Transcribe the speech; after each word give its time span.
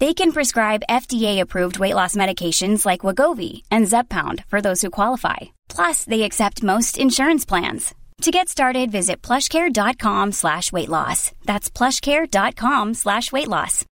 They 0.00 0.14
can 0.14 0.30
prescribe 0.30 0.84
FDA-approved 0.88 1.80
weight 1.80 1.94
loss 1.94 2.14
medications 2.14 2.86
like 2.86 3.00
Wegovy 3.00 3.62
and 3.72 3.86
Zepbound 3.86 4.44
for 4.44 4.60
those 4.60 4.80
who 4.80 4.90
qualify. 4.90 5.36
Plus, 5.68 6.04
they 6.04 6.22
accept 6.22 6.62
most 6.62 6.98
insurance 6.98 7.44
plans. 7.44 7.94
To 8.22 8.30
get 8.30 8.48
started, 8.48 8.92
visit 8.92 9.22
plushcare.com 9.22 10.32
slash 10.32 10.70
weight 10.70 10.88
loss. 10.88 11.32
That's 11.46 11.68
plushcare.com 11.68 12.94
slash 12.94 13.32
weight 13.32 13.48
loss. 13.48 13.84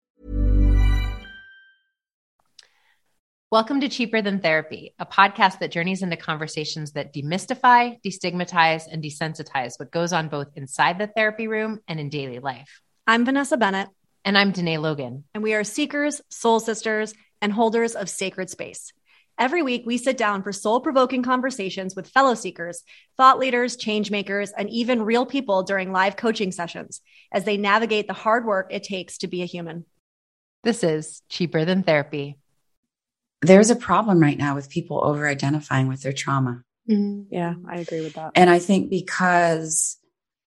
Welcome 3.51 3.81
to 3.81 3.89
Cheaper 3.89 4.21
Than 4.21 4.39
Therapy, 4.41 4.93
a 4.99 5.05
podcast 5.05 5.59
that 5.59 5.71
journeys 5.71 6.03
into 6.03 6.17
conversations 6.17 6.91
that 6.91 7.13
demystify, 7.13 7.97
destigmatize, 8.05 8.83
and 8.91 9.03
desensitize 9.03 9.79
what 9.79 9.91
goes 9.91 10.13
on 10.13 10.27
both 10.27 10.47
inside 10.55 10.99
the 10.99 11.07
therapy 11.07 11.47
room 11.47 11.79
and 11.87 11.99
in 11.99 12.09
daily 12.09 12.39
life. 12.39 12.81
I'm 13.07 13.25
Vanessa 13.25 13.57
Bennett. 13.57 13.87
And 14.25 14.35
I'm 14.39 14.51
Dené 14.51 14.81
Logan. 14.81 15.23
And 15.35 15.43
we 15.43 15.53
are 15.53 15.63
seekers, 15.63 16.19
soul 16.29 16.59
sisters, 16.59 17.13
and 17.43 17.53
holders 17.53 17.93
of 17.93 18.09
sacred 18.09 18.49
space. 18.49 18.91
Every 19.37 19.61
week, 19.61 19.83
we 19.85 19.99
sit 19.99 20.17
down 20.17 20.41
for 20.41 20.51
soul 20.51 20.81
provoking 20.81 21.21
conversations 21.21 21.95
with 21.95 22.09
fellow 22.09 22.33
seekers, 22.33 22.81
thought 23.17 23.37
leaders, 23.37 23.75
change 23.75 24.09
makers, 24.09 24.51
and 24.51 24.67
even 24.71 25.03
real 25.03 25.27
people 25.27 25.61
during 25.61 25.91
live 25.91 26.15
coaching 26.15 26.51
sessions 26.51 27.01
as 27.31 27.43
they 27.43 27.55
navigate 27.55 28.07
the 28.07 28.13
hard 28.13 28.45
work 28.45 28.73
it 28.73 28.81
takes 28.81 29.19
to 29.19 29.27
be 29.27 29.43
a 29.43 29.45
human. 29.45 29.85
This 30.63 30.83
is 30.83 31.21
Cheaper 31.29 31.63
Than 31.63 31.83
Therapy. 31.83 32.39
There's 33.43 33.69
a 33.69 33.75
problem 33.75 34.19
right 34.19 34.39
now 34.39 34.55
with 34.55 34.71
people 34.71 35.03
over 35.03 35.27
identifying 35.27 35.87
with 35.87 36.01
their 36.01 36.13
trauma. 36.13 36.63
Mm-hmm. 36.89 37.31
Yeah, 37.31 37.53
I 37.69 37.75
agree 37.77 38.01
with 38.01 38.13
that. 38.13 38.31
And 38.33 38.49
I 38.49 38.57
think 38.57 38.89
because 38.89 39.99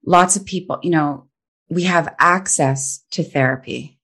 lots 0.02 0.36
of 0.36 0.46
people, 0.46 0.78
you 0.82 0.90
know, 0.90 1.28
we 1.68 1.84
have 1.84 2.14
access 2.18 3.04
to 3.12 3.22
therapy. 3.22 3.98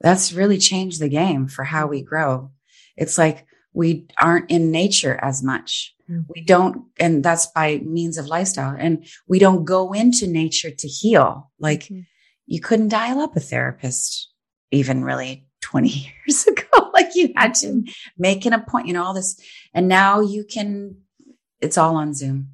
That's 0.00 0.32
really 0.32 0.58
changed 0.58 1.00
the 1.00 1.08
game 1.08 1.48
for 1.48 1.64
how 1.64 1.86
we 1.86 2.02
grow. 2.02 2.50
It's 2.96 3.18
like 3.18 3.46
we 3.72 4.06
aren't 4.20 4.50
in 4.50 4.70
nature 4.70 5.18
as 5.20 5.42
much. 5.42 5.94
Mm-hmm. 6.10 6.22
We 6.34 6.42
don't, 6.42 6.84
and 6.98 7.22
that's 7.22 7.46
by 7.46 7.78
means 7.78 8.16
of 8.18 8.26
lifestyle. 8.26 8.76
And 8.78 9.06
we 9.26 9.38
don't 9.38 9.64
go 9.64 9.92
into 9.92 10.26
nature 10.26 10.70
to 10.70 10.88
heal. 10.88 11.50
Like 11.58 11.84
mm-hmm. 11.84 12.00
you 12.46 12.60
couldn't 12.60 12.88
dial 12.88 13.20
up 13.20 13.36
a 13.36 13.40
therapist 13.40 14.30
even 14.70 15.04
really 15.04 15.46
20 15.62 15.88
years 16.26 16.46
ago. 16.46 16.64
like 16.94 17.14
you 17.14 17.32
had 17.36 17.54
to 17.54 17.84
make 18.16 18.46
an 18.46 18.52
appointment, 18.52 18.88
you 18.88 18.94
know, 18.94 19.04
all 19.04 19.14
this. 19.14 19.40
And 19.74 19.88
now 19.88 20.20
you 20.20 20.44
can, 20.44 20.96
it's 21.60 21.78
all 21.78 21.96
on 21.96 22.14
Zoom. 22.14 22.50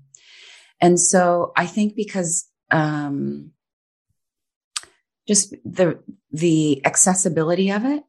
And 0.81 1.00
so 1.00 1.53
I 1.56 1.66
think 1.66 1.94
because, 1.97 2.47
um, 2.71 3.53
just 5.27 5.55
the 5.65 5.99
the 6.31 6.85
accessibility 6.85 7.71
of 7.71 7.85
it 7.85 8.05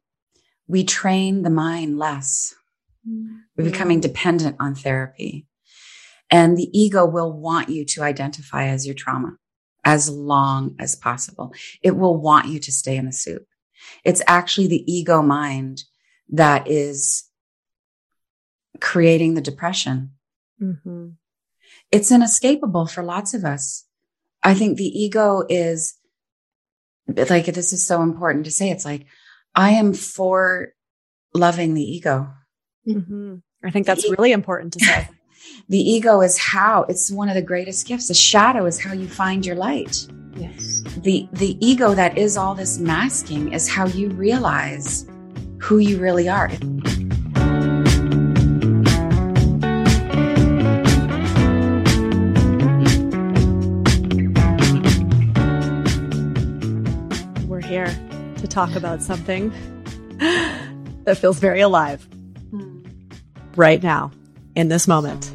we 0.68 0.84
train 0.84 1.42
the 1.42 1.50
mind 1.50 1.98
less. 1.98 2.54
Mm-hmm. 3.08 3.36
we're 3.56 3.70
becoming 3.70 4.00
dependent 4.00 4.56
on 4.58 4.74
therapy. 4.74 5.46
And 6.28 6.56
the 6.56 6.68
ego 6.76 7.06
will 7.06 7.32
want 7.32 7.68
you 7.68 7.84
to 7.84 8.02
identify 8.02 8.66
as 8.66 8.84
your 8.84 8.96
trauma 8.96 9.36
as 9.84 10.10
long 10.10 10.74
as 10.80 10.96
possible. 10.96 11.54
It 11.82 11.96
will 11.96 12.20
want 12.20 12.48
you 12.48 12.58
to 12.58 12.72
stay 12.72 12.96
in 12.96 13.06
the 13.06 13.12
soup. 13.12 13.46
It's 14.02 14.22
actually 14.26 14.66
the 14.66 14.92
ego 14.92 15.22
mind 15.22 15.84
that 16.30 16.68
is 16.68 17.28
creating 18.80 19.34
the 19.34 19.40
depression. 19.40 20.12
Mm-hmm. 20.60 21.08
it's 21.92 22.10
inescapable 22.10 22.86
for 22.86 23.04
lots 23.04 23.34
of 23.34 23.44
us. 23.44 23.84
I 24.42 24.54
think 24.54 24.78
the 24.78 24.86
ego 24.86 25.44
is 25.50 25.94
like 27.08 27.46
this 27.46 27.72
is 27.72 27.86
so 27.86 28.02
important 28.02 28.44
to 28.46 28.50
say. 28.50 28.70
It's 28.70 28.84
like 28.84 29.06
I 29.54 29.70
am 29.70 29.94
for 29.94 30.72
loving 31.34 31.74
the 31.74 31.82
ego. 31.82 32.28
Mm-hmm. 32.86 33.36
I 33.64 33.70
think 33.70 33.86
that's 33.86 34.08
really 34.10 34.32
important 34.32 34.74
to 34.74 34.84
say. 34.84 35.08
the 35.68 35.78
ego 35.78 36.20
is 36.20 36.38
how 36.38 36.84
it's 36.88 37.10
one 37.10 37.28
of 37.28 37.34
the 37.34 37.42
greatest 37.42 37.86
gifts. 37.86 38.08
The 38.08 38.14
shadow 38.14 38.66
is 38.66 38.80
how 38.80 38.92
you 38.92 39.08
find 39.08 39.44
your 39.44 39.56
light. 39.56 40.06
Yes. 40.36 40.82
The 40.98 41.28
the 41.32 41.56
ego 41.66 41.94
that 41.94 42.18
is 42.18 42.36
all 42.36 42.54
this 42.54 42.78
masking 42.78 43.52
is 43.52 43.68
how 43.68 43.86
you 43.86 44.10
realize 44.10 45.06
who 45.58 45.78
you 45.78 45.98
really 45.98 46.28
are. 46.28 46.50
Talk 58.56 58.74
about 58.74 59.02
something 59.02 59.50
that 61.04 61.18
feels 61.18 61.38
very 61.38 61.60
alive 61.60 62.02
hmm. 62.48 62.80
right 63.54 63.82
now 63.82 64.12
in 64.54 64.68
this 64.68 64.88
moment. 64.88 65.30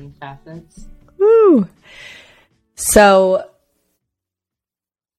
Woo. 1.20 1.68
So, 2.74 3.48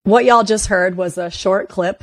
what 0.03 0.25
y'all 0.25 0.43
just 0.43 0.67
heard 0.67 0.97
was 0.97 1.17
a 1.17 1.31
short 1.31 1.69
clip 1.69 2.03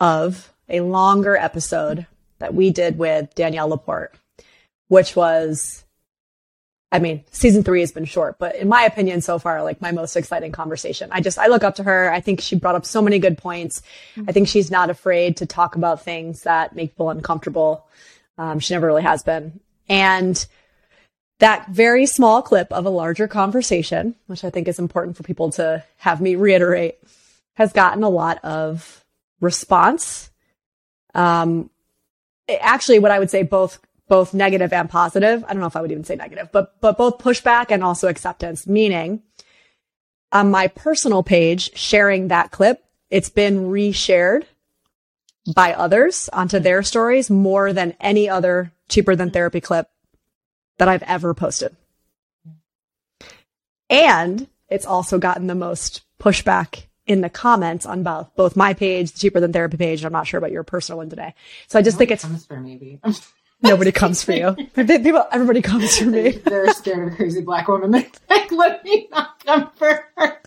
of 0.00 0.50
a 0.66 0.80
longer 0.80 1.36
episode 1.36 2.06
that 2.38 2.54
we 2.54 2.70
did 2.70 2.96
with 2.96 3.34
Danielle 3.34 3.68
LaPorte, 3.68 4.14
which 4.86 5.14
was 5.14 5.84
I 6.90 7.00
mean, 7.00 7.22
season 7.30 7.62
three 7.62 7.80
has 7.80 7.92
been 7.92 8.06
short, 8.06 8.38
but 8.38 8.56
in 8.56 8.68
my 8.68 8.84
opinion, 8.84 9.20
so 9.20 9.38
far, 9.38 9.62
like 9.62 9.82
my 9.82 9.92
most 9.92 10.16
exciting 10.16 10.52
conversation. 10.52 11.10
I 11.12 11.20
just, 11.20 11.38
I 11.38 11.48
look 11.48 11.62
up 11.62 11.74
to 11.76 11.82
her. 11.82 12.10
I 12.10 12.20
think 12.20 12.40
she 12.40 12.56
brought 12.56 12.76
up 12.76 12.86
so 12.86 13.02
many 13.02 13.18
good 13.18 13.36
points. 13.36 13.82
Mm-hmm. 14.16 14.24
I 14.28 14.32
think 14.32 14.48
she's 14.48 14.70
not 14.70 14.88
afraid 14.88 15.36
to 15.38 15.46
talk 15.46 15.76
about 15.76 16.02
things 16.02 16.44
that 16.44 16.74
make 16.74 16.92
people 16.92 17.10
uncomfortable. 17.10 17.84
Um, 18.38 18.58
she 18.58 18.72
never 18.72 18.86
really 18.86 19.02
has 19.02 19.22
been. 19.22 19.60
And 19.88 20.46
that 21.40 21.68
very 21.68 22.06
small 22.06 22.40
clip 22.40 22.72
of 22.72 22.86
a 22.86 22.90
larger 22.90 23.28
conversation, 23.28 24.14
which 24.26 24.42
I 24.42 24.50
think 24.50 24.66
is 24.66 24.78
important 24.78 25.16
for 25.16 25.22
people 25.24 25.50
to 25.52 25.84
have 25.98 26.20
me 26.20 26.36
reiterate, 26.36 26.98
has 27.54 27.72
gotten 27.72 28.02
a 28.02 28.08
lot 28.08 28.42
of 28.44 29.04
response. 29.40 30.30
Um, 31.14 31.70
actually, 32.48 32.98
what 32.98 33.10
I 33.10 33.18
would 33.18 33.30
say 33.30 33.42
both 33.42 33.78
both 34.08 34.34
negative 34.34 34.72
and 34.72 34.88
positive. 34.88 35.44
I 35.44 35.52
don't 35.52 35.60
know 35.60 35.66
if 35.66 35.76
I 35.76 35.80
would 35.80 35.92
even 35.92 36.04
say 36.04 36.16
negative, 36.16 36.48
but, 36.52 36.80
but 36.80 36.96
both 36.96 37.18
pushback 37.18 37.66
and 37.70 37.84
also 37.84 38.08
acceptance, 38.08 38.66
meaning 38.66 39.22
on 40.32 40.50
my 40.50 40.68
personal 40.68 41.22
page, 41.22 41.76
sharing 41.76 42.28
that 42.28 42.50
clip, 42.50 42.84
it's 43.10 43.30
been 43.30 43.66
reshared 43.66 44.44
by 45.54 45.72
others 45.72 46.28
onto 46.32 46.58
their 46.58 46.82
stories 46.82 47.30
more 47.30 47.72
than 47.72 47.94
any 48.00 48.28
other 48.28 48.72
cheaper 48.88 49.16
than 49.16 49.30
therapy 49.30 49.60
clip 49.60 49.88
that 50.78 50.88
I've 50.88 51.02
ever 51.04 51.34
posted. 51.34 51.74
And 53.88 54.48
it's 54.68 54.86
also 54.86 55.18
gotten 55.18 55.46
the 55.46 55.54
most 55.54 56.02
pushback 56.20 56.84
in 57.06 57.22
the 57.22 57.30
comments 57.30 57.86
on 57.86 58.02
both 58.02 58.30
both 58.36 58.54
my 58.54 58.74
page, 58.74 59.12
the 59.12 59.18
cheaper 59.18 59.40
than 59.40 59.52
therapy 59.52 59.78
page. 59.78 60.04
I'm 60.04 60.12
not 60.12 60.26
sure 60.26 60.36
about 60.36 60.52
your 60.52 60.62
personal 60.62 60.98
one 60.98 61.08
today. 61.08 61.34
So 61.66 61.78
I 61.78 61.82
just 61.82 61.96
think 61.96 62.10
it's 62.10 62.26
maybe. 62.50 63.00
nobody 63.62 63.92
comes 63.92 64.22
for 64.22 64.32
you. 64.32 64.54
People, 64.74 65.26
everybody 65.32 65.62
comes 65.62 65.98
for 65.98 66.06
me. 66.06 66.30
They're 66.44 66.72
scared 66.72 67.08
of 67.08 67.12
a 67.14 67.16
crazy 67.16 67.40
black 67.42 67.68
woman. 67.68 67.90
They're 67.92 68.06
like, 68.30 68.50
let 68.52 68.84
me 68.84 69.08
not 69.10 69.44
come 69.44 69.70
for 69.76 70.04
her. 70.16 70.40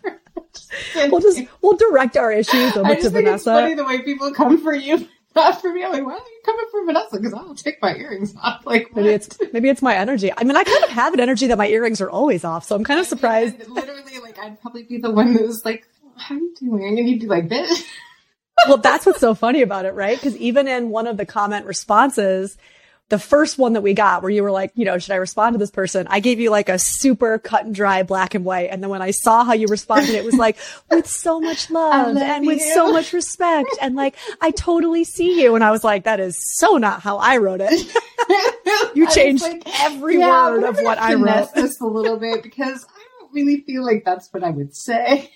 we'll 1.10 1.20
just 1.22 1.42
we'll 1.62 1.78
direct 1.78 2.18
our 2.18 2.32
issues 2.32 2.76
over 2.76 2.86
I 2.88 2.96
to 2.96 3.02
just 3.02 3.14
think 3.14 3.26
Vanessa. 3.26 3.34
it's 3.34 3.44
funny 3.62 3.74
the 3.76 3.86
way 3.86 4.02
people 4.02 4.32
come 4.34 4.62
for 4.62 4.74
you, 4.74 5.08
not 5.36 5.62
for 5.62 5.72
me. 5.74 5.84
I'm 5.84 5.92
like, 5.92 6.06
why 6.06 6.14
are 6.14 6.18
you 6.18 6.42
coming 6.46 6.66
for 6.72 6.86
Vanessa? 6.86 7.18
Because 7.18 7.34
I'll 7.34 7.56
take 7.56 7.82
my 7.82 7.96
earrings 7.96 8.34
off. 8.42 8.66
Like, 8.66 8.96
Maybe 8.96 9.10
it's 9.10 9.38
maybe 9.54 9.70
it's 9.70 9.82
my 9.82 9.96
energy. 9.96 10.32
I 10.36 10.44
mean, 10.44 10.56
I 10.58 10.64
kind 10.64 10.84
of 10.84 10.90
have 10.92 11.14
an 11.14 11.20
energy 11.20 11.48
that 11.48 11.58
my 11.58 11.68
earrings 11.68 12.02
are 12.02 12.10
always 12.10 12.44
off, 12.44 12.66
so 12.66 12.76
I'm 12.76 12.84
kind 12.84 13.00
of 13.00 13.06
surprised. 13.06 13.58
Yeah, 13.60 13.66
literally, 13.70 14.20
like, 14.20 14.38
I'd 14.40 14.60
probably 14.62 14.84
be 14.84 14.98
the 14.98 15.12
one 15.12 15.34
who's 15.34 15.64
like, 15.66 15.88
how 16.18 16.36
are 16.36 16.38
you 16.38 16.54
doing? 16.60 17.00
And 17.00 17.08
you'd 17.10 17.22
be 17.22 17.28
like, 17.28 17.50
this. 17.50 17.86
well, 18.68 18.78
that's 18.78 19.06
what's 19.06 19.20
so 19.20 19.34
funny 19.34 19.62
about 19.62 19.86
it, 19.86 19.94
right? 19.94 20.18
Because 20.18 20.36
even 20.38 20.68
in 20.68 20.90
one 20.90 21.08
of 21.08 21.18
the 21.18 21.26
comment 21.26 21.66
responses, 21.66 22.58
the 23.12 23.20
first 23.20 23.58
one 23.58 23.74
that 23.74 23.82
we 23.82 23.94
got 23.94 24.24
where 24.24 24.32
you 24.32 24.42
were 24.42 24.52
like, 24.52 24.72
you 24.74 24.86
know, 24.86 24.98
should 24.98 25.12
I 25.12 25.18
respond 25.18 25.54
to 25.54 25.58
this 25.58 25.70
person? 25.70 26.08
I 26.10 26.22
gave 26.22 26.40
you 26.40 26.50
like 26.50 26.70
a 26.70 26.80
super 26.80 27.38
cut 27.38 27.66
and 27.66 27.76
dry 27.76 28.04
black 28.04 28.36
and 28.36 28.46
white. 28.46 28.70
And 28.72 28.82
then 28.82 28.90
when 28.90 29.02
I 29.02 29.12
saw 29.12 29.44
how 29.44 29.52
you 29.52 29.68
responded, 29.68 30.16
it 30.16 30.24
was 30.24 30.36
like 30.36 30.58
with 30.90 31.08
so 31.08 31.42
much 31.42 31.70
love 31.70 32.16
love 32.16 32.18
and 32.18 32.48
with 32.48 32.62
so 32.62 32.92
much 32.92 33.12
respect. 33.12 33.70
And 33.82 33.96
like, 33.96 34.16
I 34.40 34.52
totally 34.52 35.04
see 35.04 35.42
you. 35.42 35.56
And 35.56 35.64
I 35.64 35.72
was 35.72 35.84
like, 35.84 36.06
that 36.06 36.22
is 36.22 36.38
so 36.58 36.78
not 36.78 37.02
how 37.02 37.18
I 37.18 37.38
wrote 37.38 37.62
it. 37.62 37.98
You 38.94 39.10
changed 39.10 39.44
like, 39.44 39.64
every 39.82 40.20
yeah, 40.20 40.52
word 40.52 40.64
of 40.64 40.78
what 40.80 40.98
I 40.98 41.16
wrote. 41.16 41.54
this 41.54 41.80
a 41.82 41.86
little 41.86 42.18
bit 42.18 42.44
because 42.44 42.86
I 42.86 43.04
don't 43.20 43.34
really 43.34 43.62
feel 43.62 43.86
like 43.86 44.04
that's 44.06 44.32
what 44.32 44.44
I 44.44 44.50
would 44.50 44.76
say. 44.76 45.32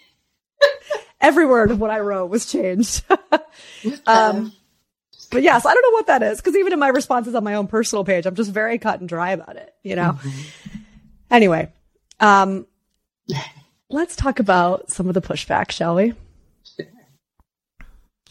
Every 1.22 1.46
word 1.46 1.72
of 1.72 1.80
what 1.80 1.90
I 1.90 2.00
wrote 2.00 2.28
was 2.28 2.46
changed. 2.46 3.04
Um, 4.08 4.54
But 5.36 5.44
yes, 5.44 5.66
I 5.66 5.74
don't 5.74 5.82
know 5.82 5.98
what 5.98 6.08
that 6.08 6.24
is 6.24 6.38
because 6.38 6.56
even 6.56 6.72
in 6.72 6.80
my 6.80 6.88
responses 6.88 7.36
on 7.36 7.44
my 7.44 7.56
own 7.56 7.68
personal 7.68 8.06
page, 8.06 8.26
I'm 8.26 8.36
just 8.36 8.52
very 8.52 8.78
cut 8.78 9.02
and 9.02 9.10
dry 9.10 9.32
about 9.32 9.58
it, 9.58 9.74
you 9.84 9.98
know? 9.98 10.18
Anyway, 11.30 11.74
um, 12.22 12.66
let's 13.90 14.16
talk 14.16 14.40
about 14.40 14.90
some 14.92 15.10
of 15.10 15.14
the 15.14 15.22
pushback, 15.22 15.72
shall 15.72 15.96
we? 15.96 16.14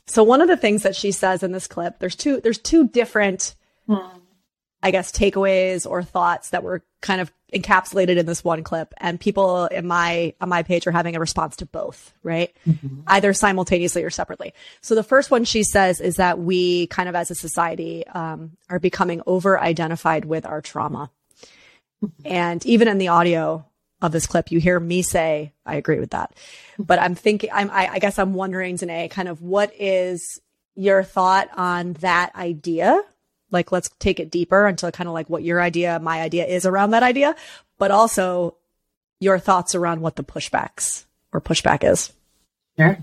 So 0.07 0.23
one 0.23 0.41
of 0.41 0.49
the 0.49 0.57
things 0.57 0.83
that 0.85 0.97
she 0.97 1.13
says 1.13 1.43
in 1.43 1.53
this 1.53 1.67
clip, 1.67 1.99
there's 1.99 2.17
two, 2.17 2.41
there's 2.41 2.57
two 2.57 2.89
different, 2.89 3.55
I 4.83 4.91
guess, 4.91 5.13
takeaways 5.13 5.87
or 5.87 6.03
thoughts 6.03 6.51
that 6.51 6.63
were 6.63 6.83
kind 7.03 7.21
of 7.21 7.31
encapsulated 7.55 8.17
in 8.17 8.27
this 8.27 8.43
one 8.43 8.63
clip. 8.63 8.93
And 8.99 9.21
people 9.21 9.67
in 9.67 9.87
my, 9.87 10.35
on 10.41 10.49
my 10.49 10.63
page 10.63 10.87
are 10.87 10.93
having 10.93 11.17
a 11.17 11.21
response 11.21 11.57
to 11.57 11.67
both, 11.67 12.13
right? 12.23 12.55
Mm-hmm. 12.67 13.01
Either 13.07 13.33
simultaneously 13.33 14.03
or 14.03 14.11
separately. 14.11 14.53
So 14.81 14.95
the 14.95 15.03
first 15.03 15.31
one 15.31 15.45
she 15.45 15.63
says 15.63 16.01
is 16.01 16.17
that 16.17 16.39
we 16.39 16.89
kind 16.89 17.09
of 17.09 17.15
as 17.15 17.31
a 17.31 17.35
society, 17.35 18.07
um, 18.09 18.57
are 18.69 18.79
becoming 18.79 19.23
over 19.27 19.59
identified 19.61 20.25
with 20.25 20.45
our 20.47 20.61
trauma. 20.61 21.11
Mm-hmm. 22.05 22.27
And 22.27 22.67
even 22.67 22.89
in 22.89 22.99
the 22.99 23.09
audio 23.09 23.65
of 24.03 24.13
this 24.13 24.27
clip, 24.27 24.51
you 24.51 24.61
hear 24.61 24.79
me 24.79 25.03
say, 25.03 25.53
I 25.65 25.77
agree 25.77 26.01
with 26.01 26.11
that. 26.11 26.35
Mm-hmm. 26.35 26.83
But 26.83 26.99
I'm 26.99 27.15
thinking, 27.15 27.51
I'm, 27.53 27.71
I, 27.71 27.89
I 27.93 27.99
guess 28.01 28.19
I'm 28.19 28.35
wondering, 28.35 28.77
Dené, 28.77 29.11
kind 29.11 29.29
of 29.29 29.41
what 29.41 29.73
is 29.79 30.41
your 30.75 31.05
thought 31.05 31.49
on 31.57 31.93
that 31.95 32.35
idea? 32.35 33.01
Like, 33.55 33.73
let's 33.73 33.89
take 33.99 34.21
it 34.21 34.31
deeper 34.31 34.69
into 34.69 34.93
kind 34.93 35.09
of 35.09 35.15
like 35.15 35.31
what 35.31 35.43
your 35.43 35.63
idea, 35.63 35.99
my 35.99 36.21
idea 36.21 36.45
is 36.45 36.67
around 36.67 36.91
that 36.91 37.03
idea, 37.03 37.35
but 37.79 37.91
also 37.91 38.57
your 39.21 39.39
thoughts 39.39 39.75
around 39.75 40.03
what 40.03 40.17
the 40.17 40.25
pushbacks 40.25 41.07
or 41.33 41.41
pushback 41.41 41.91
is. 41.91 42.13
Sure. 42.77 42.99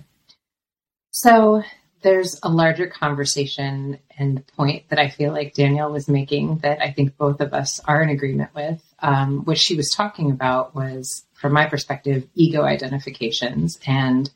So 1.09 1.63
there's 2.01 2.39
a 2.43 2.49
larger 2.49 2.87
conversation 2.87 3.99
and 4.17 4.45
point 4.47 4.89
that 4.89 4.99
I 4.99 5.09
feel 5.09 5.31
like 5.31 5.53
Danielle 5.53 5.91
was 5.91 6.07
making 6.07 6.59
that 6.59 6.81
I 6.81 6.91
think 6.91 7.17
both 7.17 7.41
of 7.41 7.53
us 7.53 7.79
are 7.85 8.01
in 8.01 8.09
agreement 8.09 8.53
with. 8.55 8.81
Um, 8.99 9.45
what 9.45 9.57
she 9.57 9.75
was 9.75 9.89
talking 9.89 10.31
about 10.31 10.75
was, 10.75 11.23
from 11.33 11.53
my 11.53 11.65
perspective, 11.67 12.27
ego 12.35 12.63
identifications. 12.63 13.79
And 13.85 14.29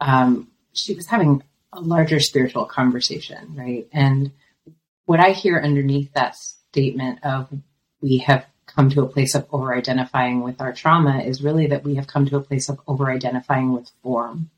um, 0.00 0.48
she 0.72 0.94
was 0.94 1.06
having 1.06 1.42
a 1.72 1.80
larger 1.80 2.20
spiritual 2.20 2.66
conversation, 2.66 3.54
right? 3.56 3.88
And 3.92 4.32
what 5.06 5.20
I 5.20 5.30
hear 5.30 5.58
underneath 5.58 6.12
that 6.14 6.36
statement 6.36 7.24
of 7.24 7.48
we 8.00 8.18
have 8.18 8.46
come 8.66 8.90
to 8.90 9.02
a 9.02 9.08
place 9.08 9.34
of 9.34 9.46
over 9.52 9.74
identifying 9.74 10.42
with 10.42 10.60
our 10.60 10.72
trauma 10.72 11.20
is 11.20 11.42
really 11.42 11.66
that 11.68 11.84
we 11.84 11.96
have 11.96 12.06
come 12.06 12.26
to 12.26 12.36
a 12.36 12.40
place 12.40 12.68
of 12.68 12.80
over 12.86 13.10
identifying 13.10 13.72
with 13.72 13.90
form. 14.02 14.50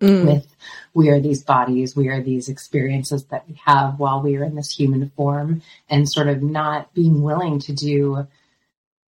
Mm. 0.00 0.26
With 0.26 0.46
we 0.92 1.08
are 1.08 1.20
these 1.20 1.42
bodies, 1.42 1.96
we 1.96 2.08
are 2.08 2.20
these 2.20 2.48
experiences 2.48 3.24
that 3.26 3.48
we 3.48 3.60
have 3.64 3.98
while 3.98 4.20
we 4.22 4.36
are 4.36 4.44
in 4.44 4.56
this 4.56 4.70
human 4.70 5.10
form, 5.16 5.62
and 5.88 6.10
sort 6.10 6.28
of 6.28 6.42
not 6.42 6.92
being 6.94 7.22
willing 7.22 7.60
to 7.60 7.72
do 7.72 8.26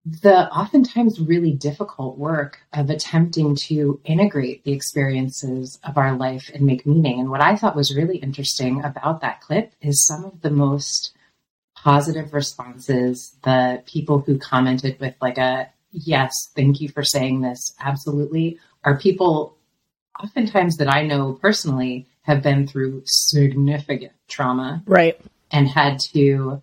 the 0.08 0.48
oftentimes 0.52 1.20
really 1.20 1.52
difficult 1.52 2.16
work 2.16 2.60
of 2.72 2.90
attempting 2.90 3.56
to 3.56 4.00
integrate 4.04 4.62
the 4.62 4.72
experiences 4.72 5.80
of 5.82 5.98
our 5.98 6.16
life 6.16 6.48
and 6.54 6.64
make 6.64 6.86
meaning. 6.86 7.18
And 7.18 7.28
what 7.28 7.40
I 7.40 7.56
thought 7.56 7.74
was 7.74 7.96
really 7.96 8.18
interesting 8.18 8.84
about 8.84 9.20
that 9.22 9.40
clip 9.40 9.72
is 9.80 10.06
some 10.06 10.24
of 10.24 10.40
the 10.42 10.50
most 10.50 11.12
positive 11.74 12.32
responses, 12.32 13.36
the 13.42 13.82
people 13.84 14.20
who 14.20 14.38
commented 14.38 14.98
with 15.00 15.14
like 15.20 15.38
a 15.38 15.70
yes, 15.90 16.32
thank 16.54 16.80
you 16.80 16.88
for 16.88 17.02
saying 17.02 17.40
this, 17.40 17.74
absolutely, 17.80 18.60
are 18.84 18.96
people 18.98 19.56
oftentimes 20.22 20.76
that 20.76 20.92
I 20.92 21.02
know 21.02 21.32
personally 21.32 22.06
have 22.22 22.42
been 22.42 22.68
through 22.68 23.02
significant 23.06 24.12
trauma 24.28 24.82
Right. 24.86 25.20
and 25.50 25.66
had 25.68 25.98
to 26.12 26.62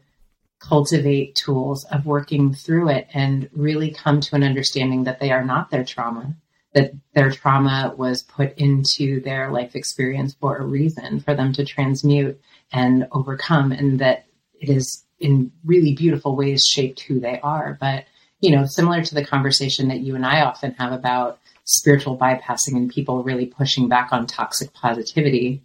cultivate 0.63 1.36
tools 1.36 1.83
of 1.86 2.06
working 2.06 2.54
through 2.54 2.89
it 2.89 3.07
and 3.13 3.50
really 3.51 3.92
come 3.92 4.21
to 4.21 4.36
an 4.36 4.44
understanding 4.44 5.04
that 5.04 5.19
they 5.19 5.31
are 5.31 5.44
not 5.44 5.69
their 5.69 5.83
trauma, 5.83 6.33
that 6.74 6.94
their 7.13 7.30
trauma 7.31 7.94
was 7.98 8.24
put 8.24 8.57
into 8.57 9.21
their 9.21 9.51
life 9.51 9.75
experience 9.75 10.33
for 10.39 10.57
a 10.57 10.65
reason, 10.65 11.19
for 11.19 11.36
them 11.36 11.51
to 11.51 11.65
transmute 11.65 12.39
and 12.71 13.07
overcome, 13.12 13.71
and 13.74 14.00
that 14.00 14.25
it 14.60 14.69
is 14.69 15.04
in 15.19 15.51
really 15.65 15.94
beautiful 15.94 16.36
ways 16.36 16.63
shaped 16.66 17.01
who 17.01 17.19
they 17.19 17.39
are. 17.42 17.77
But, 17.80 18.06
you 18.39 18.56
know, 18.56 18.66
similar 18.66 19.04
to 19.04 19.16
the 19.16 19.25
conversation 19.25 19.89
that 19.89 20.00
you 20.00 20.16
and 20.16 20.25
I 20.25 20.42
often 20.42 20.74
have 20.80 20.94
about 20.94 21.39
spiritual 21.66 22.18
bypassing 22.18 22.75
and 22.75 22.89
people 22.89 23.24
really 23.24 23.45
pushing 23.45 23.89
back 23.89 24.09
on 24.12 24.27
toxic 24.27 24.74
positivity, 24.74 25.62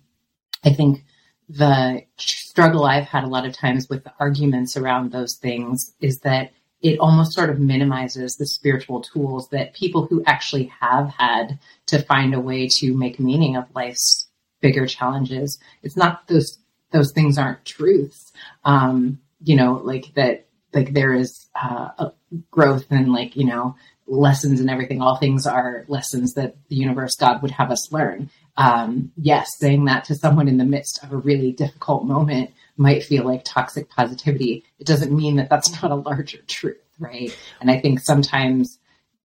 I 0.64 0.72
think 0.72 1.04
the 1.48 2.02
struggle 2.16 2.84
I've 2.84 3.04
had 3.04 3.24
a 3.24 3.28
lot 3.28 3.46
of 3.46 3.54
times 3.54 3.88
with 3.88 4.04
the 4.04 4.12
arguments 4.18 4.76
around 4.76 5.12
those 5.12 5.36
things 5.36 5.94
is 6.00 6.20
that 6.20 6.52
it 6.80 6.98
almost 7.00 7.32
sort 7.32 7.50
of 7.50 7.58
minimizes 7.58 8.36
the 8.36 8.46
spiritual 8.46 9.00
tools 9.00 9.48
that 9.48 9.74
people 9.74 10.06
who 10.06 10.22
actually 10.26 10.70
have 10.80 11.08
had 11.10 11.58
to 11.86 12.00
find 12.02 12.34
a 12.34 12.40
way 12.40 12.68
to 12.68 12.94
make 12.94 13.18
meaning 13.18 13.56
of 13.56 13.64
life's 13.74 14.28
bigger 14.60 14.86
challenges. 14.86 15.58
It's 15.82 15.96
not 15.96 16.26
those 16.28 16.58
those 16.90 17.12
things 17.12 17.36
aren't 17.36 17.64
truths. 17.64 18.32
Um, 18.64 19.20
you 19.42 19.56
know, 19.56 19.74
like 19.74 20.14
that 20.14 20.46
like 20.72 20.92
there 20.92 21.14
is 21.14 21.48
uh, 21.54 22.10
growth 22.50 22.86
and 22.90 23.12
like, 23.12 23.36
you 23.36 23.44
know, 23.44 23.76
lessons 24.06 24.60
and 24.60 24.70
everything. 24.70 25.02
All 25.02 25.16
things 25.16 25.46
are 25.46 25.84
lessons 25.88 26.34
that 26.34 26.56
the 26.68 26.76
universe, 26.76 27.16
God 27.16 27.42
would 27.42 27.50
have 27.52 27.70
us 27.70 27.92
learn. 27.92 28.30
Um, 28.58 29.12
yes, 29.16 29.56
saying 29.56 29.84
that 29.84 30.04
to 30.06 30.16
someone 30.16 30.48
in 30.48 30.58
the 30.58 30.64
midst 30.64 31.02
of 31.04 31.12
a 31.12 31.16
really 31.16 31.52
difficult 31.52 32.04
moment 32.04 32.50
might 32.76 33.04
feel 33.04 33.24
like 33.24 33.44
toxic 33.44 33.88
positivity. 33.88 34.64
It 34.80 34.86
doesn't 34.86 35.16
mean 35.16 35.36
that 35.36 35.48
that's 35.48 35.80
not 35.80 35.92
a 35.92 35.94
larger 35.94 36.38
truth, 36.48 36.82
right? 36.98 37.34
And 37.60 37.70
I 37.70 37.78
think 37.80 38.00
sometimes 38.00 38.78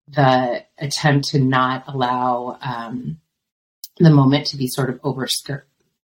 the 0.07 0.63
attempt 0.77 1.29
to 1.29 1.39
not 1.39 1.83
allow 1.87 2.59
um, 2.61 3.19
the 3.97 4.11
moment 4.11 4.45
to 4.47 4.57
be 4.57 4.67
sort 4.67 4.89
of 4.89 4.99
overskirt 5.03 5.67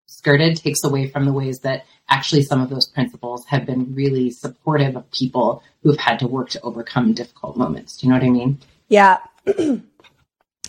skirted 0.06 0.56
takes 0.56 0.82
away 0.84 1.08
from 1.08 1.26
the 1.26 1.32
ways 1.32 1.60
that 1.60 1.84
actually 2.08 2.42
some 2.42 2.60
of 2.60 2.70
those 2.70 2.87
principles 2.87 3.44
have 3.46 3.66
been 3.66 3.94
really 3.94 4.30
supportive 4.30 4.96
of 4.96 5.10
people 5.10 5.62
who 5.82 5.90
have 5.90 6.00
had 6.00 6.18
to 6.18 6.26
work 6.26 6.50
to 6.50 6.60
overcome 6.62 7.12
difficult 7.12 7.56
moments. 7.56 7.96
Do 7.96 8.06
you 8.06 8.12
know 8.12 8.18
what 8.18 8.26
I 8.26 8.30
mean? 8.30 8.58
Yeah. 8.88 9.18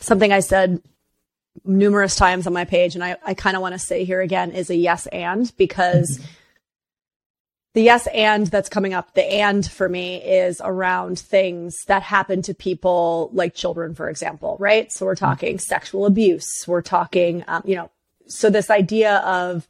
Something 0.01 0.31
I 0.31 0.39
said 0.39 0.81
numerous 1.65 2.15
times 2.15 2.47
on 2.47 2.53
my 2.53 2.65
page, 2.65 2.95
and 2.95 3.03
I, 3.03 3.17
I 3.25 3.33
kind 3.33 3.55
of 3.55 3.61
want 3.61 3.73
to 3.73 3.79
say 3.79 4.03
here 4.03 4.21
again 4.21 4.51
is 4.51 4.69
a 4.69 4.75
yes 4.75 5.07
and 5.07 5.51
because 5.57 6.19
the 7.73 7.81
yes 7.81 8.07
and 8.07 8.47
that's 8.47 8.69
coming 8.69 8.93
up, 8.93 9.13
the 9.13 9.23
and 9.23 9.65
for 9.65 9.87
me 9.87 10.17
is 10.17 10.61
around 10.63 11.19
things 11.19 11.83
that 11.85 12.01
happen 12.01 12.41
to 12.43 12.53
people 12.53 13.29
like 13.33 13.53
children, 13.53 13.93
for 13.93 14.09
example, 14.09 14.57
right? 14.59 14.91
So 14.91 15.05
we're 15.05 15.15
talking 15.15 15.59
sexual 15.59 16.05
abuse. 16.05 16.65
We're 16.67 16.81
talking, 16.81 17.43
um, 17.47 17.61
you 17.65 17.75
know, 17.75 17.91
so 18.27 18.49
this 18.49 18.69
idea 18.69 19.17
of 19.17 19.67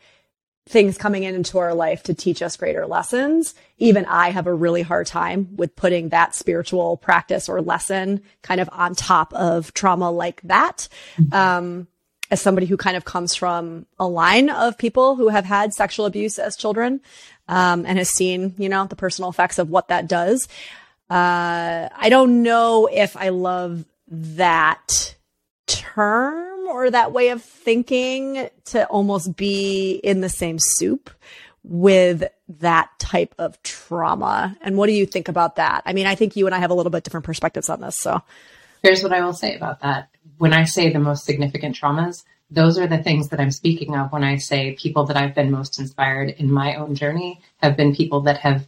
things 0.70 0.98
coming 0.98 1.24
in 1.24 1.36
into 1.36 1.58
our 1.58 1.74
life 1.74 2.04
to 2.04 2.14
teach 2.14 2.42
us 2.42 2.56
greater 2.56 2.86
lessons. 2.86 3.56
Even 3.80 4.06
I 4.06 4.30
have 4.30 4.48
a 4.48 4.54
really 4.54 4.84
hard 4.84 5.08
time 5.08 5.56
with 5.56 5.76
putting 5.76 6.10
that 6.10 6.36
spiritual 6.36 6.96
practice 6.96 7.50
or 7.50 7.62
lesson 7.62 8.22
kind 8.44 8.62
of 8.62 8.70
on 8.72 8.94
top 8.94 9.34
of 9.34 9.74
trauma 9.74 10.12
like 10.12 10.42
that. 10.44 10.88
Um, 11.32 11.88
as 12.32 12.40
somebody 12.40 12.68
who 12.68 12.78
kind 12.78 12.96
of 12.96 13.06
comes 13.06 13.34
from 13.34 13.88
a 13.98 14.08
line 14.08 14.52
of 14.52 14.78
people 14.78 15.16
who 15.16 15.30
have 15.30 15.46
had 15.46 15.74
sexual 15.74 16.06
abuse 16.06 16.38
as 16.38 16.56
children, 16.56 17.02
um, 17.48 17.86
and 17.88 17.98
has 17.98 18.10
seen, 18.10 18.54
you 18.58 18.70
know, 18.70 18.86
the 18.86 18.96
personal 18.96 19.32
effects 19.32 19.58
of 19.58 19.70
what 19.70 19.88
that 19.88 20.08
does. 20.08 20.48
Uh, 21.10 21.90
I 21.92 22.10
don't 22.10 22.44
know 22.44 22.88
if 22.92 23.18
I 23.18 23.30
love 23.30 23.84
that 24.08 25.16
term 25.66 26.59
or 26.70 26.90
that 26.92 27.12
way 27.12 27.30
of 27.30 27.44
thinking 27.44 28.50
to 28.66 28.86
almost 28.88 29.36
be 29.36 29.94
in 30.04 30.22
the 30.22 30.30
same 30.30 30.58
soup 30.60 31.10
with 31.64 32.24
that 32.48 32.90
type 33.00 33.36
of 33.38 33.62
trauma. 33.64 34.58
And 34.62 34.78
what 34.78 34.88
do 34.88 34.94
you 34.94 35.06
think 35.06 35.28
about 35.28 35.58
that? 35.58 35.84
I 35.86 35.94
mean, 35.94 36.06
I 36.06 36.16
think 36.16 36.36
you 36.36 36.46
and 36.46 36.56
I 36.56 36.60
have 36.60 36.72
a 36.72 36.74
little 36.74 36.90
bit 36.90 37.04
different 37.04 37.26
perspectives 37.26 37.70
on 37.70 37.82
this. 37.82 37.98
So 37.98 38.22
here's 38.82 39.04
what 39.04 39.14
I 39.14 39.22
will 39.22 39.34
say 39.34 39.56
about 39.56 39.82
that. 39.82 40.10
When 40.38 40.54
I 40.54 40.64
say 40.64 40.92
the 40.92 41.00
most 41.00 41.26
significant 41.26 41.76
traumas, 41.76 42.24
those 42.50 42.78
are 42.78 42.88
the 42.88 43.04
things 43.04 43.30
that 43.30 43.40
I'm 43.40 43.52
speaking 43.52 43.96
of 43.96 44.12
when 44.12 44.24
I 44.24 44.38
say 44.38 44.76
people 44.80 45.06
that 45.06 45.18
I've 45.18 45.36
been 45.36 45.52
most 45.52 45.80
inspired 45.80 46.30
in 46.30 46.52
my 46.52 46.76
own 46.76 46.96
journey 46.96 47.42
have 47.58 47.78
been 47.78 47.96
people 47.96 48.22
that 48.22 48.40
have 48.40 48.68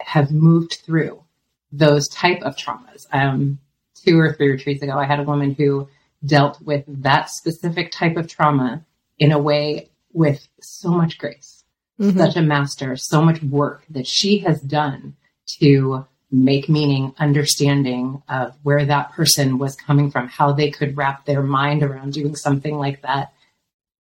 have 0.00 0.32
moved 0.32 0.80
through 0.84 1.22
those 1.70 2.08
type 2.08 2.42
of 2.42 2.56
traumas. 2.56 3.06
Um, 3.12 3.58
two 3.94 4.18
or 4.18 4.32
three 4.32 4.50
retreats 4.50 4.82
ago, 4.82 4.98
I 4.98 5.06
had 5.06 5.20
a 5.20 5.24
woman 5.24 5.54
who 5.54 5.88
dealt 6.24 6.60
with 6.62 6.84
that 6.86 7.30
specific 7.30 7.90
type 7.90 8.16
of 8.16 8.28
trauma 8.28 8.84
in 9.18 9.32
a 9.32 9.38
way 9.38 9.90
with 10.12 10.46
so 10.60 10.90
much 10.90 11.18
grace, 11.18 11.64
mm-hmm. 12.00 12.18
such 12.18 12.36
a 12.36 12.42
master, 12.42 12.96
so 12.96 13.22
much 13.22 13.42
work 13.42 13.84
that 13.90 14.06
she 14.06 14.38
has 14.38 14.60
done 14.60 15.16
to 15.60 16.06
make 16.30 16.68
meaning, 16.68 17.14
understanding 17.18 18.22
of 18.28 18.56
where 18.62 18.84
that 18.86 19.12
person 19.12 19.58
was 19.58 19.76
coming 19.76 20.10
from, 20.10 20.28
how 20.28 20.52
they 20.52 20.70
could 20.70 20.96
wrap 20.96 21.26
their 21.26 21.42
mind 21.42 21.82
around 21.82 22.14
doing 22.14 22.34
something 22.34 22.78
like 22.78 23.02
that 23.02 23.32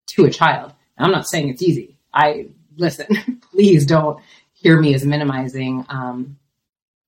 to 0.08 0.26
a 0.26 0.30
child. 0.30 0.72
I'm 0.98 1.12
not 1.12 1.28
saying 1.28 1.50
it's 1.50 1.64
easy. 1.64 1.98
I 2.14 2.48
listen, 2.78 3.42
please 3.52 3.86
don't 3.86 4.22
hear 4.54 4.80
me 4.80 4.94
as 4.94 5.06
minimizing 5.06 5.86
um, 5.90 6.38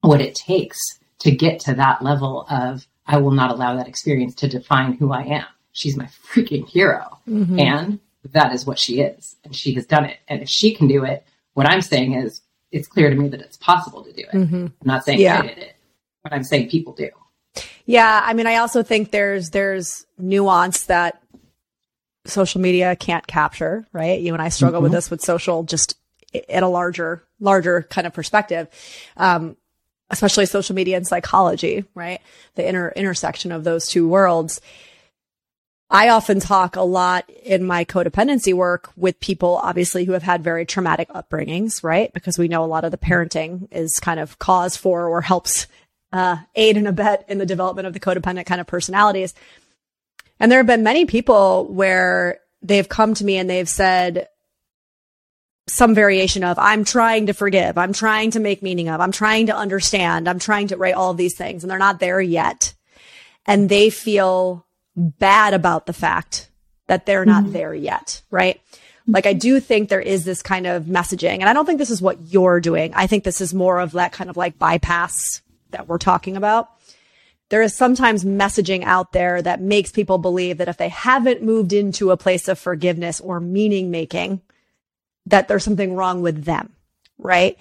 what 0.02 0.22
it 0.22 0.34
takes 0.34 0.80
to 1.20 1.32
get 1.32 1.60
to 1.62 1.76
that 1.76 2.02
level 2.02 2.46
of 2.50 2.88
I 3.06 3.18
will 3.18 3.32
not 3.32 3.52
allow 3.52 3.76
that 3.76 3.88
experience 3.88 4.36
to 4.36 4.48
define 4.48 4.94
who 4.94 5.12
I 5.12 5.24
am. 5.24 5.46
She's 5.74 5.98
my 5.98 6.06
freaking 6.06 6.68
hero. 6.68 7.20
Mm-hmm. 7.28 7.60
And 7.60 8.00
that 8.32 8.54
is 8.54 8.66
what 8.66 8.80
she 8.80 9.02
is. 9.02 9.36
And 9.44 9.56
she 9.56 9.74
has 9.74 9.86
done 9.86 10.06
it. 10.06 10.18
And 10.28 10.42
if 10.42 10.50
she 10.50 10.74
can 10.74 10.88
do 10.88 11.04
it, 11.04 11.26
what 11.54 11.68
I'm 11.68 11.82
saying 11.82 12.14
is 12.14 12.42
it's 12.72 12.88
clear 12.88 13.10
to 13.10 13.16
me 13.16 13.28
that 13.30 13.42
it's 13.42 13.58
possible 13.58 14.04
to 14.04 14.14
do 14.14 14.24
it. 14.24 14.36
Mm-hmm. 14.36 14.66
I'm 14.66 14.74
not 14.84 15.04
saying 15.04 15.20
yeah. 15.20 15.40
I 15.40 15.48
did 15.48 15.58
it, 15.58 15.76
but 16.24 16.34
I'm 16.34 16.44
saying 16.44 16.70
people 16.70 16.94
do. 16.94 17.10
Yeah, 17.86 18.22
I 18.24 18.34
mean, 18.34 18.48
I 18.48 18.58
also 18.58 18.84
think 18.84 19.12
there's 19.12 19.50
there's 19.50 20.06
nuance 20.18 20.86
that 20.86 21.22
social 22.26 22.62
media 22.62 22.96
can't 22.96 23.26
capture, 23.26 23.86
right? 23.92 24.22
You 24.22 24.34
and 24.34 24.42
I 24.42 24.50
struggle 24.50 24.78
mm-hmm. 24.78 24.84
with 24.84 24.92
this 24.94 25.12
with 25.12 25.22
social 25.22 25.64
just 25.64 25.98
at 26.50 26.64
a 26.64 26.68
larger 26.68 27.24
larger 27.40 27.82
kind 27.84 28.08
of 28.08 28.14
perspective. 28.14 28.70
Um, 29.18 29.58
especially 30.12 30.46
social 30.46 30.76
media 30.76 30.98
and 30.98 31.08
psychology, 31.08 31.86
right? 31.96 32.22
The 32.56 32.68
inter 32.68 32.94
intersection 32.96 33.52
of 33.52 33.64
those 33.64 33.88
two 33.88 34.08
worlds. 34.08 34.62
I 35.90 36.10
often 36.10 36.40
talk 36.40 36.76
a 36.78 36.82
lot 36.82 37.30
in 37.30 37.66
my 37.66 37.84
codependency 37.84 38.54
work 38.54 38.92
with 38.96 39.20
people, 39.20 39.60
obviously, 39.62 40.06
who 40.06 40.14
have 40.14 40.24
had 40.24 40.44
very 40.44 40.66
traumatic 40.66 41.10
upbringings, 41.10 41.84
right? 41.84 42.14
Because 42.14 42.38
we 42.38 42.48
know 42.48 42.64
a 42.64 42.68
lot 42.68 42.86
of 42.86 42.92
the 42.92 42.98
parenting 42.98 43.68
is 43.72 44.00
kind 44.00 44.20
of 44.20 44.40
cause 44.40 44.78
for 44.78 45.08
or 45.08 45.22
helps 45.22 45.68
uh, 46.14 46.38
aid 46.56 46.78
and 46.78 46.88
abet 46.88 47.26
in 47.28 47.40
the 47.40 47.46
development 47.46 47.88
of 47.88 47.94
the 47.94 48.00
codependent 48.00 48.46
kind 48.46 48.62
of 48.62 48.68
personalities. 48.68 49.34
And 50.40 50.52
there 50.52 50.60
have 50.60 50.68
been 50.68 50.84
many 50.84 51.06
people 51.06 51.68
where 51.68 52.40
they've 52.62 52.88
come 52.88 53.14
to 53.16 53.26
me 53.26 53.38
and 53.38 53.50
they've 53.50 53.70
said 53.70 54.30
some 55.72 55.96
variation 55.96 56.44
of, 56.44 56.60
I'm 56.60 56.84
trying 56.84 57.28
to 57.28 57.34
forgive, 57.34 57.78
I'm 57.78 57.94
trying 57.94 58.32
to 58.32 58.40
make 58.40 58.62
meaning 58.62 58.90
of, 58.90 59.00
I'm 59.00 59.12
trying 59.12 59.48
to 59.48 59.56
understand, 59.56 60.28
I'm 60.28 60.40
trying 60.40 60.68
to 60.68 60.78
write 60.78 60.96
all 60.96 61.12
of 61.12 61.18
these 61.18 61.36
things, 61.36 61.64
and 61.64 61.72
they're 61.72 61.78
not 61.78 62.00
there 62.00 62.20
yet. 62.20 62.74
And 63.46 63.70
they 63.70 63.90
feel 63.90 64.66
bad 64.96 65.54
about 65.54 65.86
the 65.86 65.94
fact 65.94 66.50
that 66.88 67.06
they're 67.06 67.26
not 67.26 67.44
mm-hmm. 67.44 67.54
there 67.54 67.74
yet, 67.74 68.22
right? 68.30 68.60
Like 69.08 69.26
I 69.26 69.34
do 69.34 69.60
think 69.60 69.88
there 69.88 70.02
is 70.02 70.26
this 70.26 70.44
kind 70.44 70.68
of 70.68 70.84
messaging, 70.84 71.40
and 71.40 71.46
I 71.46 71.54
don't 71.54 71.66
think 71.66 71.80
this 71.80 71.90
is 71.90 72.02
what 72.02 72.20
you're 72.22 72.60
doing. 72.60 72.94
I 72.94 73.08
think 73.08 73.24
this 73.24 73.42
is 73.42 73.54
more 73.54 73.80
of 73.80 73.94
that 73.94 74.12
kind 74.12 74.30
of 74.30 74.38
like 74.38 74.60
bypass 74.60 75.42
that 75.72 75.88
we're 75.88 75.98
talking 75.98 76.36
about. 76.36 76.70
There 77.50 77.62
is 77.62 77.76
sometimes 77.76 78.24
messaging 78.26 78.84
out 78.84 79.14
there 79.14 79.42
that 79.42 79.62
makes 79.62 79.92
people 79.92 80.18
believe 80.18 80.58
that 80.58 80.68
if 80.68 80.78
they 80.78 80.90
haven't 80.90 81.42
moved 81.42 81.74
into 81.74 82.12
a 82.12 82.18
place 82.18 82.48
of 82.48 82.60
forgiveness 82.60 83.20
or 83.20 83.40
meaning 83.40 83.90
making, 83.90 84.42
that 85.26 85.48
there's 85.48 85.64
something 85.64 85.96
wrong 85.96 86.22
with 86.22 86.44
them, 86.44 86.74
right? 87.18 87.58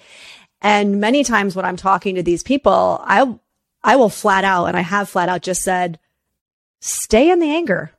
And 0.61 1.01
many 1.01 1.23
times 1.23 1.55
when 1.55 1.65
I'm 1.65 1.77
talking 1.77 2.15
to 2.15 2.23
these 2.23 2.43
people, 2.43 3.01
I 3.03 3.33
I 3.83 3.95
will 3.95 4.09
flat 4.09 4.43
out 4.43 4.65
and 4.65 4.77
I 4.77 4.81
have 4.81 5.09
flat 5.09 5.29
out 5.29 5.41
just 5.41 5.63
said, 5.63 5.99
stay 6.79 7.31
in 7.31 7.39
the 7.39 7.49
anger. 7.49 7.91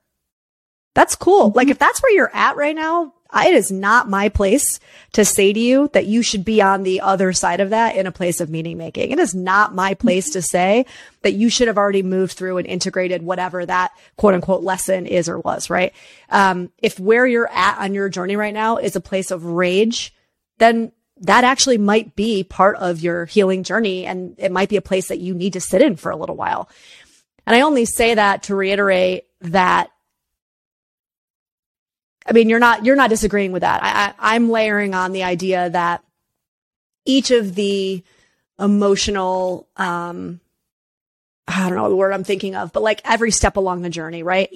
That's 0.95 1.16
cool. 1.16 1.49
Mm-hmm. 1.49 1.57
Like 1.57 1.69
if 1.69 1.78
that's 1.78 2.02
where 2.02 2.12
you're 2.12 2.35
at 2.35 2.57
right 2.57 2.76
now, 2.76 3.14
it 3.35 3.55
is 3.55 3.71
not 3.73 4.11
my 4.11 4.29
place 4.29 4.79
to 5.12 5.25
say 5.25 5.53
to 5.53 5.59
you 5.59 5.89
that 5.95 6.07
you 6.07 6.23
should 6.23 6.45
be 6.45 6.61
on 6.61 6.83
the 6.83 7.01
other 7.01 7.33
side 7.33 7.61
of 7.61 7.71
that 7.71 7.97
in 7.97 8.07
a 8.07 8.12
place 8.12 8.41
of 8.41 8.51
meaning 8.51 8.77
making. 8.77 9.11
It 9.11 9.19
is 9.19 9.35
not 9.35 9.75
my 9.75 9.95
place 9.95 10.31
to 10.31 10.43
say 10.43 10.87
that 11.23 11.33
you 11.33 11.49
should 11.49 11.69
have 11.69 11.79
already 11.79 12.03
moved 12.03 12.33
through 12.33 12.59
and 12.59 12.67
integrated 12.67 13.23
whatever 13.23 13.65
that 13.65 13.93
quote 14.17 14.35
unquote 14.35 14.62
lesson 14.62 15.07
is 15.07 15.29
or 15.29 15.39
was, 15.39 15.71
right? 15.71 15.95
Um, 16.29 16.71
if 16.79 17.01
where 17.01 17.27
you're 17.27 17.51
at 17.51 17.79
on 17.79 17.95
your 17.95 18.09
journey 18.09 18.37
right 18.37 18.55
now 18.55 18.77
is 18.77 18.97
a 18.97 19.01
place 19.01 19.31
of 19.31 19.45
rage, 19.45 20.15
then 20.59 20.93
that 21.19 21.45
actually 21.45 21.79
might 21.79 22.17
be 22.17 22.43
part 22.43 22.77
of 22.77 23.01
your 23.01 23.27
healing 23.27 23.62
journey. 23.62 24.05
And 24.07 24.35
it 24.39 24.53
might 24.53 24.69
be 24.69 24.77
a 24.77 24.83
place 24.83 25.09
that 25.09 25.21
you 25.21 25.35
need 25.35 25.55
to 25.55 25.61
sit 25.61 25.81
in 25.81 25.97
for 25.97 26.11
a 26.11 26.17
little 26.17 26.37
while. 26.37 26.69
And 27.47 27.57
I 27.57 27.62
only 27.62 27.85
say 27.85 28.15
that 28.15 28.45
to 28.45 28.55
reiterate 28.55 29.25
that 29.41 29.91
I 32.26 32.33
mean, 32.33 32.49
you're 32.49 32.59
not, 32.59 32.85
you're 32.85 32.97
not 32.97 33.11
disagreeing 33.11 33.52
with 33.52 33.62
that. 33.62 33.83
I, 33.83 33.88
I, 33.88 34.35
I'm 34.35 34.50
layering 34.50 34.95
on 34.95 35.12
the 35.12 35.25
idea 35.25 35.71
that 35.71 36.05
each 37.05 37.31
of 37.31 37.55
the 37.55 38.02
emotional, 38.59 39.67
um, 39.76 40.41
I 41.49 41.69
don't 41.69 41.76
know 41.76 41.88
the 41.88 41.97
word 41.97 42.12
I'm 42.12 42.23
thinking 42.23 42.55
of, 42.55 42.73
but 42.73 42.85
like 42.85 43.00
every 43.05 43.33
step 43.33 43.57
along 43.57 43.83
the 43.83 43.91
journey, 43.91 44.23
right? 44.23 44.49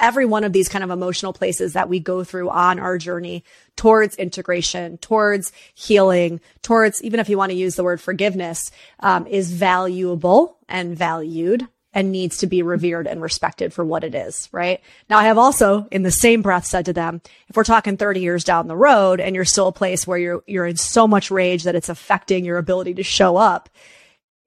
Every 0.00 0.26
one 0.26 0.42
of 0.42 0.52
these 0.52 0.68
kind 0.68 0.82
of 0.82 0.90
emotional 0.90 1.32
places 1.32 1.74
that 1.74 1.88
we 1.88 2.00
go 2.00 2.24
through 2.24 2.50
on 2.50 2.80
our 2.80 2.98
journey 2.98 3.44
towards 3.76 4.16
integration, 4.16 4.98
towards 4.98 5.52
healing, 5.74 6.40
towards 6.62 7.02
even 7.04 7.20
if 7.20 7.28
you 7.28 7.38
want 7.38 7.52
to 7.52 7.58
use 7.58 7.76
the 7.76 7.84
word 7.84 8.00
forgiveness, 8.00 8.72
um, 9.00 9.26
is 9.28 9.52
valuable 9.52 10.58
and 10.68 10.96
valued 10.96 11.68
and 11.94 12.10
needs 12.10 12.38
to 12.38 12.46
be 12.46 12.62
revered 12.62 13.06
and 13.06 13.20
respected 13.20 13.72
for 13.72 13.84
what 13.84 14.04
it 14.04 14.14
is, 14.14 14.48
right? 14.52 14.80
Now, 15.10 15.18
I 15.18 15.24
have 15.24 15.38
also 15.38 15.86
in 15.90 16.02
the 16.02 16.10
same 16.10 16.42
breath 16.42 16.64
said 16.64 16.86
to 16.86 16.92
them, 16.92 17.20
if 17.48 17.56
we're 17.56 17.64
talking 17.64 17.96
30 17.96 18.20
years 18.20 18.44
down 18.44 18.66
the 18.66 18.76
road 18.76 19.20
and 19.20 19.34
you're 19.34 19.44
still 19.44 19.68
a 19.68 19.72
place 19.72 20.06
where 20.06 20.18
you're, 20.18 20.42
you're 20.46 20.66
in 20.66 20.76
so 20.76 21.06
much 21.06 21.30
rage 21.30 21.64
that 21.64 21.74
it's 21.74 21.90
affecting 21.90 22.44
your 22.44 22.58
ability 22.58 22.94
to 22.94 23.02
show 23.02 23.36
up 23.36 23.68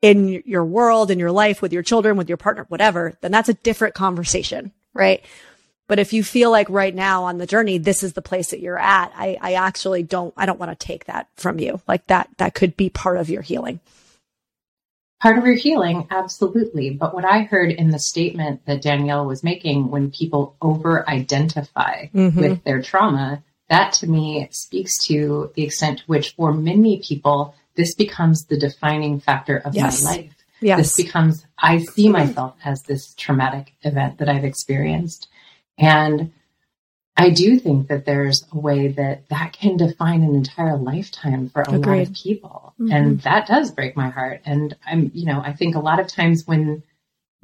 in 0.02 0.44
your 0.46 0.66
world, 0.66 1.12
in 1.12 1.20
your 1.20 1.32
life, 1.32 1.62
with 1.62 1.74
your 1.74 1.84
children, 1.84 2.18
with 2.18 2.30
your 2.30 2.38
partner, 2.38 2.66
whatever, 2.70 3.14
then 3.22 3.32
that's 3.32 3.50
a 3.50 3.54
different 3.54 3.96
conversation, 3.96 4.72
right? 4.94 5.24
But 5.88 6.00
if 6.00 6.14
you 6.14 6.24
feel 6.24 6.50
like 6.50 6.70
right 6.70 6.94
now 6.94 7.26
on 7.26 7.38
the 7.38 7.46
journey, 7.46 7.78
this 7.78 8.04
is 8.04 8.14
the 8.14 8.22
place 8.22 8.50
that 8.50 8.60
you're 8.60 8.78
at, 8.78 9.12
I, 9.16 9.38
I 9.40 9.54
actually 9.54 10.04
don't, 10.04 10.34
I 10.36 10.48
don't 10.48 10.60
want 10.60 10.78
to 10.78 10.88
take 10.88 11.06
that 11.06 11.28
from 11.36 11.60
you. 11.60 11.80
Like 11.88 12.08
that, 12.08 12.30
that 12.38 12.56
could 12.56 12.76
be 12.76 12.90
part 12.90 13.18
of 13.18 13.30
your 13.30 13.44
healing 13.44 13.80
part 15.26 15.40
of 15.40 15.46
your 15.48 15.56
healing, 15.56 16.06
absolutely. 16.12 16.92
But 16.92 17.16
what 17.16 17.26
I 17.26 17.42
heard 17.42 17.72
in 17.72 17.90
the 17.90 17.98
statement 17.98 18.64
that 18.68 18.84
Danielle 18.84 19.26
was 19.26 19.44
making 19.44 19.90
when 19.90 20.12
people 20.12 20.56
over 20.62 21.10
identify 21.10 22.10
mm-hmm. 22.14 22.40
with 22.40 22.64
their 22.64 22.80
trauma, 22.84 23.44
that 23.68 23.94
to 23.94 24.08
me 24.08 24.48
speaks 24.52 25.04
to 25.08 25.52
the 25.56 25.64
extent 25.64 25.98
to 26.00 26.04
which 26.06 26.36
for 26.36 26.54
many 26.54 27.02
people, 27.02 27.56
this 27.76 27.96
becomes 27.96 28.46
the 28.46 28.60
defining 28.60 29.20
factor 29.20 29.58
of 29.58 29.74
yes. 29.74 30.04
my 30.04 30.12
life. 30.12 30.36
Yes. 30.62 30.78
This 30.78 31.06
becomes, 31.06 31.44
I 31.58 31.80
see 31.80 32.08
myself 32.08 32.56
as 32.64 32.84
this 32.84 33.16
traumatic 33.16 33.74
event 33.82 34.20
that 34.20 34.30
I've 34.30 34.46
experienced. 34.46 35.28
And 35.80 36.34
I 37.18 37.30
do 37.30 37.60
think 37.60 37.88
that 37.88 38.06
there's 38.06 38.46
a 38.52 38.58
way 38.58 38.90
that 38.90 39.30
that 39.30 39.54
can 39.54 39.78
define 39.78 40.22
an 40.24 40.36
entire 40.36 40.78
lifetime 40.78 41.50
for 41.50 41.62
a 41.62 41.76
Agreed. 41.76 42.00
lot 42.00 42.08
of 42.08 42.14
people. 42.14 42.74
Mm-hmm. 42.80 42.92
And 42.92 43.22
that 43.22 43.48
does 43.48 43.72
break 43.72 43.96
my 43.96 44.10
heart. 44.10 44.42
And 44.46 44.76
I'm, 44.86 45.12
you 45.14 45.26
know, 45.26 45.40
I 45.40 45.54
think 45.54 45.76
a 45.76 45.80
lot 45.80 46.00
of 46.00 46.08
times 46.08 46.44
when, 46.46 46.84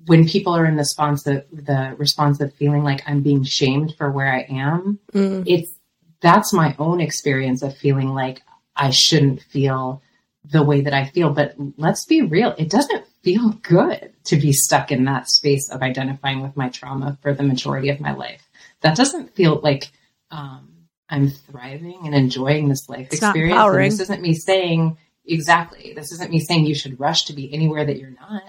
when 0.08 0.28
people 0.28 0.54
are 0.56 0.66
in 0.66 0.76
the 0.76 0.82
response 0.82 1.26
of 1.26 1.46
the 1.54 1.96
response 1.98 2.42
of 2.42 2.54
feeling 2.54 2.84
like 2.84 3.02
I'm 3.08 3.22
being 3.22 3.44
shamed 3.44 3.96
for 3.98 4.12
where 4.12 4.32
I 4.32 4.46
am, 4.50 5.00
mm. 5.14 5.44
it's, 5.48 5.72
that's 6.20 6.52
my 6.52 6.76
own 6.78 7.00
experience 7.00 7.64
of 7.64 7.78
feeling 7.78 8.10
like 8.10 8.42
I 8.76 8.90
shouldn't 8.90 9.42
feel 9.42 10.02
the 10.44 10.64
way 10.64 10.82
that 10.82 10.94
I 10.94 11.06
feel. 11.06 11.30
But 11.30 11.56
let's 11.78 12.06
be 12.06 12.22
real. 12.24 12.54
It 12.58 12.70
doesn't 12.70 13.06
feel 13.24 13.52
good 13.62 14.12
to 14.26 14.36
be 14.36 14.52
stuck 14.52 14.92
in 14.92 15.06
that 15.06 15.30
space 15.30 15.70
of 15.72 15.82
identifying 15.82 16.42
with 16.42 16.58
my 16.58 16.68
trauma 16.70 17.18
for 17.22 17.34
the 17.34 17.44
majority 17.44 17.90
of 17.90 18.02
my 18.02 18.14
life 18.14 18.51
that 18.82 18.96
doesn't 18.96 19.36
feel 19.36 19.60
like 19.62 19.92
um, 20.30 20.72
I'm 21.10 21.30
thriving 21.30 22.02
and 22.06 22.16
enjoying 22.16 22.70
this 22.70 22.90
life 22.90 23.08
It's 23.12 23.22
experience. 23.22 23.60
And 23.64 23.92
this 23.92 24.00
isn't 24.00 24.22
me 24.22 24.34
saying 24.34 24.98
exactly. 25.26 25.94
This 25.94 26.12
isn't 26.14 26.32
me 26.32 26.40
saying 26.40 26.66
you 26.66 26.76
should 26.76 27.00
rush 27.00 27.26
to 27.26 27.34
be 27.34 27.54
anywhere 27.54 27.86
that 27.86 28.00
you're 28.00 28.12
not. 28.12 28.44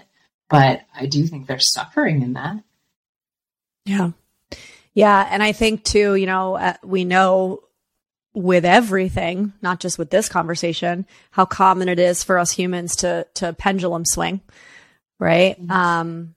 But 0.49 0.81
I 0.95 1.05
do 1.07 1.25
think 1.25 1.47
there's 1.47 1.73
suffering 1.73 2.21
in 2.21 2.33
that. 2.33 2.63
Yeah. 3.85 4.11
Yeah. 4.93 5.27
And 5.29 5.41
I 5.41 5.51
think 5.51 5.83
too, 5.83 6.15
you 6.15 6.25
know, 6.25 6.55
uh, 6.55 6.75
we 6.83 7.05
know 7.05 7.63
with 8.33 8.65
everything, 8.65 9.53
not 9.61 9.79
just 9.79 9.99
with 9.99 10.09
this 10.09 10.29
conversation, 10.29 11.05
how 11.31 11.45
common 11.45 11.89
it 11.89 11.99
is 11.99 12.23
for 12.23 12.39
us 12.39 12.51
humans 12.51 12.95
to, 12.97 13.27
to 13.35 13.53
pendulum 13.53 14.03
swing. 14.05 14.41
Right. 15.19 15.57
Um, 15.69 16.35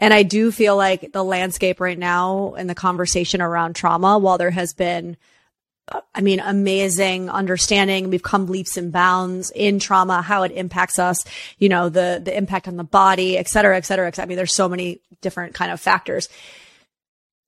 and 0.00 0.12
I 0.12 0.24
do 0.24 0.50
feel 0.50 0.76
like 0.76 1.12
the 1.12 1.22
landscape 1.22 1.78
right 1.78 1.98
now 1.98 2.54
and 2.56 2.68
the 2.68 2.74
conversation 2.74 3.40
around 3.40 3.74
trauma, 3.74 4.18
while 4.18 4.38
there 4.38 4.50
has 4.50 4.72
been, 4.72 5.16
uh, 5.92 6.00
I 6.14 6.22
mean, 6.22 6.40
amazing 6.40 7.30
understanding, 7.30 8.10
we've 8.10 8.22
come 8.22 8.46
leaps 8.46 8.76
and 8.76 8.90
bounds 8.90 9.52
in 9.54 9.78
trauma, 9.78 10.22
how 10.22 10.42
it 10.42 10.52
impacts 10.52 10.98
us, 10.98 11.24
you 11.58 11.68
know, 11.68 11.88
the, 11.88 12.20
the 12.24 12.36
impact 12.36 12.66
on 12.66 12.76
the 12.76 12.84
body, 12.84 13.38
et 13.38 13.48
cetera, 13.48 13.76
et 13.76 13.84
cetera, 13.84 14.08
et 14.08 14.16
cetera. 14.16 14.26
I 14.26 14.28
mean, 14.28 14.36
there's 14.36 14.54
so 14.54 14.68
many 14.68 15.00
different 15.20 15.54
kind 15.54 15.70
of 15.70 15.80
factors. 15.80 16.28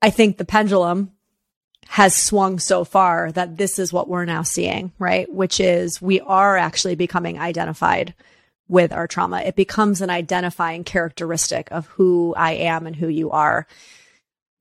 I 0.00 0.10
think 0.10 0.36
the 0.36 0.44
pendulum 0.44 1.12
has 1.88 2.14
swung 2.14 2.58
so 2.58 2.84
far 2.84 3.32
that 3.32 3.56
this 3.56 3.78
is 3.78 3.92
what 3.92 4.08
we're 4.08 4.24
now 4.24 4.42
seeing, 4.42 4.92
right? 4.98 5.30
Which 5.32 5.60
is 5.60 6.00
we 6.00 6.20
are 6.20 6.56
actually 6.56 6.94
becoming 6.94 7.38
identified 7.38 8.14
with 8.72 8.90
our 8.90 9.06
trauma. 9.06 9.42
It 9.42 9.54
becomes 9.54 10.00
an 10.00 10.08
identifying 10.08 10.82
characteristic 10.82 11.68
of 11.70 11.86
who 11.88 12.34
I 12.34 12.52
am 12.52 12.86
and 12.86 12.96
who 12.96 13.06
you 13.06 13.30
are. 13.30 13.66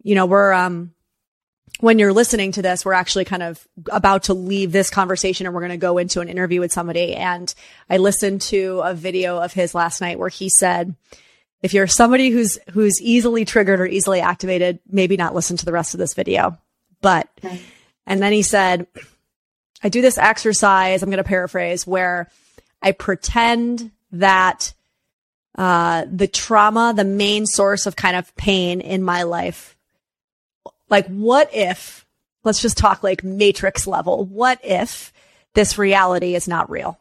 You 0.03 0.15
know, 0.15 0.25
we're, 0.25 0.51
um, 0.51 0.93
when 1.79 1.97
you're 1.97 2.11
listening 2.11 2.51
to 2.51 2.61
this, 2.61 2.83
we're 2.83 2.91
actually 2.91 3.23
kind 3.23 3.41
of 3.41 3.65
about 3.89 4.23
to 4.23 4.33
leave 4.33 4.73
this 4.73 4.89
conversation 4.89 5.45
and 5.45 5.55
we're 5.55 5.61
going 5.61 5.71
to 5.71 5.77
go 5.77 5.97
into 5.97 6.19
an 6.19 6.27
interview 6.27 6.59
with 6.59 6.73
somebody. 6.73 7.15
And 7.15 7.53
I 7.89 7.97
listened 7.97 8.41
to 8.41 8.81
a 8.83 8.93
video 8.93 9.37
of 9.37 9.53
his 9.53 9.73
last 9.73 10.01
night 10.01 10.19
where 10.19 10.27
he 10.27 10.49
said, 10.49 10.93
if 11.61 11.73
you're 11.73 11.87
somebody 11.87 12.31
who's, 12.31 12.59
who's 12.71 13.01
easily 13.01 13.45
triggered 13.45 13.79
or 13.79 13.85
easily 13.85 14.19
activated, 14.19 14.79
maybe 14.89 15.15
not 15.15 15.33
listen 15.33 15.55
to 15.55 15.65
the 15.65 15.71
rest 15.71 15.93
of 15.93 15.99
this 15.99 16.15
video. 16.15 16.57
But, 16.99 17.29
and 18.05 18.21
then 18.21 18.33
he 18.33 18.41
said, 18.41 18.87
I 19.81 19.87
do 19.87 20.01
this 20.01 20.17
exercise. 20.17 21.01
I'm 21.01 21.09
going 21.09 21.17
to 21.17 21.23
paraphrase 21.23 21.87
where 21.87 22.29
I 22.81 22.91
pretend 22.91 23.91
that 24.11 24.73
uh, 25.57 26.05
the 26.11 26.27
trauma, 26.27 26.93
the 26.95 27.03
main 27.03 27.45
source 27.45 27.85
of 27.85 27.95
kind 27.95 28.15
of 28.15 28.35
pain 28.35 28.81
in 28.81 29.03
my 29.03 29.23
life, 29.23 29.75
like 30.89 31.07
what 31.07 31.49
if, 31.53 32.05
let's 32.43 32.61
just 32.61 32.77
talk 32.77 33.03
like 33.03 33.23
matrix 33.23 33.87
level. 33.87 34.25
What 34.25 34.59
if 34.63 35.13
this 35.53 35.77
reality 35.77 36.35
is 36.35 36.47
not 36.47 36.69
real? 36.69 36.97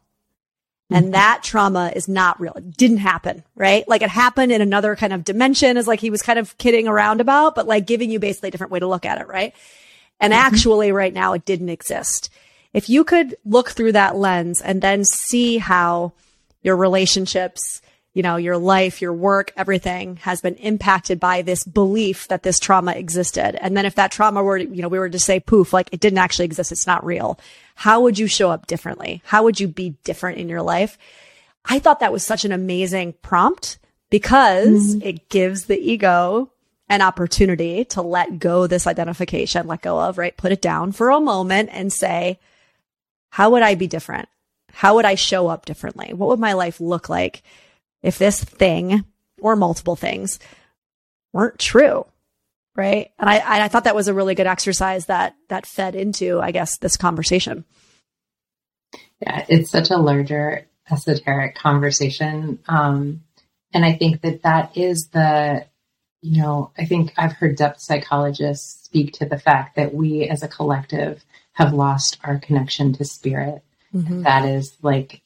And 0.92 1.14
that 1.14 1.42
trauma 1.44 1.92
is 1.94 2.08
not 2.08 2.40
real. 2.40 2.52
It 2.56 2.76
didn't 2.76 2.96
happen, 2.96 3.44
right? 3.54 3.86
Like 3.86 4.02
it 4.02 4.10
happened 4.10 4.50
in 4.50 4.60
another 4.60 4.96
kind 4.96 5.12
of 5.12 5.22
dimension 5.22 5.76
is 5.76 5.86
like 5.86 6.00
he 6.00 6.10
was 6.10 6.20
kind 6.20 6.38
of 6.38 6.58
kidding 6.58 6.88
around 6.88 7.20
about, 7.20 7.54
but 7.54 7.68
like 7.68 7.86
giving 7.86 8.10
you 8.10 8.18
basically 8.18 8.48
a 8.48 8.50
different 8.50 8.72
way 8.72 8.80
to 8.80 8.88
look 8.88 9.06
at 9.06 9.20
it, 9.20 9.28
right? 9.28 9.54
And 10.18 10.34
actually 10.34 10.90
right 10.90 11.14
now 11.14 11.32
it 11.32 11.44
didn't 11.44 11.68
exist. 11.68 12.28
If 12.72 12.90
you 12.90 13.04
could 13.04 13.36
look 13.44 13.70
through 13.70 13.92
that 13.92 14.16
lens 14.16 14.60
and 14.60 14.82
then 14.82 15.04
see 15.04 15.58
how 15.58 16.12
your 16.62 16.76
relationships, 16.76 17.80
you 18.12 18.22
know, 18.22 18.36
your 18.36 18.58
life, 18.58 19.00
your 19.00 19.12
work, 19.12 19.52
everything 19.56 20.16
has 20.16 20.40
been 20.40 20.56
impacted 20.56 21.20
by 21.20 21.42
this 21.42 21.62
belief 21.62 22.26
that 22.28 22.42
this 22.42 22.58
trauma 22.58 22.92
existed. 22.92 23.54
And 23.62 23.76
then 23.76 23.86
if 23.86 23.94
that 23.94 24.10
trauma 24.10 24.42
were, 24.42 24.58
you 24.58 24.82
know, 24.82 24.88
we 24.88 24.98
were 24.98 25.08
to 25.08 25.18
say 25.18 25.38
poof, 25.38 25.72
like 25.72 25.88
it 25.92 26.00
didn't 26.00 26.18
actually 26.18 26.46
exist. 26.46 26.72
It's 26.72 26.86
not 26.86 27.04
real. 27.04 27.38
How 27.76 28.00
would 28.00 28.18
you 28.18 28.26
show 28.26 28.50
up 28.50 28.66
differently? 28.66 29.22
How 29.24 29.44
would 29.44 29.60
you 29.60 29.68
be 29.68 29.96
different 30.02 30.38
in 30.38 30.48
your 30.48 30.62
life? 30.62 30.98
I 31.64 31.78
thought 31.78 32.00
that 32.00 32.12
was 32.12 32.24
such 32.24 32.44
an 32.44 32.52
amazing 32.52 33.14
prompt 33.22 33.78
because 34.10 34.96
mm-hmm. 34.96 35.06
it 35.06 35.28
gives 35.28 35.64
the 35.64 35.78
ego 35.78 36.50
an 36.88 37.02
opportunity 37.02 37.84
to 37.84 38.02
let 38.02 38.40
go 38.40 38.66
this 38.66 38.88
identification, 38.88 39.68
let 39.68 39.82
go 39.82 40.00
of, 40.00 40.18
right? 40.18 40.36
Put 40.36 40.50
it 40.50 40.60
down 40.60 40.90
for 40.90 41.10
a 41.10 41.20
moment 41.20 41.70
and 41.72 41.92
say, 41.92 42.40
how 43.28 43.50
would 43.50 43.62
I 43.62 43.76
be 43.76 43.86
different? 43.86 44.28
How 44.72 44.94
would 44.96 45.04
I 45.04 45.14
show 45.14 45.48
up 45.48 45.66
differently? 45.66 46.12
What 46.12 46.28
would 46.28 46.40
my 46.40 46.54
life 46.54 46.80
look 46.80 47.08
like 47.08 47.42
if 48.02 48.18
this 48.18 48.42
thing 48.42 49.04
or 49.40 49.56
multiple 49.56 49.96
things 49.96 50.38
weren't 51.32 51.58
true? 51.58 52.06
Right. 52.76 53.10
And 53.18 53.28
I, 53.28 53.64
I 53.64 53.68
thought 53.68 53.84
that 53.84 53.96
was 53.96 54.08
a 54.08 54.14
really 54.14 54.34
good 54.34 54.46
exercise 54.46 55.06
that, 55.06 55.34
that 55.48 55.66
fed 55.66 55.96
into, 55.96 56.40
I 56.40 56.52
guess, 56.52 56.78
this 56.78 56.96
conversation. 56.96 57.64
Yeah, 59.20 59.44
it's 59.48 59.70
such 59.70 59.90
a 59.90 59.98
larger 59.98 60.66
esoteric 60.90 61.56
conversation. 61.56 62.60
Um, 62.68 63.22
and 63.72 63.84
I 63.84 63.94
think 63.94 64.22
that 64.22 64.42
that 64.42 64.76
is 64.76 65.08
the, 65.12 65.66
you 66.22 66.42
know, 66.42 66.70
I 66.78 66.84
think 66.84 67.12
I've 67.16 67.32
heard 67.32 67.56
depth 67.56 67.80
psychologists 67.80 68.84
speak 68.84 69.12
to 69.14 69.26
the 69.26 69.38
fact 69.38 69.76
that 69.76 69.94
we 69.94 70.28
as 70.28 70.42
a 70.42 70.48
collective 70.48 71.24
have 71.52 71.72
lost 71.72 72.18
our 72.24 72.38
connection 72.38 72.92
to 72.94 73.04
spirit. 73.04 73.62
That 74.22 74.44
is 74.44 74.76
like 74.82 75.22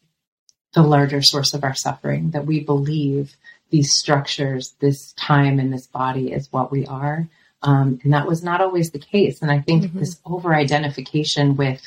the 0.75 0.83
larger 0.83 1.23
source 1.23 1.55
of 1.55 1.65
our 1.65 1.75
suffering, 1.75 2.31
that 2.31 2.47
we 2.47 2.61
believe 2.61 3.37
these 3.71 3.95
structures, 3.95 4.75
this 4.81 5.13
time 5.13 5.59
and 5.59 5.73
this 5.73 5.87
body 5.87 6.33
is 6.33 6.53
what 6.53 6.71
we 6.71 6.87
are. 6.87 7.29
Um, 7.63 7.99
and 8.05 8.13
that 8.13 8.27
was 8.27 8.43
not 8.43 8.61
always 8.61 8.91
the 8.91 8.99
case. 8.99 9.41
And 9.41 9.51
I 9.51 9.61
think 9.61 9.93
this 9.95 10.21
over 10.25 10.55
identification 10.55 11.57
with 11.57 11.81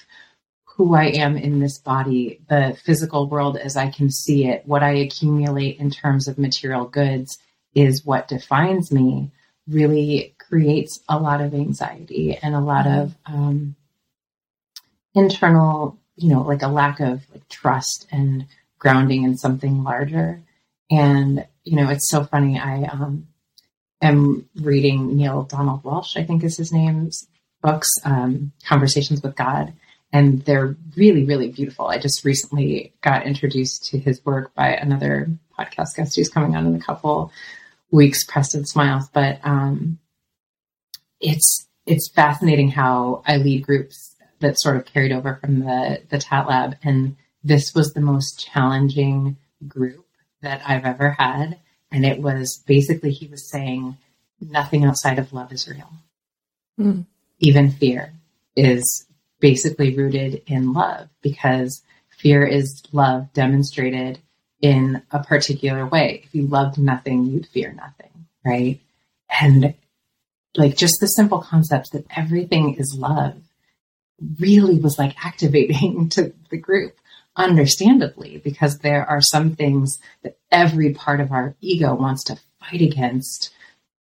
who 0.64 0.94
I 0.94 1.06
am 1.06 1.38
in 1.38 1.60
this 1.60 1.80
body, 1.80 2.40
the 2.50 2.78
physical 2.84 3.28
world 3.28 3.58
as 3.58 3.76
I 3.76 3.90
can 3.90 4.12
see 4.12 4.48
it, 4.48 4.64
what 4.66 4.84
I 4.84 4.92
accumulate 4.92 5.80
in 5.80 5.90
terms 5.90 6.28
of 6.28 6.38
material 6.38 6.86
goods 6.86 7.40
is 7.74 8.06
what 8.06 8.28
defines 8.28 8.92
me, 8.92 9.32
really 9.68 10.36
creates 10.38 11.00
a 11.10 11.20
lot 11.20 11.42
of 11.42 11.54
anxiety 11.54 12.38
and 12.42 12.56
a 12.56 12.60
lot 12.60 12.88
of 12.88 13.16
um, 13.26 13.76
internal, 15.14 15.98
you 16.18 16.30
know, 16.30 16.42
like 16.42 16.62
a 16.62 16.68
lack 16.68 17.00
of 17.00 17.22
like 17.32 17.48
trust 17.48 18.08
and 18.12 18.46
grounding 18.80 19.24
in 19.24 19.38
something 19.38 19.84
larger. 19.84 20.42
And, 20.90 21.46
you 21.64 21.76
know, 21.76 21.90
it's 21.90 22.10
so 22.10 22.24
funny. 22.24 22.60
I 22.60 22.84
um, 22.84 23.28
am 24.02 24.50
reading 24.56 25.18
Neale 25.18 25.44
Donald 25.44 25.84
Walsch, 25.84 26.18
I 26.18 26.24
think 26.24 26.44
is 26.44 26.58
his 26.58 26.72
name's 26.72 27.28
books, 27.62 27.90
um, 28.06 28.52
Conversations 28.66 29.22
with 29.22 29.36
God 29.36 29.74
and 30.14 30.42
they're 30.44 30.76
really, 30.96 31.26
really 31.26 31.50
beautiful. 31.50 31.88
I 31.88 31.98
just 31.98 32.24
recently 32.24 32.94
got 33.02 33.26
introduced 33.26 33.88
to 33.88 34.00
his 34.00 34.24
work 34.26 34.54
by 34.56 34.70
another 34.70 35.30
podcast 35.58 35.96
guest 35.96 36.16
who's 36.16 36.30
coming 36.30 36.56
on 36.56 36.66
in 36.66 36.76
a 36.76 36.80
couple 36.80 37.32
weeks, 37.92 38.24
Preston 38.26 38.66
Smiles. 38.66 39.10
But 39.10 39.40
um, 39.44 40.00
it's 41.20 41.68
it's 41.86 42.10
fascinating 42.10 42.70
how 42.70 43.24
I 43.26 43.38
lead 43.38 43.66
groups 43.66 44.07
that 44.40 44.60
sort 44.60 44.78
of 44.78 44.86
carried 44.86 45.12
over 45.12 45.36
from 45.36 45.60
the 45.60 46.02
the 46.10 46.18
Tat 46.18 46.48
Lab, 46.48 46.76
and 46.84 47.16
this 47.44 47.74
was 47.74 47.92
the 47.94 48.02
most 48.02 48.40
challenging 48.40 49.38
group 49.68 50.06
that 50.42 50.62
I've 50.68 50.86
ever 50.86 51.12
had. 51.12 51.58
And 51.92 52.06
it 52.06 52.20
was 52.22 52.62
basically 52.68 53.12
he 53.12 53.28
was 53.28 53.50
saying 53.50 53.98
nothing 54.42 54.84
outside 54.84 55.20
of 55.20 55.34
love 55.34 55.52
is 55.52 55.68
real, 55.68 55.90
Mm. 56.80 57.06
even 57.40 57.72
fear 57.72 58.14
is 58.56 59.06
basically 59.40 59.96
rooted 59.96 60.42
in 60.48 60.74
love 60.74 61.10
because 61.22 61.82
fear 62.20 62.46
is 62.46 62.84
love 62.92 63.32
demonstrated 63.34 64.20
in 64.62 65.02
a 65.12 65.24
particular 65.24 65.86
way. 65.86 66.22
If 66.26 66.36
you 66.36 66.46
loved 66.48 66.78
nothing, 66.78 67.26
you'd 67.26 67.48
fear 67.48 67.72
nothing, 67.74 68.26
right? 68.46 68.80
And 69.42 69.74
like 70.56 70.76
just 70.76 70.98
the 71.00 71.08
simple 71.08 71.40
concepts 71.40 71.92
that 71.92 72.06
everything 72.16 72.76
is 72.76 72.96
love 72.98 73.36
really 74.40 74.80
was 74.80 74.98
like 74.98 75.16
activating 75.26 76.10
to 76.12 76.34
the 76.50 76.58
group, 76.58 76.98
understandably, 77.36 78.38
because 78.44 78.80
there 78.80 79.06
are 79.06 79.22
some 79.22 79.56
things 79.56 79.98
that 80.24 80.38
every 80.52 80.94
part 80.94 81.20
of 81.20 81.32
our 81.32 81.56
ego 81.62 81.94
wants 81.94 82.24
to 82.26 82.40
fight 82.60 82.82
against 82.82 83.52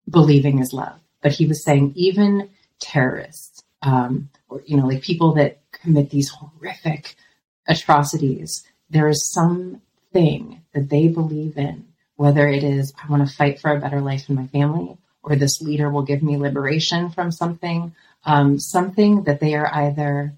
believing 0.08 0.58
is 0.58 0.72
love. 0.72 0.98
But 1.22 1.32
he 1.32 1.46
was 1.46 1.64
saying 1.64 1.92
even 1.96 2.50
terrorists, 2.78 3.62
um, 3.82 4.30
or 4.48 4.62
you 4.66 4.76
know, 4.76 4.86
like 4.86 5.02
people 5.02 5.34
that 5.34 5.60
commit 5.72 6.10
these 6.10 6.30
horrific 6.30 7.16
atrocities, 7.66 8.64
there 8.90 9.08
is 9.08 9.32
something 9.32 10.62
that 10.72 10.88
they 10.88 11.08
believe 11.08 11.58
in, 11.58 11.86
whether 12.16 12.46
it 12.46 12.62
is 12.62 12.92
I 13.02 13.10
want 13.10 13.28
to 13.28 13.34
fight 13.34 13.60
for 13.60 13.70
a 13.70 13.80
better 13.80 14.00
life 14.00 14.28
in 14.28 14.36
my 14.36 14.46
family, 14.46 14.96
or 15.22 15.36
this 15.36 15.60
leader 15.60 15.90
will 15.90 16.02
give 16.02 16.22
me 16.22 16.36
liberation 16.36 17.10
from 17.10 17.32
something, 17.32 17.94
um, 18.26 18.58
something 18.58 19.22
that 19.22 19.40
they 19.40 19.54
are 19.54 19.72
either 19.72 20.34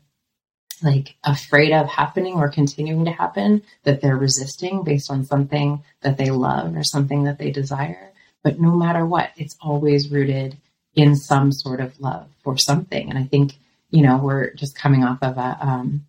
like 0.83 1.17
afraid 1.25 1.73
of 1.73 1.89
happening 1.89 2.35
or 2.35 2.49
continuing 2.49 3.07
to 3.07 3.11
happen 3.11 3.63
that 3.83 4.01
they're 4.01 4.17
resisting 4.17 4.85
based 4.85 5.11
on 5.11 5.25
something 5.25 5.83
that 6.03 6.17
they 6.19 6.31
love 6.31 6.77
or 6.77 6.85
something 6.85 7.25
that 7.25 7.39
they 7.39 7.51
desire. 7.51 8.13
But 8.45 8.61
no 8.61 8.77
matter 8.77 9.05
what, 9.05 9.31
it's 9.37 9.57
always 9.61 10.11
rooted 10.11 10.57
in 10.95 11.17
some 11.17 11.51
sort 11.51 11.81
of 11.81 11.99
love 11.99 12.29
for 12.45 12.57
something. 12.57 13.11
And 13.11 13.19
I 13.19 13.25
think, 13.25 13.55
you 13.91 14.03
know, 14.03 14.19
we're 14.19 14.53
just 14.55 14.77
coming 14.77 15.03
off 15.03 15.19
of 15.23 15.37
a, 15.37 15.59
um, 15.61 16.07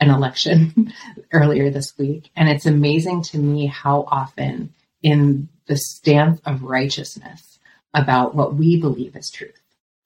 an 0.00 0.08
election 0.08 0.92
earlier 1.32 1.68
this 1.70 1.92
week. 1.98 2.30
And 2.34 2.48
it's 2.48 2.66
amazing 2.66 3.24
to 3.24 3.38
me 3.38 3.66
how 3.66 4.04
often 4.08 4.72
in 5.02 5.48
the 5.66 5.76
stance 5.76 6.40
of 6.46 6.62
righteousness 6.62 7.58
about 7.92 8.34
what 8.34 8.54
we 8.54 8.80
believe 8.80 9.16
is 9.16 9.30
truth 9.30 9.61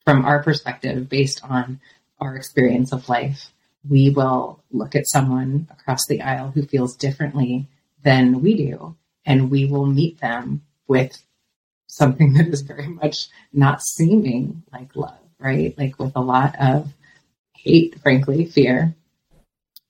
from 0.07 0.23
our 0.23 0.41
perspective 0.41 1.09
based 1.09 1.43
on 1.43 1.81
our 2.21 2.37
experience 2.37 2.93
of 2.93 3.09
life, 3.09 3.51
we 3.89 4.09
will 4.09 4.63
look 4.71 4.95
at 4.95 5.05
someone 5.05 5.67
across 5.69 6.07
the 6.07 6.21
aisle 6.21 6.49
who 6.49 6.63
feels 6.63 6.95
differently 6.95 7.67
than 8.03 8.41
we 8.41 8.55
do, 8.55 8.95
and 9.25 9.51
we 9.51 9.65
will 9.65 9.85
meet 9.85 10.17
them 10.21 10.61
with 10.87 11.21
something 11.87 12.31
that 12.35 12.47
is 12.47 12.61
very 12.61 12.87
much 12.87 13.27
not 13.51 13.81
seeming 13.81 14.63
like 14.71 14.95
love, 14.95 15.19
right? 15.39 15.77
Like 15.77 15.99
with 15.99 16.15
a 16.15 16.21
lot 16.21 16.55
of 16.57 16.93
hate, 17.53 17.99
frankly, 17.99 18.45
fear. 18.45 18.95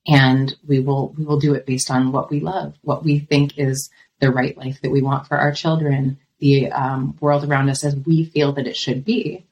And 0.07 0.55
we 0.67 0.79
will 0.79 1.13
we 1.15 1.25
will 1.25 1.39
do 1.39 1.53
it 1.53 1.67
based 1.67 1.91
on 1.91 2.11
what 2.11 2.31
we 2.31 2.39
love, 2.39 2.73
what 2.81 3.03
we 3.03 3.19
think 3.19 3.59
is 3.59 3.91
the 4.19 4.31
right 4.31 4.57
life 4.57 4.81
that 4.81 4.89
we 4.89 5.03
want 5.03 5.27
for 5.27 5.37
our 5.37 5.51
children, 5.51 6.17
the 6.39 6.71
um, 6.71 7.15
world 7.19 7.43
around 7.47 7.69
us 7.69 7.85
as 7.85 7.95
we 7.95 8.25
feel 8.25 8.53
that 8.53 8.65
it 8.65 8.75
should 8.75 9.05
be. 9.05 9.43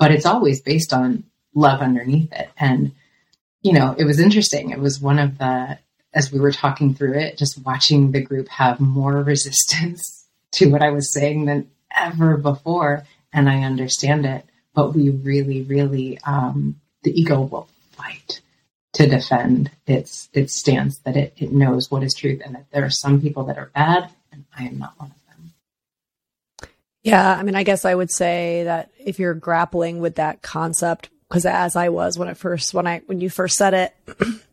But 0.00 0.10
it's 0.10 0.26
always 0.26 0.60
based 0.60 0.92
on 0.92 1.24
love 1.54 1.80
underneath 1.80 2.32
it. 2.32 2.50
And 2.58 2.92
you 3.62 3.72
know, 3.72 3.94
it 3.96 4.04
was 4.04 4.18
interesting. 4.18 4.70
It 4.70 4.80
was 4.80 5.00
one 5.00 5.18
of 5.18 5.38
the 5.38 5.78
as 6.12 6.32
we 6.32 6.40
were 6.40 6.50
talking 6.50 6.94
through 6.94 7.14
it, 7.14 7.38
just 7.38 7.64
watching 7.64 8.10
the 8.10 8.20
group 8.20 8.48
have 8.48 8.80
more 8.80 9.22
resistance 9.22 10.26
to 10.52 10.70
what 10.70 10.82
I 10.82 10.90
was 10.90 11.12
saying 11.12 11.44
than 11.44 11.70
ever 11.96 12.36
before. 12.36 13.04
And 13.32 13.48
I 13.48 13.62
understand 13.62 14.26
it, 14.26 14.44
but 14.74 14.92
we 14.92 15.10
really, 15.10 15.62
really, 15.62 16.18
um, 16.24 16.80
the 17.04 17.18
ego 17.18 17.42
will 17.42 17.68
fight 17.92 18.40
to 18.94 19.06
defend 19.06 19.70
its 19.86 20.28
its 20.32 20.54
stance 20.54 20.98
that 20.98 21.16
it, 21.16 21.34
it 21.36 21.52
knows 21.52 21.90
what 21.90 22.02
is 22.02 22.14
truth 22.14 22.42
and 22.44 22.56
that 22.56 22.66
there 22.72 22.84
are 22.84 22.90
some 22.90 23.20
people 23.20 23.44
that 23.44 23.58
are 23.58 23.70
bad 23.72 24.10
and 24.32 24.44
I 24.56 24.64
am 24.64 24.78
not 24.78 24.94
one 24.98 25.10
of 25.10 25.14
them. 25.14 25.19
Yeah, 27.02 27.34
I 27.34 27.42
mean 27.42 27.54
I 27.54 27.62
guess 27.62 27.84
I 27.84 27.94
would 27.94 28.10
say 28.10 28.64
that 28.64 28.90
if 28.98 29.18
you're 29.18 29.34
grappling 29.34 30.00
with 30.00 30.16
that 30.16 30.42
concept 30.42 31.10
because 31.28 31.46
as 31.46 31.76
I 31.76 31.88
was 31.88 32.18
when 32.18 32.28
I 32.28 32.34
first 32.34 32.74
when 32.74 32.86
I 32.86 33.02
when 33.06 33.20
you 33.20 33.30
first 33.30 33.56
said 33.56 33.74
it 33.74 33.94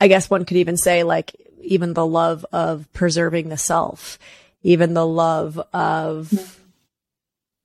I 0.00 0.08
guess 0.08 0.28
one 0.28 0.44
could 0.44 0.58
even 0.58 0.76
say 0.76 1.02
like 1.02 1.34
even 1.62 1.94
the 1.94 2.06
love 2.06 2.44
of 2.52 2.90
preserving 2.92 3.48
the 3.48 3.56
self, 3.56 4.18
even 4.62 4.94
the 4.94 5.06
love 5.06 5.58
of, 5.72 6.60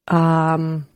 um, 0.08 0.88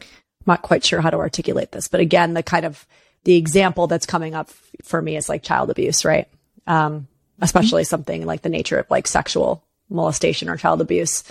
I'm 0.00 0.08
not 0.44 0.62
quite 0.62 0.84
sure 0.84 1.00
how 1.00 1.10
to 1.10 1.18
articulate 1.18 1.72
this, 1.72 1.88
but 1.88 2.00
again, 2.00 2.34
the 2.34 2.42
kind 2.42 2.66
of 2.66 2.86
the 3.24 3.36
example 3.36 3.86
that's 3.86 4.06
coming 4.06 4.34
up 4.34 4.50
for 4.82 5.00
me 5.00 5.16
is 5.16 5.28
like 5.28 5.42
child 5.42 5.70
abuse, 5.70 6.04
right? 6.04 6.28
Um, 6.66 7.08
especially 7.40 7.82
mm-hmm. 7.82 7.88
something 7.88 8.26
like 8.26 8.42
the 8.42 8.48
nature 8.48 8.78
of 8.78 8.90
like 8.90 9.06
sexual 9.06 9.62
molestation 9.88 10.48
or 10.48 10.56
child 10.56 10.80
abuse. 10.80 11.24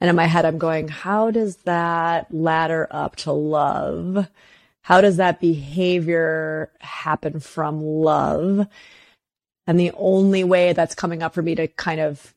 And 0.00 0.10
in 0.10 0.16
my 0.16 0.26
head, 0.26 0.44
I'm 0.44 0.58
going, 0.58 0.88
how 0.88 1.30
does 1.30 1.56
that 1.58 2.32
ladder 2.32 2.86
up 2.90 3.16
to 3.16 3.32
love? 3.32 4.28
How 4.82 5.00
does 5.00 5.16
that 5.16 5.40
behavior 5.40 6.70
happen 6.80 7.40
from 7.40 7.82
love? 7.82 8.66
And 9.66 9.80
the 9.80 9.92
only 9.96 10.44
way 10.44 10.72
that's 10.72 10.94
coming 10.94 11.22
up 11.22 11.34
for 11.34 11.42
me 11.42 11.54
to 11.54 11.68
kind 11.68 12.00
of 12.00 12.34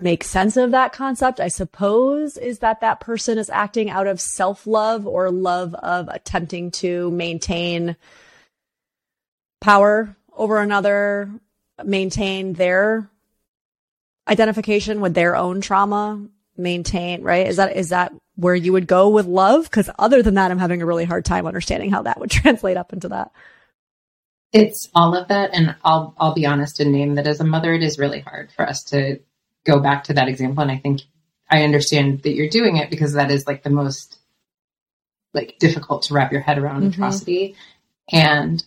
make 0.00 0.24
sense 0.24 0.56
of 0.56 0.70
that 0.70 0.92
concept, 0.92 1.40
I 1.40 1.48
suppose, 1.48 2.36
is 2.36 2.60
that 2.60 2.80
that 2.80 3.00
person 3.00 3.38
is 3.38 3.50
acting 3.50 3.90
out 3.90 4.06
of 4.06 4.20
self 4.20 4.66
love 4.66 5.06
or 5.06 5.30
love 5.30 5.74
of 5.74 6.08
attempting 6.08 6.70
to 6.72 7.10
maintain 7.10 7.96
power 9.60 10.16
over 10.36 10.58
another, 10.58 11.30
maintain 11.84 12.54
their 12.54 13.09
identification 14.30 15.00
with 15.00 15.14
their 15.14 15.36
own 15.36 15.60
trauma, 15.60 16.24
maintain, 16.56 17.22
right? 17.22 17.46
Is 17.46 17.56
that, 17.56 17.76
is 17.76 17.88
that 17.90 18.12
where 18.36 18.54
you 18.54 18.72
would 18.72 18.86
go 18.86 19.08
with 19.08 19.26
love? 19.26 19.70
Cause 19.70 19.90
other 19.98 20.22
than 20.22 20.34
that, 20.34 20.50
I'm 20.50 20.58
having 20.58 20.82
a 20.82 20.86
really 20.86 21.04
hard 21.04 21.24
time 21.24 21.46
understanding 21.46 21.90
how 21.90 22.02
that 22.02 22.20
would 22.20 22.30
translate 22.30 22.76
up 22.76 22.92
into 22.92 23.08
that. 23.08 23.32
It's 24.52 24.88
all 24.94 25.14
of 25.16 25.28
that. 25.28 25.50
And 25.52 25.76
I'll, 25.84 26.14
I'll 26.18 26.34
be 26.34 26.46
honest 26.46 26.80
and 26.80 26.92
name 26.92 27.16
that 27.16 27.26
as 27.26 27.40
a 27.40 27.44
mother, 27.44 27.74
it 27.74 27.82
is 27.82 27.98
really 27.98 28.20
hard 28.20 28.50
for 28.52 28.66
us 28.68 28.84
to 28.84 29.20
go 29.64 29.80
back 29.80 30.04
to 30.04 30.14
that 30.14 30.28
example. 30.28 30.62
And 30.62 30.72
I 30.72 30.78
think 30.78 31.02
I 31.48 31.64
understand 31.64 32.22
that 32.22 32.34
you're 32.34 32.48
doing 32.48 32.76
it 32.76 32.90
because 32.90 33.14
that 33.14 33.30
is 33.30 33.46
like 33.46 33.62
the 33.62 33.70
most 33.70 34.18
like 35.34 35.56
difficult 35.58 36.04
to 36.04 36.14
wrap 36.14 36.32
your 36.32 36.40
head 36.40 36.58
around 36.58 36.82
mm-hmm. 36.82 36.90
atrocity. 36.90 37.56
And 38.10 38.62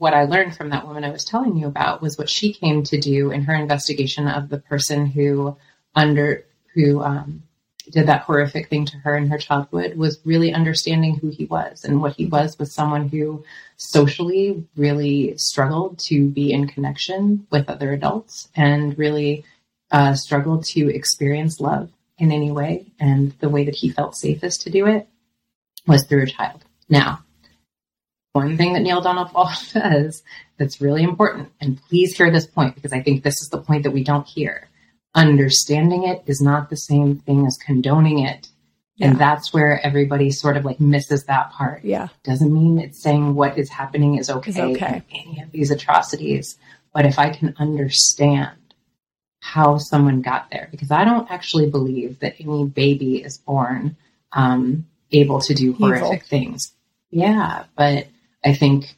what 0.00 0.14
I 0.14 0.24
learned 0.24 0.56
from 0.56 0.70
that 0.70 0.86
woman 0.86 1.04
I 1.04 1.10
was 1.10 1.26
telling 1.26 1.58
you 1.58 1.66
about 1.66 2.00
was 2.00 2.16
what 2.16 2.30
she 2.30 2.54
came 2.54 2.82
to 2.84 2.98
do 2.98 3.30
in 3.30 3.42
her 3.42 3.54
investigation 3.54 4.28
of 4.28 4.48
the 4.48 4.56
person 4.56 5.04
who 5.04 5.58
under 5.94 6.46
who 6.74 7.02
um, 7.02 7.42
did 7.90 8.06
that 8.06 8.22
horrific 8.22 8.70
thing 8.70 8.86
to 8.86 8.96
her 8.96 9.14
in 9.14 9.28
her 9.28 9.36
childhood 9.36 9.98
was 9.98 10.18
really 10.24 10.54
understanding 10.54 11.16
who 11.16 11.28
he 11.28 11.44
was. 11.44 11.84
And 11.84 12.00
what 12.00 12.14
he 12.14 12.24
was 12.24 12.58
was 12.58 12.72
someone 12.72 13.10
who 13.10 13.44
socially 13.76 14.66
really 14.74 15.36
struggled 15.36 15.98
to 16.06 16.30
be 16.30 16.50
in 16.50 16.66
connection 16.66 17.46
with 17.50 17.68
other 17.68 17.92
adults 17.92 18.48
and 18.56 18.96
really 18.96 19.44
uh, 19.90 20.14
struggled 20.14 20.64
to 20.66 20.88
experience 20.88 21.60
love 21.60 21.90
in 22.16 22.32
any 22.32 22.50
way. 22.50 22.86
And 22.98 23.32
the 23.40 23.50
way 23.50 23.64
that 23.64 23.76
he 23.76 23.90
felt 23.90 24.16
safest 24.16 24.62
to 24.62 24.70
do 24.70 24.86
it 24.86 25.06
was 25.86 26.06
through 26.06 26.22
a 26.22 26.26
child. 26.26 26.64
Now 26.88 27.22
one 28.32 28.56
thing 28.56 28.74
that 28.74 28.80
Neale 28.80 29.00
Donald 29.00 29.30
says 29.56 30.22
that's 30.56 30.80
really 30.80 31.02
important 31.02 31.50
and 31.60 31.80
please 31.88 32.16
hear 32.16 32.30
this 32.30 32.46
point 32.46 32.74
because 32.74 32.92
i 32.92 33.02
think 33.02 33.22
this 33.22 33.40
is 33.40 33.48
the 33.50 33.60
point 33.60 33.84
that 33.84 33.92
we 33.92 34.04
don't 34.04 34.26
hear 34.26 34.68
understanding 35.14 36.04
it 36.04 36.22
is 36.26 36.40
not 36.40 36.70
the 36.70 36.76
same 36.76 37.16
thing 37.16 37.46
as 37.46 37.56
condoning 37.56 38.20
it. 38.20 38.48
Yeah. 38.96 39.08
And 39.08 39.18
that's 39.18 39.52
where 39.52 39.84
everybody 39.84 40.30
sort 40.30 40.56
of 40.56 40.64
like 40.64 40.78
misses 40.78 41.24
that 41.24 41.52
part. 41.52 41.84
Yeah. 41.84 42.08
Doesn't 42.22 42.52
mean 42.52 42.78
it's 42.78 43.02
saying 43.02 43.34
what 43.34 43.58
is 43.58 43.70
happening 43.70 44.16
is 44.16 44.28
okay, 44.28 44.50
is 44.50 44.58
okay. 44.58 45.02
any 45.10 45.40
of 45.40 45.50
these 45.50 45.70
atrocities. 45.70 46.58
But 46.92 47.06
if 47.06 47.18
I 47.18 47.30
can 47.30 47.54
understand 47.58 48.56
how 49.40 49.78
someone 49.78 50.20
got 50.20 50.50
there, 50.50 50.68
because 50.70 50.90
I 50.90 51.04
don't 51.04 51.30
actually 51.30 51.70
believe 51.70 52.18
that 52.20 52.36
any 52.38 52.66
baby 52.66 53.22
is 53.22 53.38
born 53.38 53.96
um, 54.32 54.86
able 55.12 55.40
to 55.40 55.54
do 55.54 55.72
horrific 55.72 56.04
Evil. 56.04 56.18
things. 56.28 56.72
Yeah. 57.10 57.64
But 57.74 58.06
I 58.44 58.54
think 58.54 58.96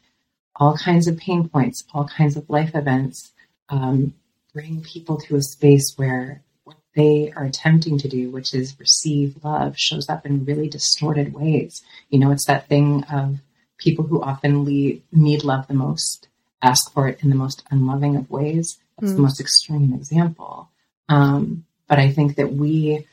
all 0.57 0.77
kinds 0.77 1.09
of 1.09 1.17
pain 1.17 1.49
points, 1.49 1.85
all 1.93 2.07
kinds 2.07 2.37
of 2.37 2.49
life 2.49 2.75
events, 2.75 3.33
um, 3.69 4.15
bring 4.53 4.83
people 4.83 5.19
to 5.19 5.37
a 5.37 5.43
space 5.43 5.95
where 5.97 6.43
what 6.65 6.77
they 6.95 7.33
are 7.35 7.45
attempting 7.45 7.99
to 7.99 8.09
do, 8.09 8.31
which 8.31 8.55
is 8.55 8.79
receive 8.79 9.43
love, 9.43 9.77
shows 9.77 10.09
up 10.09 10.27
in 10.27 10.45
really 10.45 10.69
distorted 10.69 11.33
ways. 11.33 11.83
You 12.11 12.19
know, 12.19 12.31
it's 12.31 12.47
that 12.47 12.69
thing 12.69 13.05
of 13.05 13.39
people 13.79 14.07
who 14.07 14.23
often 14.23 14.65
lead, 14.65 15.03
need 15.11 15.43
love 15.43 15.67
the 15.67 15.75
most 15.75 16.29
ask 16.63 16.93
for 16.93 17.09
it 17.09 17.23
in 17.23 17.31
the 17.31 17.37
most 17.37 17.65
unloving 17.71 18.17
of 18.17 18.31
ways. 18.31 18.79
That's 18.99 19.13
mm. 19.13 19.15
the 19.15 19.17
hmm. 19.17 19.23
most 19.23 19.41
extreme 19.41 19.93
example. 19.95 20.71
Um, 21.09 21.65
but 21.89 21.99
I 21.99 22.13
think 22.13 22.37
that 22.37 22.53
we 22.53 23.07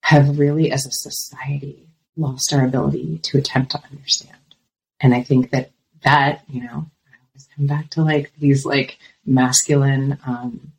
have 0.00 0.38
really, 0.38 0.70
as 0.72 0.84
a 0.84 0.90
society, 0.90 1.86
lost 2.16 2.52
our 2.52 2.64
ability 2.64 3.18
to 3.18 3.38
attempt 3.38 3.70
to 3.72 3.82
understand. 3.90 4.36
And 5.00 5.14
I 5.14 5.22
think 5.22 5.50
that 5.50 5.70
that, 6.02 6.44
you 6.48 6.62
know, 6.62 6.86
I 7.06 7.16
always 7.28 7.48
come 7.56 7.66
back 7.66 7.90
to 7.90 8.02
like 8.02 8.32
these 8.38 8.64
like 8.64 8.98
masculine 9.24 10.18
um, 10.26 10.72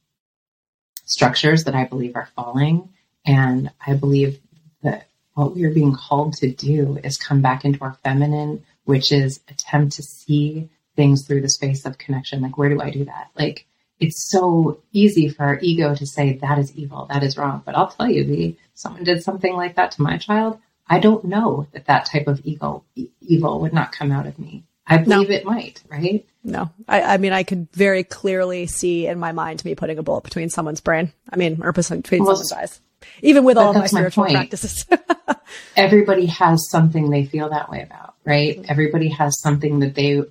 structures 1.06 1.64
that 1.66 1.76
I 1.76 1.86
believe 1.86 2.16
are 2.16 2.30
falling. 2.36 2.90
And 3.26 3.72
I 3.86 3.94
believe 3.94 4.40
that 4.84 5.08
what 5.34 5.56
we 5.56 5.64
are 5.66 5.74
being 5.74 5.96
called 5.96 6.34
to 6.36 6.50
do 6.50 7.00
is 7.04 7.18
come 7.18 7.42
back 7.42 7.66
into 7.66 7.82
our 7.82 7.98
feminine, 8.04 8.64
which 8.86 9.12
is 9.12 9.42
attempt 9.50 9.96
to 9.96 10.04
see 10.04 10.70
things 10.96 11.26
through 11.26 11.42
the 11.42 11.50
space 11.50 11.86
of 11.86 11.98
connection. 11.98 12.42
Like, 12.42 12.58
where 12.58 12.70
do 12.70 12.82
I 12.82 12.90
do 12.90 13.06
that? 13.06 13.30
Like, 13.38 13.66
it's 14.00 14.30
so 14.30 14.82
easy 14.92 15.30
for 15.30 15.44
our 15.44 15.60
ego 15.62 15.96
to 15.96 16.06
say 16.06 16.34
that 16.34 16.60
is 16.60 16.76
evil, 16.76 17.08
that 17.10 17.24
is 17.24 17.38
wrong. 17.38 17.64
But 17.66 17.76
I'll 17.76 17.88
tell 17.88 18.10
you, 18.10 18.24
the 18.24 18.56
someone 18.74 19.04
did 19.04 19.24
something 19.24 19.54
like 19.56 19.76
that 19.76 19.92
to 19.92 20.02
my 20.02 20.18
child. 20.18 20.60
I 20.88 21.00
don't 21.00 21.26
know 21.26 21.68
that 21.74 21.86
that 21.86 22.06
type 22.06 22.28
of 22.28 22.42
ego 22.44 22.84
evil 23.22 23.62
would 23.62 23.74
not 23.74 23.92
come 23.92 24.12
out 24.12 24.28
of 24.28 24.38
me. 24.38 24.64
I 24.88 24.98
believe 25.00 25.30
no. 25.30 25.36
it 25.36 25.46
might, 25.46 25.82
right? 25.90 26.26
No, 26.44 26.70
I, 26.88 27.02
I, 27.02 27.18
mean, 27.18 27.34
I 27.34 27.42
could 27.42 27.68
very 27.72 28.04
clearly 28.04 28.68
see 28.68 29.08
in 29.08 29.18
my 29.18 29.32
mind 29.32 29.66
me 29.66 29.74
putting 29.74 29.98
a 29.98 30.04
bullet 30.04 30.24
between 30.24 30.50
someone's 30.50 30.82
brain. 30.82 31.12
I 31.28 31.38
mean, 31.38 31.60
or 31.64 31.72
between 31.72 32.04
well, 32.24 32.36
someone's 32.36 32.52
eyes, 32.52 32.82
even 33.24 33.44
with 33.44 33.58
all 33.58 33.72
of 33.72 33.76
my 33.76 33.88
spiritual 33.88 34.26
my 34.26 34.32
practices. 34.32 34.86
Everybody 35.76 36.28
has 36.28 36.70
something 36.70 37.10
they 37.10 37.26
feel 37.26 37.50
that 37.50 37.72
way 37.72 37.82
about, 37.82 38.14
right? 38.26 38.58
Mm-hmm. 38.58 38.72
Everybody 38.72 39.10
has 39.10 39.42
something 39.42 39.80
that 39.80 39.96
they 39.96 40.22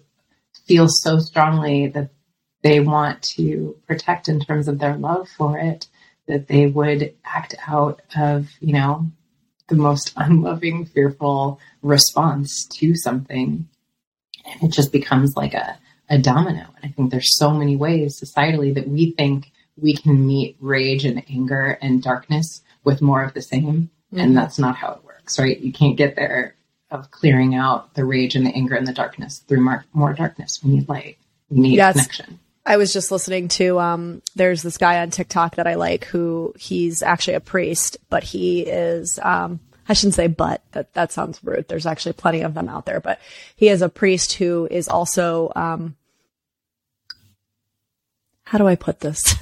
feel 0.67 0.87
so 0.89 1.19
strongly 1.19 1.89
that 1.89 2.11
they 2.63 2.79
want 2.79 3.23
to 3.23 3.77
protect 3.89 4.29
in 4.29 4.39
terms 4.39 4.69
of 4.69 4.79
their 4.79 4.97
love 4.97 5.29
for 5.29 5.59
it 5.59 5.89
that 6.27 6.47
they 6.47 6.67
would 6.67 7.15
act 7.25 7.55
out 7.67 8.01
of, 8.17 8.49
you 8.61 8.73
know, 8.73 9.11
the 9.69 9.77
most 9.77 10.13
unloving, 10.17 10.87
fearful 10.87 11.61
response 11.83 12.67
to 12.67 12.95
something. 12.95 13.69
And 14.47 14.63
it 14.63 14.73
just 14.73 14.93
becomes 14.93 15.37
like 15.37 15.55
a, 15.55 15.79
a 16.09 16.19
domino. 16.19 16.67
And 16.77 16.85
I 16.85 16.89
think 16.89 17.11
there's 17.11 17.37
so 17.37 17.51
many 17.51 17.77
ways 17.77 18.21
societally 18.21 18.75
that 18.75 18.89
we 18.89 19.13
think 19.13 19.53
we 19.77 19.95
can 19.95 20.27
meet 20.27 20.57
rage 20.61 21.05
and 21.05 21.23
anger 21.29 21.79
and 21.81 22.03
darkness 22.03 22.63
with 22.85 23.03
more 23.03 23.23
of 23.23 23.35
the 23.35 23.43
same. 23.43 23.91
Mm-hmm. 24.13 24.19
And 24.19 24.37
that's 24.37 24.59
not 24.59 24.77
how 24.77 24.93
it 24.93 25.05
works, 25.05 25.39
right? 25.39 25.59
You 25.59 25.73
can't 25.73 25.97
get 25.97 26.15
there 26.15 26.55
of 26.91 27.11
clearing 27.11 27.55
out 27.55 27.95
the 27.95 28.05
rage 28.05 28.37
and 28.37 28.47
the 28.47 28.55
anger 28.55 28.75
and 28.75 28.87
the 28.87 28.93
darkness 28.93 29.39
through 29.49 29.61
more, 29.61 29.85
more 29.93 30.13
darkness. 30.13 30.61
We 30.63 30.71
need 30.71 30.89
light. 30.89 31.19
We 31.49 31.61
need 31.61 31.77
yes. 31.77 31.95
connection. 31.95 32.39
I 32.67 32.77
was 32.77 32.93
just 32.93 33.11
listening 33.11 33.49
to 33.49 33.79
um 33.79 34.23
there's 34.35 34.63
this 34.63 34.79
guy 34.79 35.01
on 35.01 35.11
TikTok 35.11 35.57
that 35.57 35.67
I 35.67 35.75
like 35.75 36.05
who 36.05 36.55
he's 36.59 37.03
actually 37.03 37.35
a 37.35 37.41
priest, 37.41 37.99
but 38.09 38.25
he 38.25 38.61
is 38.61 39.19
um 39.23 39.61
I 39.89 39.93
shouldn't 39.93 40.15
say 40.15 40.29
but 40.29 40.63
that 40.73 40.93
that 40.95 41.13
sounds 41.13 41.41
rude. 41.45 41.69
There's 41.69 41.87
actually 41.87 42.15
plenty 42.15 42.41
of 42.41 42.55
them 42.55 42.69
out 42.69 42.87
there, 42.87 43.01
but 43.01 43.21
he 43.57 43.69
is 43.69 43.83
a 43.83 43.89
priest 43.89 44.35
who 44.35 44.67
is 44.71 44.89
also 44.89 45.53
um 45.55 45.97
how 48.45 48.59
do 48.59 48.67
I 48.67 48.77
put 48.77 49.01
this? 49.01 49.35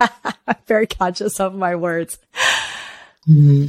I'm 0.00 0.56
very 0.66 0.86
conscious 0.86 1.40
of 1.40 1.54
my 1.54 1.76
words. 1.76 2.18
Mm-hmm. 3.28 3.66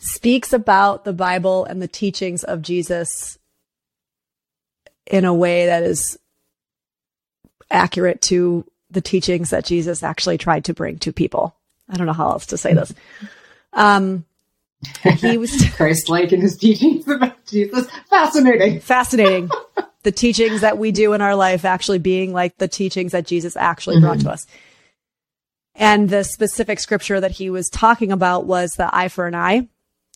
Speaks 0.00 0.52
about 0.52 1.04
the 1.04 1.12
Bible 1.12 1.64
and 1.64 1.80
the 1.80 1.88
teachings 1.88 2.44
of 2.44 2.62
Jesus 2.62 3.38
in 5.06 5.24
a 5.24 5.34
way 5.34 5.66
that 5.66 5.82
is 5.82 6.18
accurate 7.72 8.20
to 8.22 8.64
the 8.90 9.00
teachings 9.00 9.50
that 9.50 9.64
Jesus 9.64 10.02
actually 10.02 10.38
tried 10.38 10.64
to 10.66 10.74
bring 10.74 10.98
to 10.98 11.12
people. 11.12 11.54
I 11.88 11.96
don't 11.96 12.06
know 12.06 12.12
how 12.12 12.30
else 12.30 12.46
to 12.46 12.58
say 12.58 12.74
this. 12.74 12.92
Um, 13.72 14.24
he 15.02 15.38
was 15.38 15.70
Christ-like 15.70 16.32
in 16.32 16.40
his 16.40 16.56
teachings 16.56 17.08
about 17.08 17.44
Jesus. 17.46 17.88
Fascinating. 18.10 18.80
Fascinating. 18.80 19.50
the 20.02 20.12
teachings 20.12 20.60
that 20.60 20.78
we 20.78 20.92
do 20.92 21.12
in 21.12 21.20
our 21.20 21.36
life 21.36 21.64
actually 21.64 21.98
being 21.98 22.32
like 22.32 22.58
the 22.58 22.68
teachings 22.68 23.12
that 23.12 23.26
Jesus 23.26 23.56
actually 23.56 23.96
mm-hmm. 23.96 24.06
brought 24.06 24.20
to 24.20 24.30
us. 24.30 24.46
And 25.74 26.10
the 26.10 26.24
specific 26.24 26.80
scripture 26.80 27.20
that 27.20 27.30
he 27.32 27.48
was 27.50 27.68
talking 27.68 28.12
about 28.12 28.44
was 28.44 28.72
the 28.72 28.94
eye 28.94 29.08
for 29.08 29.26
an 29.26 29.34
eye. 29.34 29.68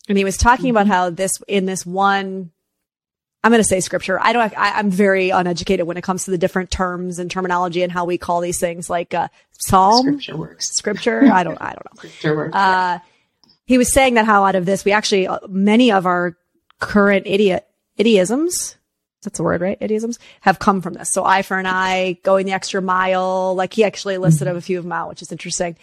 And 0.07 0.17
he 0.17 0.23
was 0.23 0.37
talking 0.37 0.67
mm-hmm. 0.67 0.77
about 0.77 0.87
how 0.87 1.09
this, 1.09 1.31
in 1.47 1.65
this 1.65 1.85
one 1.85 2.51
I'm 3.43 3.51
going 3.51 3.61
to 3.61 3.67
say 3.67 3.79
scripture. 3.79 4.19
I 4.19 4.33
don't, 4.33 4.57
I, 4.57 4.79
am 4.79 4.89
very 4.89 5.29
uneducated 5.29 5.85
when 5.85 5.95
it 5.95 6.03
comes 6.03 6.25
to 6.25 6.31
the 6.31 6.37
different 6.37 6.71
terms 6.71 7.19
and 7.19 7.29
terminology 7.29 7.83
and 7.83 7.91
how 7.91 8.05
we 8.05 8.17
call 8.17 8.41
these 8.41 8.59
things 8.59 8.89
like, 8.89 9.13
uh, 9.13 9.27
Psalm. 9.59 10.01
Scripture 10.01 10.37
works. 10.37 10.69
Scripture. 10.71 11.23
I 11.31 11.43
don't, 11.43 11.57
I 11.61 11.73
don't 11.73 11.85
know. 11.85 11.97
Scripture 11.97 12.35
works. 12.35 12.55
Uh, 12.55 12.99
he 13.65 13.77
was 13.77 13.93
saying 13.93 14.15
that 14.15 14.25
how 14.25 14.43
out 14.43 14.55
of 14.55 14.65
this, 14.65 14.83
we 14.83 14.91
actually, 14.91 15.27
uh, 15.27 15.39
many 15.47 15.91
of 15.91 16.05
our 16.05 16.35
current 16.79 17.27
idiot, 17.27 17.65
idioms, 17.95 18.75
that's 19.23 19.37
the 19.37 19.43
word, 19.43 19.61
right? 19.61 19.77
Idioms 19.81 20.19
have 20.41 20.59
come 20.59 20.81
from 20.81 20.93
this. 20.93 21.11
So 21.11 21.25
eye 21.25 21.41
for 21.41 21.57
an 21.57 21.65
eye, 21.65 22.17
going 22.23 22.45
the 22.45 22.53
extra 22.53 22.81
mile. 22.81 23.55
Like 23.55 23.73
he 23.73 23.83
actually 23.83 24.17
listed 24.17 24.47
mm-hmm. 24.47 24.57
a 24.57 24.61
few 24.61 24.77
of 24.77 24.83
them 24.83 24.91
out, 24.91 25.09
which 25.09 25.21
is 25.21 25.31
interesting. 25.31 25.75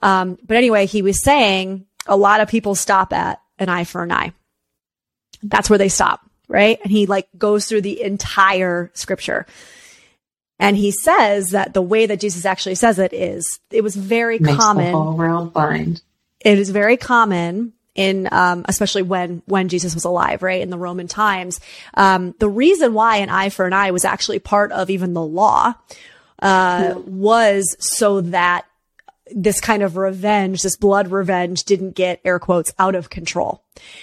Um, 0.00 0.38
but 0.46 0.56
anyway, 0.56 0.86
he 0.86 1.02
was 1.02 1.22
saying 1.22 1.86
a 2.06 2.16
lot 2.16 2.40
of 2.40 2.48
people 2.48 2.74
stop 2.74 3.12
at 3.12 3.40
an 3.58 3.68
eye 3.68 3.84
for 3.84 4.02
an 4.02 4.12
eye. 4.12 4.32
That's 5.42 5.68
where 5.68 5.78
they 5.78 5.88
stop 5.88 6.27
right? 6.48 6.80
And 6.82 6.90
he 6.90 7.06
like 7.06 7.28
goes 7.36 7.66
through 7.66 7.82
the 7.82 8.02
entire 8.02 8.90
scripture. 8.94 9.46
And 10.58 10.76
he 10.76 10.90
says 10.90 11.50
that 11.50 11.72
the 11.72 11.82
way 11.82 12.06
that 12.06 12.18
Jesus 12.18 12.44
actually 12.44 12.74
says 12.74 12.98
it 12.98 13.12
is, 13.12 13.60
it 13.70 13.84
was 13.84 13.94
very 13.94 14.38
Makes 14.40 14.56
common. 14.56 14.86
The 14.86 14.98
whole 14.98 15.16
world 15.16 15.52
blind. 15.52 16.02
It 16.40 16.58
is 16.58 16.70
very 16.70 16.96
common 16.96 17.74
in, 17.94 18.28
um, 18.32 18.64
especially 18.68 19.02
when, 19.02 19.42
when 19.46 19.68
Jesus 19.68 19.94
was 19.94 20.04
alive, 20.04 20.42
right? 20.42 20.60
In 20.60 20.70
the 20.70 20.78
Roman 20.78 21.06
times. 21.06 21.60
Um, 21.94 22.34
the 22.38 22.48
reason 22.48 22.94
why 22.94 23.18
an 23.18 23.28
eye 23.28 23.50
for 23.50 23.66
an 23.66 23.72
eye 23.72 23.90
was 23.90 24.04
actually 24.04 24.38
part 24.38 24.72
of 24.72 24.90
even 24.90 25.14
the 25.14 25.22
law, 25.22 25.74
uh, 26.40 26.94
was 27.06 27.76
so 27.80 28.20
that 28.20 28.64
this 29.34 29.60
kind 29.60 29.82
of 29.82 29.96
revenge, 29.96 30.62
this 30.62 30.76
blood 30.76 31.08
revenge 31.08 31.64
didn't 31.64 31.92
get 31.92 32.20
air 32.24 32.38
quotes 32.38 32.72
out 32.78 32.94
of 32.94 33.10
control. 33.10 33.62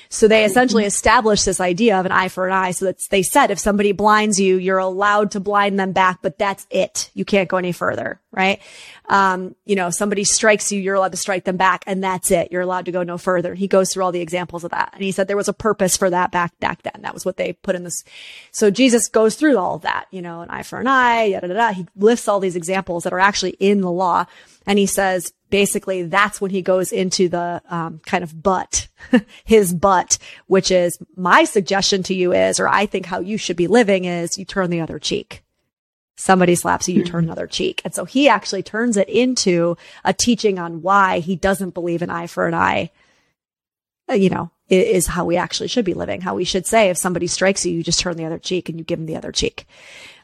So 0.10 0.28
they 0.28 0.46
essentially 0.46 0.86
established 0.86 1.46
this 1.46 1.60
idea 1.60 2.00
of 2.00 2.06
an 2.06 2.12
eye 2.12 2.30
for 2.30 2.48
an 2.48 2.54
eye. 2.54 2.72
So 2.72 2.86
that 2.86 2.98
they 3.10 3.24
said 3.24 3.52
if 3.52 3.60
somebody 3.60 3.92
blinds 3.92 4.40
you, 4.40 4.58
you're 4.58 4.78
allowed 4.78 5.32
to 5.32 5.40
blind 5.40 5.80
them 5.80 5.92
back, 5.92 6.20
but 6.22 6.38
that's 6.38 6.66
it. 6.70 7.10
You 7.14 7.26
can't 7.26 7.50
go 7.50 7.58
any 7.58 7.72
further, 7.72 8.20
right? 8.32 8.62
Um, 9.08 9.56
you 9.66 9.76
know, 9.76 9.90
somebody 9.90 10.24
strikes 10.24 10.72
you, 10.72 10.82
you're 10.82 10.96
allowed 10.96 11.12
to 11.12 11.18
strike 11.18 11.44
them 11.44 11.58
back 11.58 11.84
and 11.86 12.04
that's 12.04 12.32
it. 12.32 12.52
You're 12.52 12.62
allowed 12.62 12.86
to 12.86 12.92
go 12.92 13.04
no 13.04 13.18
further. 13.18 13.54
He 13.54 13.68
goes 13.68 13.94
through 13.94 14.04
all 14.04 14.12
the 14.12 14.22
examples 14.22 14.64
of 14.64 14.72
that. 14.72 14.92
And 14.94 15.04
he 15.04 15.12
said 15.12 15.28
there 15.28 15.38
was 15.38 15.48
a 15.48 15.54
purpose 15.54 15.98
for 15.98 16.10
that 16.10 16.32
back, 16.32 16.58
back 16.60 16.82
then. 16.84 17.02
That 17.02 17.14
was 17.14 17.26
what 17.26 17.38
they 17.38 17.54
put 17.54 17.76
in 17.76 17.84
this. 17.84 18.04
So 18.52 18.72
Jesus 18.72 19.08
goes 19.10 19.36
through 19.36 19.58
all 19.58 19.76
of 19.76 19.82
that, 19.84 20.08
you 20.12 20.22
know, 20.22 20.42
an 20.42 20.50
eye 20.50 20.64
for 20.64 20.80
an 20.80 20.88
eye, 20.88 21.26
yada, 21.26 21.48
yada, 21.48 21.60
yada. 21.60 21.74
He 21.74 21.88
lifts 21.96 22.28
all 22.28 22.40
these 22.40 22.56
examples 22.56 23.04
that 23.04 23.14
are 23.14 23.20
actually 23.20 23.52
in 23.52 23.82
the 23.82 23.92
law. 23.92 24.26
And 24.66 24.80
he 24.80 24.86
says, 24.86 25.32
basically 25.50 26.04
that's 26.04 26.42
when 26.42 26.52
he 26.52 26.62
goes 26.62 26.92
into 26.92 27.30
the 27.30 27.62
um, 27.70 28.02
kind 28.06 28.24
of 28.24 28.42
butt, 28.42 28.88
his 29.46 29.74
butt, 29.74 30.18
which 30.48 30.72
is 30.72 30.98
my 31.16 31.44
suggestion 31.44 32.04
to 32.04 32.14
you 32.14 32.34
is, 32.34 32.60
or 32.60 32.68
I 32.68 32.86
think 32.86 33.06
how 33.06 33.20
you 33.20 33.38
should 33.38 33.58
be 33.58 33.68
living 33.68 34.06
is 34.06 34.38
you 34.38 34.46
turn 34.46 34.70
the 34.70 34.82
other 34.82 35.00
cheek. 35.00 35.44
Somebody 36.18 36.56
slaps 36.56 36.88
you, 36.88 36.96
you 36.96 37.04
turn 37.04 37.26
another 37.26 37.48
cheek. 37.48 37.82
And 37.84 37.94
so 37.94 38.06
he 38.06 38.30
actually 38.30 38.64
turns 38.64 38.96
it 38.96 39.10
into 39.10 39.78
a 40.04 40.14
teaching 40.14 40.60
on 40.60 40.82
why 40.82 41.20
he 41.20 41.36
doesn't 41.36 41.74
believe 41.74 42.02
an 42.02 42.10
eye 42.10 42.28
for 42.28 42.48
an 42.48 42.54
eye. 42.54 42.92
Uh, 44.10 44.14
you 44.14 44.30
know, 44.30 44.52
is 44.70 45.08
how 45.08 45.26
we 45.26 45.36
actually 45.36 45.68
should 45.68 45.84
be 45.84 45.94
living. 45.94 46.22
How 46.22 46.36
we 46.36 46.44
should 46.44 46.66
say 46.66 46.90
if 46.90 46.98
somebody 46.98 47.28
strikes 47.28 47.66
you, 47.66 47.74
you 47.74 47.84
just 47.84 48.00
turn 48.00 48.18
the 48.18 48.26
other 48.26 48.40
cheek 48.40 48.70
and 48.70 48.78
you 48.78 48.86
give 48.86 49.00
them 49.00 49.08
the 49.08 49.18
other 49.18 49.32
cheek 49.32 49.68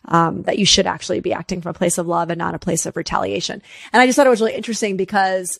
um, 0.05 0.43
that 0.43 0.57
you 0.57 0.65
should 0.65 0.87
actually 0.87 1.19
be 1.19 1.33
acting 1.33 1.61
from 1.61 1.71
a 1.71 1.77
place 1.77 1.97
of 1.97 2.07
love 2.07 2.29
and 2.29 2.39
not 2.39 2.55
a 2.55 2.59
place 2.59 2.85
of 2.85 2.95
retaliation. 2.95 3.61
And 3.93 4.01
I 4.01 4.05
just 4.05 4.15
thought 4.15 4.27
it 4.27 4.31
was 4.31 4.41
really 4.41 4.55
interesting 4.55 4.97
because, 4.97 5.59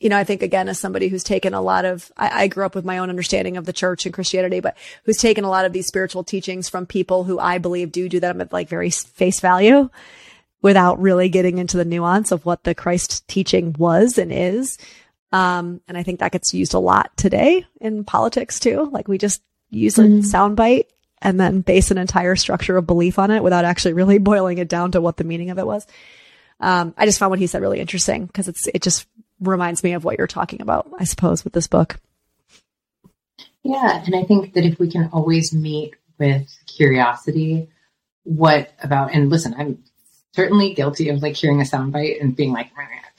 you 0.00 0.08
know, 0.08 0.16
I 0.16 0.24
think 0.24 0.42
again, 0.42 0.68
as 0.68 0.78
somebody 0.78 1.08
who's 1.08 1.24
taken 1.24 1.54
a 1.54 1.60
lot 1.60 1.84
of, 1.84 2.10
I, 2.16 2.44
I 2.44 2.46
grew 2.48 2.64
up 2.64 2.74
with 2.74 2.84
my 2.84 2.98
own 2.98 3.10
understanding 3.10 3.56
of 3.56 3.66
the 3.66 3.72
church 3.72 4.06
and 4.06 4.14
Christianity, 4.14 4.60
but 4.60 4.76
who's 5.04 5.18
taken 5.18 5.44
a 5.44 5.50
lot 5.50 5.64
of 5.64 5.72
these 5.72 5.86
spiritual 5.86 6.24
teachings 6.24 6.68
from 6.68 6.86
people 6.86 7.24
who 7.24 7.38
I 7.38 7.58
believe 7.58 7.92
do 7.92 8.08
do 8.08 8.20
them 8.20 8.40
at 8.40 8.52
like 8.52 8.68
very 8.68 8.90
face 8.90 9.40
value 9.40 9.90
without 10.62 10.98
really 10.98 11.28
getting 11.28 11.58
into 11.58 11.76
the 11.76 11.84
nuance 11.84 12.32
of 12.32 12.46
what 12.46 12.64
the 12.64 12.74
Christ 12.74 13.28
teaching 13.28 13.74
was 13.78 14.16
and 14.16 14.32
is. 14.32 14.78
Um, 15.30 15.82
and 15.88 15.98
I 15.98 16.02
think 16.02 16.20
that 16.20 16.32
gets 16.32 16.54
used 16.54 16.72
a 16.72 16.78
lot 16.78 17.14
today 17.18 17.66
in 17.80 18.04
politics 18.04 18.58
too. 18.58 18.88
Like 18.90 19.06
we 19.06 19.18
just 19.18 19.42
use 19.68 19.98
a 19.98 20.04
mm-hmm. 20.04 20.20
soundbite 20.20 20.86
and 21.24 21.40
then 21.40 21.62
base 21.62 21.90
an 21.90 21.98
entire 21.98 22.36
structure 22.36 22.76
of 22.76 22.86
belief 22.86 23.18
on 23.18 23.30
it 23.30 23.42
without 23.42 23.64
actually 23.64 23.94
really 23.94 24.18
boiling 24.30 24.58
it 24.58 24.68
down 24.68 24.92
to 24.92 25.00
what 25.00 25.16
the 25.16 25.24
meaning 25.24 25.50
of 25.50 25.58
it 25.58 25.66
was. 25.66 25.86
Um, 26.60 26.94
I 26.96 27.06
just 27.06 27.18
found 27.18 27.30
what 27.30 27.40
he 27.40 27.48
said 27.48 27.62
really 27.62 27.80
interesting 27.80 28.26
because 28.26 28.46
it's 28.46 28.68
it 28.68 28.82
just 28.82 29.08
reminds 29.40 29.82
me 29.82 29.94
of 29.94 30.04
what 30.04 30.18
you're 30.18 30.26
talking 30.26 30.62
about, 30.62 30.88
I 30.98 31.04
suppose, 31.04 31.42
with 31.42 31.52
this 31.52 31.66
book. 31.66 31.98
Yeah, 33.64 34.04
and 34.04 34.14
I 34.14 34.24
think 34.24 34.54
that 34.54 34.64
if 34.64 34.78
we 34.78 34.90
can 34.90 35.08
always 35.12 35.52
meet 35.52 35.94
with 36.18 36.46
curiosity, 36.66 37.68
what 38.22 38.72
about 38.82 39.12
and 39.12 39.30
listen, 39.30 39.54
I'm 39.58 39.82
certainly 40.32 40.74
guilty 40.74 41.08
of 41.08 41.22
like 41.22 41.34
hearing 41.34 41.60
a 41.60 41.64
soundbite 41.64 42.20
and 42.20 42.36
being 42.36 42.52
like 42.52 42.70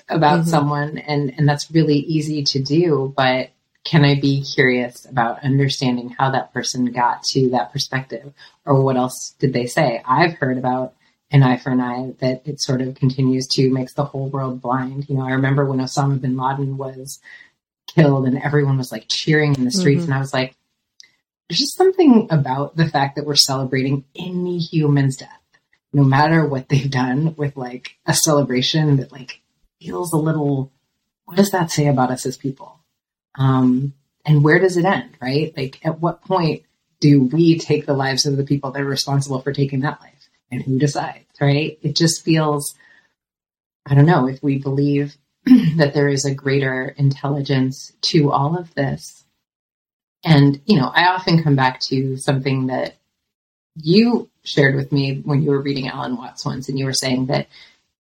about 0.07 0.41
mm-hmm. 0.41 0.49
someone 0.49 0.97
and 0.99 1.33
and 1.37 1.49
that's 1.49 1.71
really 1.71 1.97
easy 1.97 2.43
to 2.43 2.59
do, 2.59 3.13
but 3.17 3.49
can 3.85 4.03
I 4.03 4.19
be 4.19 4.41
curious 4.41 5.05
about 5.05 5.43
understanding 5.43 6.09
how 6.09 6.31
that 6.31 6.51
person 6.51 6.91
got 6.91 7.23
to 7.31 7.51
that 7.51 7.71
perspective 7.71 8.33
or 8.65 8.81
what 8.81 8.97
else 8.97 9.35
did 9.39 9.53
they 9.53 9.67
say? 9.67 10.01
I've 10.05 10.33
heard 10.33 10.57
about 10.57 10.95
an 11.31 11.43
eye 11.43 11.57
for 11.57 11.69
an 11.69 11.79
eye 11.79 12.13
that 12.19 12.41
it 12.45 12.59
sort 12.59 12.81
of 12.81 12.95
continues 12.95 13.47
to 13.47 13.71
makes 13.71 13.93
the 13.93 14.03
whole 14.03 14.27
world 14.29 14.59
blind. 14.61 15.07
You 15.07 15.15
know, 15.17 15.25
I 15.25 15.31
remember 15.31 15.65
when 15.65 15.79
Osama 15.79 16.19
bin 16.19 16.35
Laden 16.35 16.77
was 16.77 17.19
killed 17.87 18.25
and 18.25 18.41
everyone 18.41 18.77
was 18.77 18.91
like 18.91 19.05
cheering 19.07 19.53
in 19.53 19.65
the 19.65 19.71
streets 19.71 20.01
mm-hmm. 20.01 20.11
and 20.11 20.17
I 20.17 20.19
was 20.19 20.33
like, 20.33 20.55
there's 21.47 21.59
just 21.59 21.77
something 21.77 22.27
about 22.31 22.75
the 22.75 22.89
fact 22.89 23.15
that 23.15 23.25
we're 23.25 23.35
celebrating 23.35 24.03
any 24.15 24.57
human's 24.57 25.17
death, 25.17 25.41
no 25.93 26.03
matter 26.03 26.47
what 26.47 26.69
they've 26.69 26.89
done 26.89 27.35
with 27.35 27.55
like 27.55 27.97
a 28.07 28.15
celebration 28.15 28.97
that 28.97 29.11
like 29.11 29.41
feels 29.79 30.11
a 30.11 30.17
little, 30.17 30.71
what 31.25 31.37
does 31.37 31.51
that 31.51 31.69
say 31.69 31.85
about 31.85 32.09
us 32.09 32.25
as 32.25 32.35
people? 32.35 32.79
Um, 33.37 33.93
and 34.25 34.43
where 34.43 34.59
does 34.59 34.77
it 34.77 34.85
end, 34.85 35.17
right? 35.21 35.53
Like, 35.55 35.85
at 35.85 35.99
what 35.99 36.23
point 36.23 36.63
do 36.99 37.23
we 37.23 37.59
take 37.59 37.85
the 37.85 37.93
lives 37.93 38.25
of 38.25 38.37
the 38.37 38.43
people 38.43 38.71
that 38.71 38.81
are 38.81 38.85
responsible 38.85 39.41
for 39.41 39.53
taking 39.53 39.81
that 39.81 40.01
life? 40.01 40.29
And 40.51 40.61
who 40.61 40.79
decides, 40.79 41.25
right? 41.41 41.77
It 41.81 41.95
just 41.95 42.23
feels, 42.23 42.75
I 43.85 43.95
don't 43.95 44.05
know, 44.05 44.27
if 44.27 44.41
we 44.41 44.57
believe 44.57 45.17
that 45.45 45.93
there 45.93 46.07
is 46.07 46.25
a 46.25 46.33
greater 46.33 46.93
intelligence 46.97 47.91
to 48.01 48.31
all 48.31 48.57
of 48.57 48.73
this. 48.75 49.23
And, 50.23 50.61
you 50.65 50.77
know, 50.79 50.91
I 50.93 51.07
often 51.07 51.43
come 51.43 51.55
back 51.55 51.79
to 51.81 52.17
something 52.17 52.67
that 52.67 52.97
you 53.75 54.29
shared 54.43 54.75
with 54.75 54.91
me 54.91 55.21
when 55.23 55.43
you 55.43 55.51
were 55.51 55.61
reading 55.61 55.87
Alan 55.87 56.17
Watts 56.17 56.45
once, 56.45 56.69
and 56.69 56.79
you 56.79 56.85
were 56.85 56.93
saying 56.93 57.27
that 57.27 57.47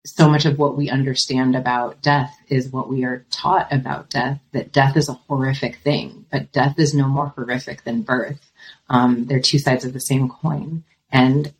so 0.05 0.29
much 0.29 0.45
of 0.47 0.59
what 0.59 0.77
we 0.77 0.91
understand 0.91 1.55
about 1.55 2.03
death 2.03 2.37
is 2.49 2.69
what 2.69 2.89
we 2.89 3.05
are 3.05 3.25
taught 3.31 3.73
about 3.73 4.11
death 4.11 4.41
that 4.53 4.73
death 4.73 4.97
is 4.97 5.09
a 5.09 5.15
horrific 5.29 5.77
thing, 5.77 6.27
but 6.31 6.51
death 6.53 6.79
is 6.79 6.93
no 6.93 7.07
more 7.07 7.29
horrific 7.29 7.85
than 7.85 8.03
birth. 8.03 8.51
Um, 8.89 9.27
they're 9.27 9.41
two 9.41 9.61
sides 9.61 9.85
of 9.85 9.93
the 9.93 10.01
same 10.01 10.29
coin. 10.29 10.83
And 11.11 11.53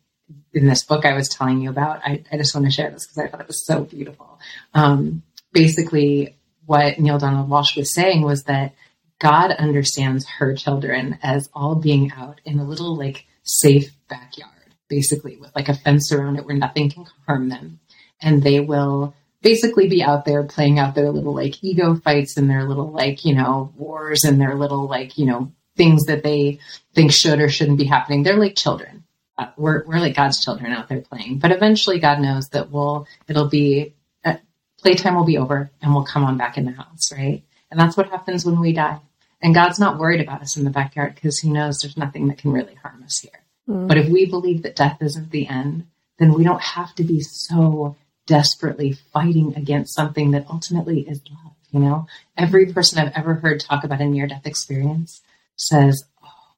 in 0.53 0.67
this 0.67 0.83
book 0.83 1.05
I 1.05 1.13
was 1.13 1.29
telling 1.29 1.61
you 1.61 1.69
about, 1.69 2.01
I, 2.03 2.23
I 2.31 2.37
just 2.37 2.53
want 2.53 2.65
to 2.65 2.71
share 2.71 2.91
this 2.91 3.07
because 3.07 3.17
I 3.17 3.27
thought 3.27 3.41
it 3.41 3.47
was 3.47 3.65
so 3.65 3.83
beautiful. 3.83 4.39
Um, 4.73 5.23
basically, 5.53 6.35
what 6.65 6.99
Neale 6.99 7.19
Donald 7.19 7.49
Walsch 7.49 7.77
was 7.77 7.93
saying 7.93 8.23
was 8.23 8.43
that 8.43 8.73
God 9.19 9.51
understands 9.51 10.27
her 10.27 10.53
children 10.53 11.17
as 11.23 11.49
all 11.53 11.75
being 11.75 12.11
out 12.11 12.41
in 12.43 12.59
a 12.59 12.65
little 12.65 12.97
like 12.97 13.25
safe 13.43 13.91
backyard, 14.09 14.75
basically 14.89 15.37
with 15.37 15.55
like 15.55 15.69
a 15.69 15.73
fence 15.73 16.11
around 16.11 16.37
it 16.37 16.45
where 16.45 16.57
nothing 16.57 16.89
can 16.89 17.05
harm 17.25 17.47
them 17.47 17.79
and 18.23 18.41
they 18.41 18.59
will 18.59 19.13
basically 19.41 19.87
be 19.87 20.01
out 20.01 20.25
there 20.25 20.43
playing 20.43 20.79
out 20.79 20.95
their 20.95 21.11
little 21.11 21.35
like 21.35 21.63
ego 21.63 21.95
fights 21.95 22.37
and 22.37 22.49
their 22.49 22.63
little 22.63 22.91
like, 22.91 23.25
you 23.25 23.35
know, 23.35 23.71
wars 23.75 24.23
and 24.23 24.39
their 24.39 24.55
little 24.55 24.87
like, 24.87 25.17
you 25.17 25.25
know, 25.25 25.51
things 25.75 26.05
that 26.05 26.23
they 26.23 26.59
think 26.95 27.11
should 27.11 27.39
or 27.39 27.49
shouldn't 27.49 27.77
be 27.77 27.85
happening. 27.85 28.23
They're 28.23 28.37
like 28.37 28.55
children. 28.55 29.03
Uh, 29.37 29.47
we're, 29.57 29.83
we're 29.85 29.99
like 29.99 30.15
God's 30.15 30.43
children 30.43 30.71
out 30.71 30.87
there 30.87 31.01
playing, 31.01 31.39
but 31.39 31.51
eventually 31.51 31.99
God 31.99 32.19
knows 32.19 32.49
that 32.49 32.71
we'll, 32.71 33.07
it'll 33.27 33.49
be, 33.49 33.93
uh, 34.23 34.37
playtime 34.79 35.15
will 35.15 35.25
be 35.25 35.37
over 35.37 35.71
and 35.81 35.93
we'll 35.93 36.05
come 36.05 36.23
on 36.23 36.37
back 36.37 36.57
in 36.57 36.65
the 36.65 36.71
house, 36.71 37.11
right? 37.11 37.43
And 37.69 37.79
that's 37.79 37.97
what 37.97 38.09
happens 38.09 38.45
when 38.45 38.59
we 38.59 38.73
die. 38.73 38.99
And 39.41 39.53
God's 39.53 39.79
not 39.79 39.99
worried 39.99 40.21
about 40.21 40.41
us 40.41 40.55
in 40.55 40.63
the 40.63 40.69
backyard 40.69 41.15
because 41.15 41.39
he 41.39 41.49
knows 41.49 41.79
there's 41.79 41.97
nothing 41.97 42.27
that 42.27 42.37
can 42.37 42.53
really 42.53 42.75
harm 42.75 43.03
us 43.03 43.19
here. 43.19 43.43
Mm. 43.67 43.87
But 43.87 43.97
if 43.97 44.07
we 44.07 44.25
believe 44.25 44.63
that 44.63 44.75
death 44.75 45.01
isn't 45.01 45.31
the 45.31 45.47
end, 45.47 45.87
then 46.19 46.33
we 46.33 46.43
don't 46.43 46.61
have 46.61 46.93
to 46.95 47.03
be 47.03 47.19
so 47.21 47.97
desperately 48.25 48.93
fighting 49.11 49.53
against 49.55 49.95
something 49.95 50.31
that 50.31 50.45
ultimately 50.49 51.01
is 51.01 51.21
love. 51.29 51.53
You 51.71 51.79
know, 51.79 52.07
every 52.37 52.71
person 52.71 52.99
I've 52.99 53.13
ever 53.15 53.35
heard 53.35 53.59
talk 53.59 53.83
about 53.83 54.01
a 54.01 54.05
near 54.05 54.27
death 54.27 54.45
experience 54.45 55.21
says, 55.55 56.03
oh, 56.23 56.55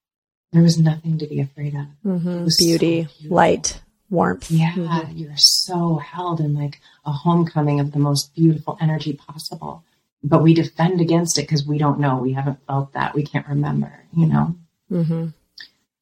there 0.52 0.62
was 0.62 0.78
nothing 0.78 1.18
to 1.20 1.28
be 1.28 1.40
afraid 1.40 1.74
of. 1.74 1.88
Mm-hmm. 2.06 2.48
Beauty, 2.58 3.08
so 3.22 3.34
light, 3.34 3.82
warmth. 4.10 4.52
Yeah, 4.52 4.74
mm-hmm. 4.74 5.18
you're 5.18 5.32
so 5.38 5.98
held 5.98 6.42
in 6.42 6.54
like 6.54 6.82
a 7.06 7.12
homecoming 7.12 7.80
of 7.80 7.94
the 7.94 8.00
most 8.00 8.36
beautiful 8.36 8.78
energy 8.82 9.14
possible. 9.14 9.84
But 10.22 10.44
we 10.44 10.54
defend 10.54 11.00
against 11.02 11.38
it 11.38 11.44
because 11.44 11.66
we 11.66 11.78
don't 11.78 12.00
know. 12.00 12.18
We 12.18 12.34
haven't 12.34 12.66
felt 12.68 12.94
that. 12.94 13.16
We 13.16 13.24
can't 13.24 13.48
remember, 13.48 14.04
you 14.12 14.26
know? 14.26 14.56
Mm-hmm. 14.92 15.28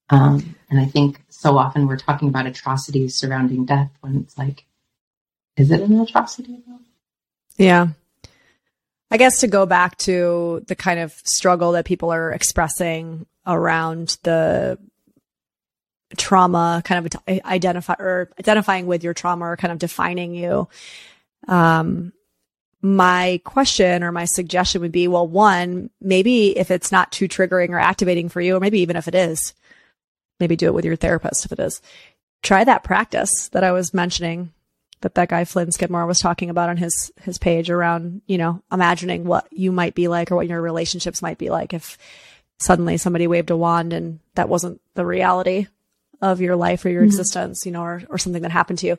Um, 0.10 0.56
and 0.70 0.80
I 0.80 0.86
think 0.86 1.22
so 1.30 1.58
often 1.58 1.88
we're 1.88 1.98
talking 1.98 2.30
about 2.30 2.48
atrocities 2.48 3.16
surrounding 3.16 3.66
death 3.66 3.92
when 4.02 4.18
it's 4.18 4.38
like, 4.38 4.66
is 5.58 5.72
it 5.72 5.82
an 5.82 6.00
atrocity 6.00 6.64
though? 6.68 6.80
Yeah. 7.58 7.88
I 9.12 9.18
guess 9.18 9.42
to 9.42 9.48
go 9.48 9.66
back 9.66 9.98
to 10.00 10.64
the 10.68 10.76
kind 10.76 11.00
of 11.00 11.14
struggle 11.24 11.74
that 11.74 11.86
people 11.86 12.12
are 12.12 12.32
expressing 12.32 13.28
around 13.46 14.18
the 14.24 14.80
trauma, 16.18 16.82
kind 16.84 17.06
of 17.06 17.24
identify 17.46 17.96
or 18.00 18.30
identifying 18.40 18.88
with 18.88 19.04
your 19.04 19.14
trauma 19.14 19.46
or 19.46 19.58
kind 19.58 19.72
of 19.72 19.80
defining 19.80 20.34
you. 20.34 20.68
Um, 21.48 22.14
my 22.82 23.40
question 23.46 24.04
or 24.04 24.12
my 24.12 24.26
suggestion 24.26 24.82
would 24.82 24.92
be, 24.92 25.08
well, 25.08 25.28
one, 25.28 25.90
maybe 26.02 26.58
if 26.58 26.70
it's 26.72 26.92
not 26.92 27.12
too 27.12 27.28
triggering 27.28 27.70
or 27.70 27.80
activating 27.80 28.30
for 28.30 28.42
you, 28.42 28.58
or 28.58 28.60
maybe 28.60 28.82
even 28.82 28.96
if 28.98 29.08
it 29.08 29.16
is, 29.16 29.54
maybe 30.40 30.56
do 30.56 30.68
it 30.68 30.74
with 30.74 30.86
your 30.86 30.96
therapist 30.96 31.46
if 31.46 31.52
it 31.52 31.60
is. 31.60 31.82
Try 32.42 32.64
that 32.64 32.84
practice 32.84 33.50
that 33.50 33.64
I 33.64 33.72
was 33.72 33.94
mentioning 33.94 34.52
that 35.04 35.16
that 35.16 35.30
guy 35.30 35.46
Flynn 35.46 35.72
Skidmore 35.72 36.06
was 36.06 36.20
talking 36.20 36.50
about 36.50 36.70
on 36.70 36.78
his 36.78 37.12
his 37.22 37.38
page 37.38 37.70
around, 37.70 38.22
you 38.26 38.38
know, 38.38 38.62
imagining 38.72 39.26
what 39.26 39.48
you 39.52 39.72
might 39.72 39.96
be 39.96 40.08
like 40.08 40.32
or 40.32 40.36
what 40.36 40.48
your 40.48 40.62
relationships 40.62 41.22
might 41.22 41.38
be 41.38 41.50
like 41.50 41.74
if 41.74 41.98
suddenly 42.60 42.98
somebody 42.98 43.28
waved 43.28 43.52
a 43.52 43.58
wand 43.58 43.94
and 43.94 44.20
that 44.36 44.50
wasn't 44.50 44.82
the 44.96 45.06
reality 45.06 45.68
of 46.22 46.40
your 46.40 46.56
life 46.56 46.86
or 46.86 46.90
your 46.90 47.02
mm-hmm. 47.02 47.08
existence, 47.08 47.62
you 47.66 47.72
know, 47.72 47.84
or 47.84 48.02
or 48.10 48.18
something 48.18 48.42
that 48.42 48.52
happened 48.52 48.80
to 48.80 48.88
you. 48.88 48.98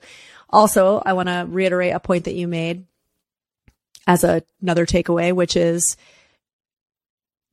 Also, 0.51 1.03
I 1.05 1.14
want 1.14 1.29
to 1.29 1.47
reiterate 1.49 1.95
a 1.95 2.01
point 2.01 2.25
that 2.25 2.35
you 2.35 2.47
made 2.47 2.85
as 4.07 4.25
a, 4.25 4.43
another 4.61 4.87
takeaway, 4.87 5.33
which 5.33 5.57
is 5.57 5.97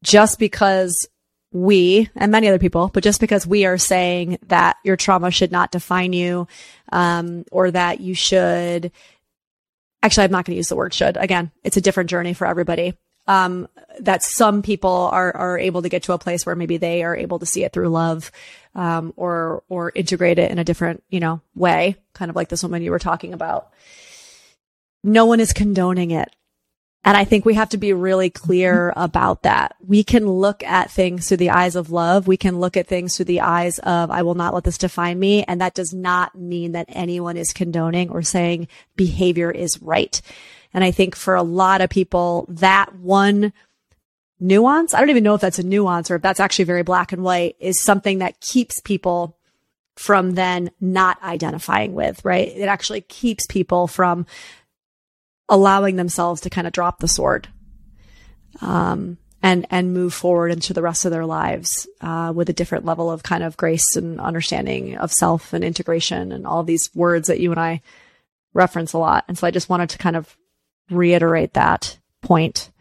just 0.03 0.39
because 0.39 1.07
we 1.51 2.09
and 2.15 2.31
many 2.31 2.47
other 2.47 2.59
people, 2.59 2.89
but 2.93 3.03
just 3.03 3.19
because 3.19 3.45
we 3.45 3.65
are 3.65 3.77
saying 3.77 4.39
that 4.47 4.77
your 4.83 4.95
trauma 4.95 5.31
should 5.31 5.51
not 5.51 5.71
define 5.71 6.13
you, 6.13 6.47
um, 6.91 7.43
or 7.51 7.71
that 7.71 7.99
you 7.99 8.13
should, 8.13 8.91
actually, 10.01 10.23
I'm 10.23 10.31
not 10.31 10.45
going 10.45 10.53
to 10.53 10.57
use 10.57 10.69
the 10.69 10.75
word 10.75 10.93
should. 10.93 11.17
Again, 11.17 11.51
it's 11.63 11.77
a 11.77 11.81
different 11.81 12.09
journey 12.09 12.33
for 12.33 12.47
everybody. 12.47 12.97
Um, 13.27 13.67
that 13.99 14.23
some 14.23 14.61
people 14.63 15.09
are, 15.11 15.35
are 15.35 15.59
able 15.59 15.83
to 15.83 15.89
get 15.89 16.03
to 16.03 16.13
a 16.13 16.17
place 16.17 16.45
where 16.45 16.55
maybe 16.55 16.77
they 16.77 17.03
are 17.03 17.15
able 17.15 17.37
to 17.39 17.45
see 17.45 17.63
it 17.63 17.71
through 17.71 17.89
love, 17.89 18.31
um, 18.73 19.13
or, 19.15 19.63
or 19.69 19.91
integrate 19.93 20.39
it 20.39 20.51
in 20.51 20.57
a 20.57 20.63
different, 20.63 21.03
you 21.09 21.19
know, 21.19 21.41
way, 21.53 21.97
kind 22.13 22.29
of 22.29 22.35
like 22.35 22.49
this 22.49 22.63
woman 22.63 22.81
you 22.81 22.91
were 22.91 22.99
talking 22.99 23.33
about. 23.33 23.69
No 25.03 25.25
one 25.25 25.39
is 25.39 25.53
condoning 25.53 26.11
it. 26.11 26.33
And 27.03 27.17
I 27.17 27.23
think 27.23 27.45
we 27.45 27.55
have 27.55 27.69
to 27.69 27.77
be 27.77 27.93
really 27.93 28.29
clear 28.29 28.93
about 28.95 29.41
that. 29.41 29.75
We 29.85 30.03
can 30.03 30.27
look 30.29 30.63
at 30.63 30.91
things 30.91 31.27
through 31.27 31.37
the 31.37 31.49
eyes 31.49 31.75
of 31.75 31.89
love. 31.89 32.27
We 32.27 32.37
can 32.37 32.59
look 32.59 32.77
at 32.77 32.85
things 32.85 33.15
through 33.15 33.25
the 33.25 33.41
eyes 33.41 33.79
of, 33.79 34.11
I 34.11 34.21
will 34.21 34.35
not 34.35 34.53
let 34.53 34.65
this 34.65 34.77
define 34.77 35.19
me. 35.19 35.43
And 35.43 35.59
that 35.61 35.73
does 35.73 35.93
not 35.93 36.35
mean 36.35 36.73
that 36.73 36.85
anyone 36.89 37.37
is 37.37 37.53
condoning 37.53 38.11
or 38.11 38.21
saying 38.21 38.67
behavior 38.95 39.49
is 39.49 39.81
right. 39.81 40.21
And 40.75 40.83
I 40.83 40.91
think 40.91 41.15
for 41.15 41.35
a 41.35 41.41
lot 41.41 41.81
of 41.81 41.89
people, 41.89 42.45
that 42.49 42.95
one 42.95 43.51
nuance, 44.39 44.93
I 44.93 44.99
don't 44.99 45.09
even 45.09 45.23
know 45.23 45.35
if 45.35 45.41
that's 45.41 45.59
a 45.59 45.63
nuance 45.63 46.11
or 46.11 46.15
if 46.15 46.21
that's 46.21 46.39
actually 46.39 46.65
very 46.65 46.83
black 46.83 47.11
and 47.11 47.23
white 47.23 47.55
is 47.59 47.81
something 47.81 48.19
that 48.19 48.39
keeps 48.41 48.79
people 48.79 49.37
from 49.95 50.31
then 50.31 50.71
not 50.79 51.21
identifying 51.23 51.93
with, 51.93 52.23
right? 52.23 52.47
It 52.47 52.67
actually 52.67 53.01
keeps 53.01 53.45
people 53.47 53.87
from 53.87 54.25
allowing 55.51 55.97
themselves 55.97 56.41
to 56.41 56.49
kind 56.49 56.65
of 56.65 56.73
drop 56.73 56.99
the 56.99 57.07
sword 57.07 57.49
um, 58.61 59.17
and 59.43 59.67
and 59.69 59.93
move 59.93 60.13
forward 60.13 60.49
into 60.49 60.73
the 60.73 60.81
rest 60.81 61.05
of 61.05 61.11
their 61.11 61.25
lives 61.25 61.87
uh, 61.99 62.31
with 62.33 62.49
a 62.49 62.53
different 62.53 62.85
level 62.85 63.11
of 63.11 63.21
kind 63.21 63.43
of 63.43 63.57
grace 63.57 63.95
and 63.95 64.19
understanding 64.19 64.97
of 64.97 65.11
self 65.11 65.53
and 65.53 65.63
integration 65.63 66.31
and 66.31 66.47
all 66.47 66.63
these 66.63 66.89
words 66.95 67.27
that 67.27 67.39
you 67.39 67.51
and 67.51 67.59
I 67.59 67.81
reference 68.53 68.93
a 68.93 68.97
lot. 68.97 69.25
And 69.27 69.37
so 69.37 69.45
I 69.45 69.51
just 69.51 69.69
wanted 69.69 69.89
to 69.89 69.97
kind 69.97 70.15
of 70.15 70.35
reiterate 70.89 71.53
that 71.53 71.97
point. 72.21 72.71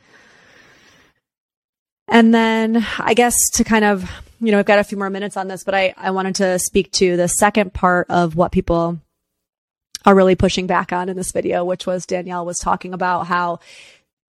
And 2.09 2.33
then 2.33 2.85
I 2.99 3.15
guess 3.15 3.37
to 3.55 3.65
kind 3.65 3.85
of, 3.85 4.11
you 4.41 4.53
know, 4.53 4.59
I've 4.59 4.67
got 4.67 4.81
a 4.81 4.85
few 4.85 4.99
more 4.99 5.11
minutes 5.11 5.37
on 5.37 5.49
this, 5.49 5.63
but 5.65 5.75
I, 5.75 5.95
I 5.97 6.11
wanted 6.11 6.37
to 6.37 6.59
speak 6.59 6.91
to 6.93 7.17
the 7.17 7.29
second 7.29 7.73
part 7.73 8.07
of 8.11 8.35
what 8.37 8.53
people 8.53 9.01
are 10.05 10.15
really 10.15 10.35
pushing 10.35 10.67
back 10.67 10.93
on 10.93 11.09
in 11.09 11.17
this 11.17 11.33
video, 11.33 11.65
which 11.65 11.87
was 11.87 12.07
Danielle 12.07 12.47
was 12.47 12.59
talking 12.59 12.95
about 12.95 13.27
how 13.27 13.61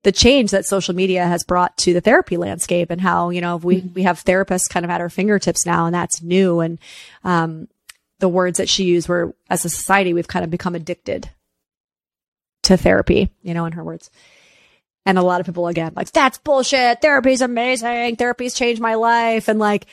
the 0.04 0.12
change 0.12 0.52
that 0.52 0.66
social 0.66 0.96
media 0.96 1.26
has 1.26 1.44
brought 1.44 1.76
to 1.78 1.94
the 1.94 2.02
therapy 2.02 2.38
landscape 2.38 2.90
and 2.90 3.02
how, 3.02 3.30
you 3.30 3.42
know, 3.42 3.58
we, 3.58 3.82
mm-hmm. 3.82 3.94
we 3.94 4.04
have 4.04 4.24
therapists 4.24 4.70
kind 4.70 4.86
of 4.86 4.90
at 4.90 5.02
our 5.02 5.10
fingertips 5.10 5.66
now 5.66 5.86
and 5.86 5.94
that's 5.94 6.22
new. 6.22 6.60
And, 6.60 6.80
um, 7.24 7.68
the 8.20 8.30
words 8.30 8.58
that 8.58 8.70
she 8.70 8.86
used 8.86 9.08
were 9.08 9.36
as 9.50 9.66
a 9.66 9.70
society, 9.70 10.14
we've 10.14 10.28
kind 10.28 10.44
of 10.46 10.50
become 10.50 10.76
addicted 10.76 11.30
to 12.64 12.78
therapy, 12.78 13.30
you 13.44 13.54
know, 13.54 13.66
in 13.66 13.74
her 13.74 13.84
words. 13.84 14.10
And 15.06 15.18
a 15.18 15.24
lot 15.24 15.40
of 15.40 15.46
people 15.46 15.68
again, 15.68 15.94
like, 15.96 16.12
that's 16.12 16.38
bullshit. 16.40 17.02
Therapy's 17.02 17.42
amazing. 17.42 18.18
Therapy's 18.18 18.54
changed 18.54 18.82
my 18.82 18.96
life. 18.96 19.48
And 19.48 19.60
like, 19.60 19.86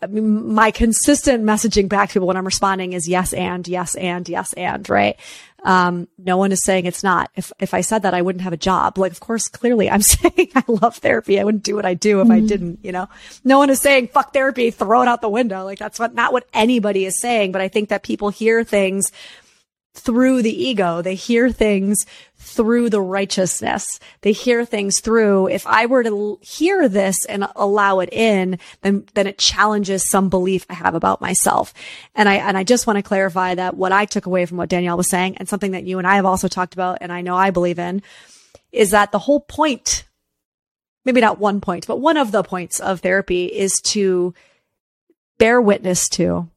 I 0.00 0.06
mean, 0.06 0.54
my 0.54 0.70
consistent 0.70 1.44
messaging 1.44 1.88
back 1.88 2.08
to 2.08 2.14
people 2.14 2.28
when 2.28 2.36
I'm 2.36 2.46
responding 2.46 2.92
is 2.92 3.08
yes 3.08 3.32
and 3.32 3.66
yes 3.68 3.94
and 3.94 4.28
yes 4.28 4.52
and 4.54 4.88
right. 4.88 5.18
Um, 5.64 6.08
no 6.18 6.38
one 6.38 6.50
is 6.50 6.64
saying 6.64 6.86
it's 6.86 7.04
not. 7.04 7.30
If 7.36 7.52
if 7.60 7.72
I 7.72 7.82
said 7.82 8.02
that, 8.02 8.14
I 8.14 8.22
wouldn't 8.22 8.42
have 8.42 8.52
a 8.52 8.56
job. 8.58 8.98
Like, 8.98 9.12
of 9.12 9.20
course, 9.20 9.48
clearly, 9.48 9.88
I'm 9.88 10.02
saying 10.02 10.50
I 10.54 10.64
love 10.66 10.96
therapy. 10.96 11.38
I 11.38 11.44
wouldn't 11.44 11.62
do 11.62 11.76
what 11.76 11.86
I 11.86 11.94
do 11.94 12.20
if 12.20 12.24
mm-hmm. 12.24 12.32
I 12.32 12.40
didn't. 12.40 12.80
You 12.82 12.92
know, 12.92 13.08
no 13.44 13.58
one 13.58 13.70
is 13.70 13.80
saying 13.80 14.08
fuck 14.08 14.32
therapy, 14.32 14.70
throw 14.70 15.02
it 15.02 15.08
out 15.08 15.20
the 15.20 15.28
window. 15.28 15.64
Like 15.64 15.78
that's 15.78 15.98
what 15.98 16.14
not 16.14 16.32
what 16.32 16.48
anybody 16.52 17.04
is 17.04 17.20
saying. 17.20 17.52
But 17.52 17.60
I 17.60 17.68
think 17.68 17.90
that 17.90 18.02
people 18.02 18.30
hear 18.30 18.64
things 18.64 19.12
through 19.94 20.42
the 20.42 20.64
ego. 20.64 21.02
They 21.02 21.14
hear 21.14 21.50
things 21.50 22.06
through 22.36 22.90
the 22.90 23.00
righteousness. 23.00 24.00
They 24.22 24.32
hear 24.32 24.64
things 24.64 25.00
through. 25.00 25.48
If 25.48 25.66
I 25.66 25.86
were 25.86 26.02
to 26.02 26.38
hear 26.40 26.88
this 26.88 27.24
and 27.26 27.46
allow 27.54 28.00
it 28.00 28.12
in, 28.12 28.58
then, 28.80 29.06
then 29.14 29.26
it 29.26 29.38
challenges 29.38 30.08
some 30.08 30.28
belief 30.28 30.66
I 30.68 30.74
have 30.74 30.94
about 30.94 31.20
myself. 31.20 31.72
And 32.14 32.28
I, 32.28 32.34
and 32.36 32.56
I 32.56 32.64
just 32.64 32.86
want 32.86 32.96
to 32.96 33.02
clarify 33.02 33.54
that 33.54 33.76
what 33.76 33.92
I 33.92 34.04
took 34.06 34.26
away 34.26 34.46
from 34.46 34.56
what 34.56 34.68
Danielle 34.68 34.96
was 34.96 35.10
saying 35.10 35.36
and 35.36 35.48
something 35.48 35.72
that 35.72 35.84
you 35.84 35.98
and 35.98 36.06
I 36.06 36.16
have 36.16 36.26
also 36.26 36.48
talked 36.48 36.74
about 36.74 36.98
and 37.00 37.12
I 37.12 37.20
know 37.20 37.36
I 37.36 37.50
believe 37.50 37.78
in 37.78 38.02
is 38.72 38.90
that 38.90 39.12
the 39.12 39.18
whole 39.18 39.40
point, 39.40 40.04
maybe 41.04 41.20
not 41.20 41.38
one 41.38 41.60
point, 41.60 41.86
but 41.86 42.00
one 42.00 42.16
of 42.16 42.32
the 42.32 42.42
points 42.42 42.80
of 42.80 43.00
therapy 43.00 43.46
is 43.46 43.80
to 43.84 44.34
bear 45.38 45.60
witness 45.60 46.08
to 46.08 46.48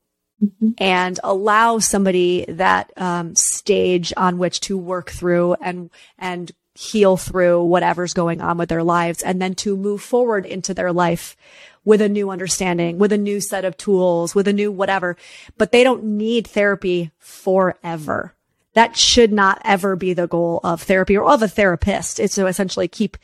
mm-hmm. 0.44 0.70
and 0.78 1.20
allow 1.24 1.80
somebody 1.80 2.46
that 2.48 2.92
um, 2.98 3.36
stage 3.36 4.14
on 4.18 4.38
which 4.38 4.60
to 4.62 4.78
work 4.78 5.10
through 5.10 5.56
and 5.62 5.90
and 6.18 6.52
heal 6.76 7.16
through 7.16 7.64
whatever's 7.64 8.14
going 8.14 8.42
on 8.42 8.58
with 8.58 8.68
their 8.68 8.84
lives 8.84 9.24
and 9.24 9.42
then 9.42 9.56
to 9.56 9.78
move 9.78 10.02
forward 10.02 10.46
into 10.46 10.74
their 10.74 10.92
life 10.92 11.38
with 11.86 12.02
a 12.02 12.10
new 12.10 12.30
understanding, 12.30 12.98
with 12.98 13.14
a 13.14 13.18
new 13.18 13.40
set 13.40 13.64
of 13.64 13.78
tools, 13.78 14.36
with 14.36 14.48
a 14.48 14.54
new 14.54 14.72
whatever. 14.72 15.16
But 15.58 15.72
they 15.72 15.84
don't 15.84 16.04
need 16.04 16.48
therapy 16.48 17.12
forever. 17.18 18.34
That 18.74 18.98
should 18.98 19.32
not 19.32 19.62
ever 19.64 19.96
be 19.96 20.14
the 20.14 20.28
goal 20.28 20.60
of 20.64 20.82
therapy 20.82 21.16
or 21.16 21.32
of 21.32 21.42
a 21.42 21.48
therapist. 21.48 22.20
It's 22.20 22.36
to 22.36 22.48
essentially 22.48 22.90
keep 22.90 23.16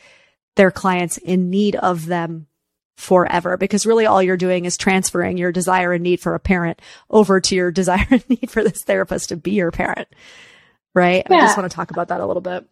their 0.56 0.72
clients 0.72 1.18
in 1.18 1.50
need 1.50 1.76
of 1.76 2.06
them 2.06 2.48
forever 3.02 3.58
because 3.58 3.86
really 3.86 4.06
all 4.06 4.22
you're 4.22 4.38
doing 4.38 4.66
is 4.66 4.78
transferring 4.78 5.36
your 5.36 5.52
desire 5.52 5.92
and 5.92 6.04
need 6.04 6.22
for 6.22 6.36
a 6.36 6.40
parent 6.40 6.80
over 7.10 7.42
to 7.42 7.56
your 7.56 7.72
desire 7.82 8.06
and 8.10 8.30
need 8.30 8.50
for 8.50 8.64
this 8.64 8.84
therapist 8.84 9.30
to 9.30 9.36
be 9.36 9.52
your 9.52 9.72
parent. 9.72 10.08
Right. 10.94 11.26
Yeah. 11.30 11.38
I 11.38 11.42
just 11.42 11.58
want 11.58 11.70
to 11.70 11.76
talk 11.76 11.90
about 11.90 12.10
that 12.10 12.22
a 12.22 12.26
little 12.26 12.42
bit. 12.42 12.66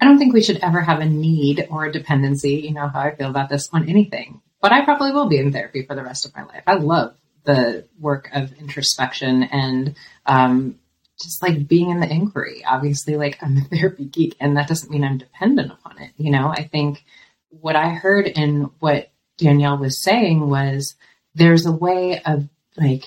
I 0.00 0.04
don't 0.04 0.18
think 0.18 0.32
we 0.32 0.42
should 0.42 0.60
ever 0.62 0.80
have 0.80 1.00
a 1.00 1.04
need 1.04 1.66
or 1.70 1.84
a 1.84 1.92
dependency. 1.92 2.54
You 2.54 2.72
know 2.72 2.88
how 2.88 3.00
I 3.00 3.14
feel 3.14 3.28
about 3.28 3.48
this 3.48 3.68
on 3.72 3.88
anything, 3.88 4.40
but 4.62 4.72
I 4.72 4.84
probably 4.84 5.12
will 5.12 5.28
be 5.28 5.38
in 5.38 5.52
therapy 5.52 5.84
for 5.84 5.96
the 5.96 6.04
rest 6.04 6.24
of 6.24 6.34
my 6.36 6.44
life. 6.44 6.62
I 6.66 6.74
love 6.74 7.14
the 7.44 7.86
work 7.98 8.30
of 8.32 8.52
introspection 8.54 9.42
and, 9.42 9.96
um, 10.24 10.78
just 11.20 11.42
like 11.42 11.66
being 11.66 11.90
in 11.90 11.98
the 11.98 12.08
inquiry. 12.08 12.64
Obviously, 12.64 13.16
like 13.16 13.38
I'm 13.42 13.56
a 13.56 13.60
therapy 13.76 14.04
geek 14.04 14.36
and 14.40 14.56
that 14.56 14.68
doesn't 14.68 14.90
mean 14.90 15.02
I'm 15.02 15.18
dependent 15.18 15.72
upon 15.72 16.00
it. 16.00 16.12
You 16.16 16.30
know, 16.30 16.46
I 16.48 16.68
think 16.68 17.04
what 17.50 17.74
I 17.74 17.90
heard 17.90 18.26
in 18.28 18.70
what 18.78 19.10
Danielle 19.38 19.78
was 19.78 20.02
saying 20.02 20.48
was 20.48 20.94
there's 21.34 21.66
a 21.66 21.72
way 21.72 22.20
of 22.24 22.48
like 22.76 23.04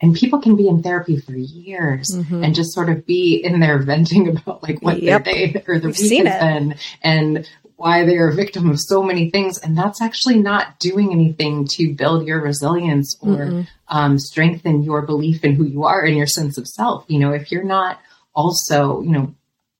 and 0.00 0.14
people 0.14 0.40
can 0.40 0.56
be 0.56 0.68
in 0.68 0.82
therapy 0.82 1.18
for 1.18 1.32
years 1.32 2.10
mm-hmm. 2.14 2.44
and 2.44 2.54
just 2.54 2.72
sort 2.72 2.90
of 2.90 3.06
be 3.06 3.36
in 3.42 3.60
there 3.60 3.78
venting 3.78 4.28
about 4.36 4.62
like 4.62 4.82
what 4.82 5.02
yep. 5.02 5.24
their 5.24 5.34
day 5.34 5.64
or 5.66 5.78
the 5.78 5.88
We've 5.88 5.98
week 5.98 6.26
has 6.26 6.40
been 6.40 6.74
and 7.02 7.48
why 7.76 8.04
they 8.04 8.16
are 8.16 8.28
a 8.28 8.34
victim 8.34 8.70
of 8.70 8.80
so 8.80 9.02
many 9.02 9.30
things. 9.30 9.58
And 9.58 9.76
that's 9.76 10.00
actually 10.00 10.38
not 10.38 10.78
doing 10.78 11.12
anything 11.12 11.66
to 11.72 11.92
build 11.94 12.26
your 12.26 12.40
resilience 12.40 13.16
or 13.20 13.66
um, 13.88 14.18
strengthen 14.18 14.82
your 14.82 15.02
belief 15.02 15.42
in 15.42 15.54
who 15.54 15.64
you 15.64 15.84
are 15.84 16.04
and 16.04 16.16
your 16.16 16.26
sense 16.26 16.56
of 16.56 16.68
self. 16.68 17.04
You 17.08 17.18
know 17.18 17.32
if 17.32 17.50
you're 17.50 17.64
not 17.64 17.98
also 18.36 19.00
you 19.00 19.12
know 19.12 19.32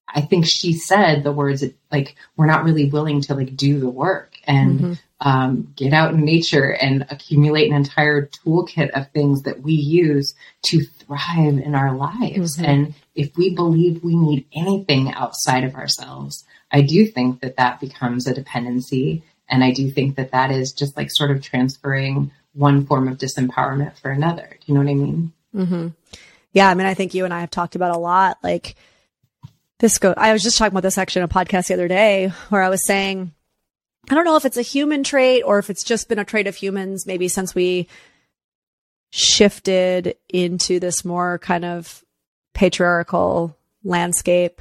i 0.08 0.20
think 0.20 0.46
she 0.46 0.72
said 0.72 1.24
the 1.24 1.32
words 1.32 1.64
like 1.90 2.14
we're 2.36 2.46
not 2.46 2.62
really 2.62 2.88
willing 2.88 3.20
to 3.22 3.34
like 3.34 3.56
do 3.56 3.78
the 3.78 3.88
work. 3.88 4.34
And 4.46 4.80
mm-hmm 4.80 4.92
um, 5.20 5.72
get 5.76 5.92
out 5.92 6.12
in 6.12 6.24
nature 6.24 6.74
and 6.74 7.06
accumulate 7.10 7.70
an 7.70 7.76
entire 7.76 8.26
toolkit 8.26 8.90
of 8.90 9.10
things 9.10 9.42
that 9.42 9.62
we 9.62 9.72
use 9.72 10.34
to 10.62 10.84
thrive 10.84 11.58
in 11.58 11.74
our 11.74 11.94
lives. 11.94 12.56
Mm-hmm. 12.56 12.64
And 12.64 12.94
if 13.14 13.36
we 13.36 13.54
believe 13.54 14.02
we 14.02 14.16
need 14.16 14.46
anything 14.52 15.12
outside 15.12 15.64
of 15.64 15.74
ourselves, 15.76 16.44
I 16.70 16.82
do 16.82 17.06
think 17.06 17.40
that 17.40 17.56
that 17.56 17.80
becomes 17.80 18.26
a 18.26 18.34
dependency. 18.34 19.22
And 19.48 19.62
I 19.62 19.72
do 19.72 19.90
think 19.90 20.16
that 20.16 20.32
that 20.32 20.50
is 20.50 20.72
just 20.72 20.96
like 20.96 21.10
sort 21.10 21.30
of 21.30 21.42
transferring 21.42 22.32
one 22.52 22.86
form 22.86 23.08
of 23.08 23.18
disempowerment 23.18 23.96
for 23.98 24.10
another. 24.10 24.48
Do 24.50 24.64
you 24.66 24.74
know 24.74 24.80
what 24.80 24.90
I 24.90 24.94
mean? 24.94 25.32
Mm-hmm. 25.54 25.88
Yeah. 26.52 26.68
I 26.68 26.74
mean, 26.74 26.86
I 26.86 26.94
think 26.94 27.14
you 27.14 27.24
and 27.24 27.34
I 27.34 27.40
have 27.40 27.50
talked 27.50 27.76
about 27.76 27.94
a 27.94 27.98
lot. 27.98 28.38
Like 28.42 28.74
this 29.78 29.98
go, 29.98 30.14
I 30.16 30.32
was 30.32 30.42
just 30.42 30.58
talking 30.58 30.72
about 30.72 30.82
this 30.82 30.98
actually 30.98 31.20
in 31.20 31.26
a 31.26 31.28
podcast 31.28 31.68
the 31.68 31.74
other 31.74 31.88
day 31.88 32.28
where 32.48 32.62
I 32.62 32.68
was 32.68 32.84
saying, 32.86 33.32
I 34.10 34.14
don't 34.14 34.24
know 34.24 34.36
if 34.36 34.44
it's 34.44 34.56
a 34.56 34.62
human 34.62 35.02
trait 35.04 35.42
or 35.44 35.58
if 35.58 35.70
it's 35.70 35.84
just 35.84 36.08
been 36.08 36.18
a 36.18 36.24
trait 36.24 36.46
of 36.46 36.56
humans, 36.56 37.06
maybe 37.06 37.28
since 37.28 37.54
we 37.54 37.88
shifted 39.10 40.16
into 40.28 40.80
this 40.80 41.04
more 41.04 41.38
kind 41.38 41.64
of 41.64 42.04
patriarchal 42.52 43.56
landscape 43.84 44.60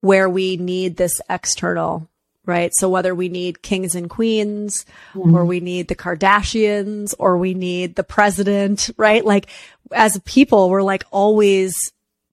where 0.00 0.28
we 0.28 0.56
need 0.56 0.96
this 0.96 1.20
external, 1.30 2.08
right? 2.44 2.72
So 2.74 2.88
whether 2.88 3.14
we 3.14 3.28
need 3.28 3.62
kings 3.62 3.94
and 3.94 4.10
queens 4.10 4.84
mm-hmm. 5.14 5.34
or 5.34 5.44
we 5.44 5.60
need 5.60 5.88
the 5.88 5.94
Kardashians 5.94 7.14
or 7.18 7.38
we 7.38 7.54
need 7.54 7.94
the 7.94 8.02
president, 8.02 8.90
right? 8.96 9.24
Like 9.24 9.46
as 9.92 10.16
a 10.16 10.20
people, 10.20 10.70
we're 10.70 10.82
like 10.82 11.04
always 11.10 11.92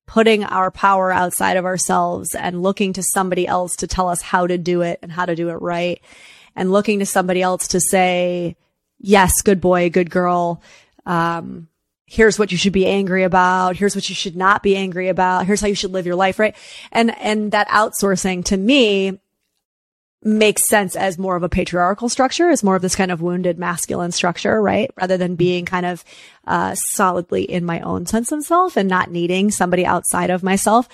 putting 0.09 0.43
our 0.43 0.71
power 0.71 1.11
outside 1.11 1.55
of 1.55 1.65
ourselves 1.65 2.33
and 2.33 2.63
looking 2.63 2.93
to 2.93 3.03
somebody 3.03 3.45
else 3.45 3.75
to 3.75 3.85
tell 3.85 4.09
us 4.09 4.23
how 4.23 4.47
to 4.47 4.57
do 4.57 4.81
it 4.81 4.97
and 5.03 5.11
how 5.11 5.23
to 5.23 5.35
do 5.35 5.49
it 5.49 5.61
right 5.61 6.01
and 6.55 6.71
looking 6.71 6.97
to 6.97 7.05
somebody 7.05 7.43
else 7.43 7.67
to 7.67 7.79
say, 7.79 8.55
yes, 8.97 9.43
good 9.43 9.61
boy, 9.61 9.91
good 9.91 10.09
girl. 10.09 10.63
Um, 11.05 11.67
here's 12.07 12.39
what 12.39 12.51
you 12.51 12.57
should 12.57 12.73
be 12.73 12.87
angry 12.87 13.21
about. 13.21 13.75
Here's 13.75 13.93
what 13.93 14.09
you 14.09 14.15
should 14.15 14.35
not 14.35 14.63
be 14.63 14.75
angry 14.75 15.09
about. 15.09 15.45
Here's 15.45 15.61
how 15.61 15.67
you 15.67 15.75
should 15.75 15.91
live 15.91 16.07
your 16.07 16.15
life, 16.15 16.39
right? 16.39 16.55
And, 16.91 17.15
and 17.19 17.51
that 17.51 17.67
outsourcing 17.67 18.43
to 18.45 18.57
me 18.57 19.19
makes 20.23 20.67
sense 20.67 20.95
as 20.95 21.17
more 21.17 21.35
of 21.35 21.43
a 21.43 21.49
patriarchal 21.49 22.09
structure, 22.09 22.49
as 22.49 22.63
more 22.63 22.75
of 22.75 22.81
this 22.81 22.95
kind 22.95 23.11
of 23.11 23.21
wounded 23.21 23.57
masculine 23.57 24.11
structure, 24.11 24.61
right? 24.61 24.91
Rather 24.97 25.17
than 25.17 25.35
being 25.35 25.65
kind 25.65 25.85
of 25.85 26.03
uh, 26.45 26.75
solidly 26.75 27.43
in 27.43 27.63
my 27.63 27.79
own 27.81 28.05
sense 28.05 28.31
of 28.31 28.43
self 28.43 28.75
and 28.75 28.89
not 28.89 29.11
needing 29.11 29.49
somebody 29.49 29.85
outside 29.85 30.29
of 30.29 30.43
myself. 30.43 30.89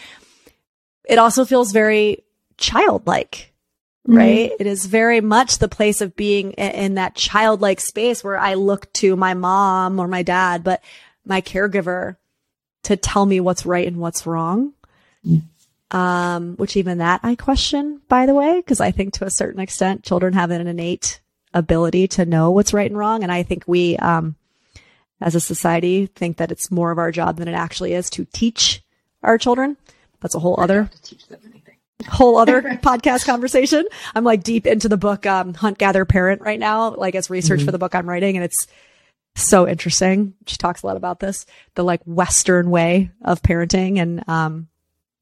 It 1.05 1.17
also 1.17 1.43
feels 1.45 1.71
very 1.71 2.23
childlike, 2.57 3.51
mm-hmm. 4.07 4.17
right? 4.17 4.51
It 4.59 4.67
is 4.67 4.85
very 4.85 5.21
much 5.21 5.57
the 5.57 5.67
place 5.67 6.01
of 6.01 6.15
being 6.15 6.51
in, 6.51 6.71
in 6.71 6.95
that 6.95 7.15
childlike 7.15 7.81
space 7.81 8.23
where 8.23 8.37
I 8.37 8.53
look 8.53 8.91
to 8.93 9.15
my 9.15 9.33
mom 9.33 9.99
or 9.99 10.07
my 10.07 10.21
dad, 10.21 10.63
but 10.63 10.83
my 11.25 11.41
caregiver 11.41 12.17
to 12.83 12.95
tell 12.95 13.25
me 13.25 13.39
what's 13.39 13.65
right 13.65 13.87
and 13.87 13.97
what's 13.97 14.27
wrong. 14.27 14.73
Mm-hmm 15.25 15.47
um, 15.91 16.55
which 16.55 16.77
even 16.77 16.97
that 16.97 17.21
I 17.23 17.35
question, 17.35 18.01
by 18.07 18.25
the 18.25 18.33
way, 18.33 18.57
because 18.57 18.81
I 18.81 18.91
think 18.91 19.13
to 19.13 19.25
a 19.25 19.31
certain 19.31 19.59
extent, 19.59 20.03
children 20.03 20.33
have 20.33 20.51
an 20.51 20.67
innate 20.67 21.21
ability 21.53 22.07
to 22.09 22.25
know 22.25 22.51
what's 22.51 22.73
right 22.73 22.89
and 22.89 22.97
wrong. 22.97 23.23
And 23.23 23.31
I 23.31 23.43
think 23.43 23.63
we, 23.67 23.97
um, 23.97 24.35
as 25.21 25.35
a 25.35 25.39
society, 25.39 26.07
think 26.07 26.37
that 26.37 26.51
it's 26.51 26.71
more 26.71 26.91
of 26.91 26.97
our 26.97 27.11
job 27.11 27.37
than 27.37 27.47
it 27.47 27.53
actually 27.53 27.93
is 27.93 28.09
to 28.11 28.25
teach 28.25 28.83
our 29.23 29.37
children. 29.37 29.77
That's 30.21 30.35
a 30.35 30.39
whole 30.39 30.59
other 30.59 30.89
whole 32.09 32.37
other 32.37 32.61
podcast 32.83 33.25
conversation. 33.25 33.85
I'm 34.13 34.23
like 34.23 34.43
deep 34.43 34.67
into 34.67 34.89
the 34.89 34.97
book 34.97 35.25
um, 35.25 35.53
Hunt 35.53 35.77
Gather 35.77 36.05
Parent 36.05 36.41
right 36.41 36.59
now, 36.59 36.93
like 36.93 37.15
as 37.15 37.29
research 37.29 37.59
mm-hmm. 37.59 37.65
for 37.65 37.71
the 37.71 37.77
book 37.77 37.95
I'm 37.95 38.09
writing, 38.09 38.35
and 38.35 38.43
it's 38.43 38.67
so 39.35 39.67
interesting. 39.67 40.33
She 40.47 40.57
talks 40.57 40.83
a 40.83 40.87
lot 40.87 40.97
about 40.97 41.19
this, 41.19 41.45
the 41.75 41.83
like 41.83 42.01
Western 42.05 42.69
way 42.69 43.11
of 43.21 43.41
parenting, 43.41 43.99
and 43.99 44.27
um, 44.27 44.67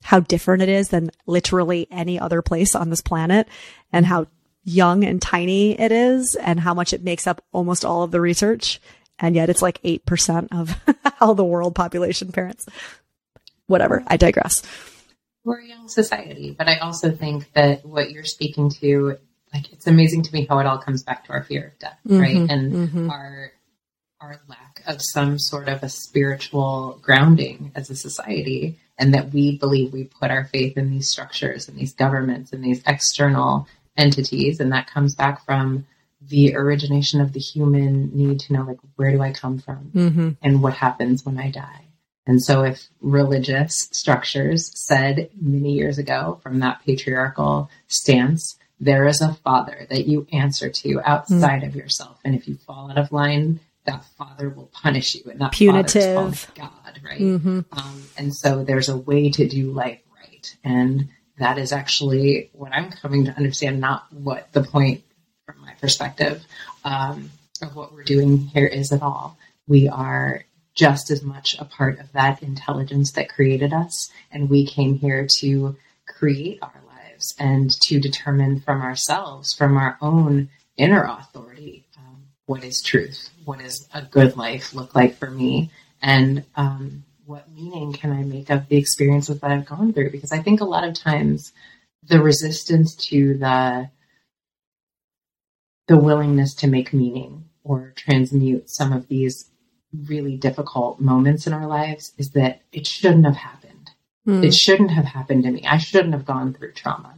how 0.03 0.19
different 0.19 0.61
it 0.61 0.69
is 0.69 0.89
than 0.89 1.09
literally 1.25 1.87
any 1.89 2.19
other 2.19 2.41
place 2.41 2.75
on 2.75 2.89
this 2.89 3.01
planet 3.01 3.47
and 3.91 4.05
how 4.05 4.27
young 4.63 5.03
and 5.03 5.21
tiny 5.21 5.79
it 5.79 5.91
is 5.91 6.35
and 6.35 6.59
how 6.59 6.73
much 6.73 6.93
it 6.93 7.03
makes 7.03 7.27
up 7.27 7.43
almost 7.51 7.83
all 7.83 8.03
of 8.03 8.11
the 8.11 8.21
research. 8.21 8.79
And 9.19 9.35
yet 9.35 9.49
it's 9.49 9.61
like 9.61 9.81
8% 9.81 10.47
of 10.51 10.79
how 11.19 11.33
the 11.33 11.45
world 11.45 11.75
population 11.75 12.31
parents. 12.31 12.67
Whatever. 13.67 14.03
I 14.07 14.17
digress. 14.17 14.61
We're 15.45 15.61
a 15.61 15.67
young 15.67 15.89
society, 15.89 16.55
but 16.57 16.67
I 16.67 16.77
also 16.77 17.11
think 17.11 17.51
that 17.53 17.85
what 17.85 18.11
you're 18.11 18.23
speaking 18.23 18.69
to, 18.81 19.17
like, 19.53 19.71
it's 19.73 19.87
amazing 19.87 20.23
to 20.23 20.33
me 20.33 20.45
how 20.45 20.59
it 20.59 20.65
all 20.65 20.77
comes 20.77 21.03
back 21.03 21.25
to 21.25 21.33
our 21.33 21.43
fear 21.43 21.67
of 21.67 21.79
death, 21.79 21.99
mm-hmm, 22.07 22.19
right? 22.19 22.49
And 22.49 22.73
mm-hmm. 22.73 23.09
our, 23.09 23.51
our 24.21 24.41
lack 24.47 24.83
of 24.87 24.97
some 25.01 25.37
sort 25.37 25.67
of 25.67 25.83
a 25.83 25.89
spiritual 25.89 26.99
grounding 27.01 27.71
as 27.75 27.89
a 27.89 27.95
society 27.95 28.79
and 28.97 29.13
that 29.13 29.33
we 29.33 29.57
believe 29.57 29.91
we 29.91 30.03
put 30.03 30.31
our 30.31 30.45
faith 30.45 30.77
in 30.77 30.89
these 30.89 31.09
structures 31.09 31.67
and 31.67 31.77
these 31.77 31.93
governments 31.93 32.53
and 32.53 32.63
these 32.63 32.83
external 32.85 33.67
entities 33.97 34.59
and 34.59 34.71
that 34.71 34.89
comes 34.89 35.15
back 35.15 35.45
from 35.45 35.85
the 36.21 36.55
origination 36.55 37.21
of 37.21 37.33
the 37.33 37.39
human 37.39 38.15
need 38.15 38.39
to 38.39 38.53
know 38.53 38.63
like 38.63 38.79
where 38.95 39.11
do 39.11 39.21
i 39.21 39.31
come 39.31 39.59
from 39.59 39.91
mm-hmm. 39.93 40.29
and 40.41 40.63
what 40.63 40.73
happens 40.73 41.25
when 41.25 41.37
i 41.37 41.49
die 41.49 41.85
and 42.25 42.41
so 42.41 42.63
if 42.63 42.87
religious 43.01 43.89
structures 43.91 44.71
said 44.73 45.29
many 45.39 45.73
years 45.73 45.97
ago 45.97 46.39
from 46.41 46.59
that 46.59 46.81
patriarchal 46.85 47.69
stance 47.87 48.57
there 48.79 49.05
is 49.05 49.21
a 49.21 49.33
father 49.43 49.85
that 49.89 50.07
you 50.07 50.25
answer 50.31 50.69
to 50.69 50.99
outside 51.05 51.61
mm-hmm. 51.61 51.69
of 51.69 51.75
yourself 51.75 52.19
and 52.23 52.35
if 52.35 52.47
you 52.47 52.55
fall 52.55 52.89
out 52.89 52.97
of 52.97 53.11
line 53.11 53.59
that 53.85 54.05
father 54.17 54.49
will 54.49 54.69
punish 54.71 55.15
you 55.15 55.23
and 55.29 55.41
that 55.41 55.51
punitive 55.51 56.51
God, 56.55 56.99
right? 57.03 57.19
Mm-hmm. 57.19 57.59
Um, 57.71 58.03
and 58.17 58.35
so 58.35 58.63
there's 58.63 58.89
a 58.89 58.97
way 58.97 59.29
to 59.31 59.47
do 59.47 59.71
life 59.71 59.99
right, 60.17 60.57
and 60.63 61.09
that 61.37 61.57
is 61.57 61.71
actually 61.71 62.49
what 62.53 62.71
I'm 62.71 62.91
coming 62.91 63.25
to 63.25 63.31
understand. 63.35 63.79
Not 63.79 64.11
what 64.11 64.51
the 64.53 64.63
point, 64.63 65.03
from 65.45 65.61
my 65.61 65.73
perspective, 65.81 66.43
um, 66.83 67.31
of 67.61 67.75
what 67.75 67.93
we're 67.93 68.03
doing 68.03 68.37
here 68.37 68.67
is 68.67 68.91
at 68.91 69.01
all. 69.01 69.37
We 69.67 69.87
are 69.87 70.45
just 70.75 71.11
as 71.11 71.21
much 71.21 71.55
a 71.59 71.65
part 71.65 71.99
of 71.99 72.11
that 72.13 72.41
intelligence 72.41 73.11
that 73.11 73.29
created 73.29 73.73
us, 73.73 74.11
and 74.31 74.49
we 74.49 74.65
came 74.65 74.95
here 74.95 75.27
to 75.39 75.75
create 76.07 76.59
our 76.61 76.81
lives 76.87 77.35
and 77.39 77.71
to 77.81 77.99
determine 77.99 78.59
from 78.59 78.81
ourselves, 78.81 79.53
from 79.53 79.77
our 79.77 79.97
own 80.01 80.49
inner 80.77 81.03
authority 81.03 81.82
what 82.45 82.63
is 82.63 82.81
truth? 82.81 83.29
What 83.45 83.59
does 83.59 83.87
a 83.93 84.01
good 84.01 84.35
life 84.35 84.73
look 84.73 84.95
like 84.95 85.15
for 85.15 85.29
me? 85.29 85.71
And 86.01 86.43
um, 86.55 87.03
what 87.25 87.49
meaning 87.51 87.93
can 87.93 88.11
I 88.11 88.23
make 88.23 88.49
of 88.49 88.67
the 88.67 88.77
experiences 88.77 89.39
that 89.39 89.51
I've 89.51 89.65
gone 89.65 89.93
through? 89.93 90.11
Because 90.11 90.31
I 90.31 90.39
think 90.39 90.61
a 90.61 90.65
lot 90.65 90.83
of 90.83 90.93
times 90.93 91.53
the 92.03 92.21
resistance 92.21 92.95
to 93.07 93.37
the 93.37 93.89
the 95.87 95.97
willingness 95.97 96.53
to 96.55 96.67
make 96.67 96.93
meaning 96.93 97.45
or 97.63 97.93
transmute 97.95 98.69
some 98.69 98.93
of 98.93 99.07
these 99.07 99.49
really 100.07 100.37
difficult 100.37 100.99
moments 100.99 101.45
in 101.45 101.53
our 101.53 101.67
lives 101.67 102.13
is 102.17 102.31
that 102.31 102.61
it 102.71 102.87
shouldn't 102.87 103.25
have 103.25 103.35
happened. 103.35 103.91
Mm. 104.27 104.45
It 104.45 104.53
shouldn't 104.53 104.91
have 104.91 105.05
happened 105.05 105.43
to 105.43 105.51
me. 105.51 105.65
I 105.65 105.77
shouldn't 105.77 106.13
have 106.13 106.25
gone 106.25 106.53
through 106.53 106.71
trauma. 106.73 107.15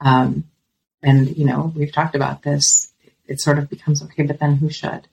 Um, 0.00 0.44
and 1.02 1.36
you 1.36 1.46
know, 1.46 1.72
we've 1.74 1.92
talked 1.92 2.14
about 2.14 2.42
this. 2.42 2.91
It 3.32 3.40
sort 3.40 3.58
of 3.58 3.70
becomes 3.70 4.02
okay, 4.02 4.22
but 4.22 4.38
then 4.38 4.56
who 4.56 4.70
should? 4.70 5.08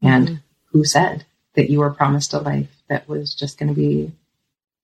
And 0.00 0.28
mm 0.28 0.40
who 0.72 0.84
said 0.84 1.24
that 1.54 1.70
you 1.70 1.80
were 1.80 1.90
promised 1.90 2.34
a 2.34 2.38
life 2.38 2.68
that 2.88 3.08
was 3.08 3.34
just 3.34 3.58
going 3.58 3.68
to 3.68 3.74
be 3.74 4.12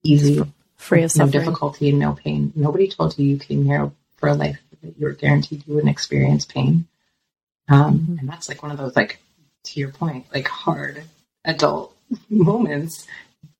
easy, 0.02 0.42
free 0.76 1.02
of 1.02 1.14
no 1.16 1.28
difficulty 1.28 1.90
and 1.90 1.98
no 1.98 2.14
pain? 2.14 2.52
Nobody 2.54 2.88
told 2.88 3.18
you 3.18 3.26
you 3.26 3.38
came 3.38 3.64
here 3.64 3.90
for 4.16 4.28
a 4.28 4.34
life 4.34 4.58
that 4.82 4.98
you 4.98 5.06
were 5.06 5.12
guaranteed 5.12 5.62
you 5.66 5.74
wouldn't 5.74 5.90
experience 5.90 6.44
pain. 6.44 6.86
Um, 7.68 7.98
mm-hmm. 7.98 8.18
And 8.18 8.28
that's 8.28 8.48
like 8.48 8.62
one 8.62 8.72
of 8.72 8.78
those, 8.78 8.96
like, 8.96 9.18
to 9.64 9.80
your 9.80 9.90
point, 9.90 10.26
like 10.32 10.48
hard 10.48 11.04
adult 11.44 11.96
moments. 12.28 13.06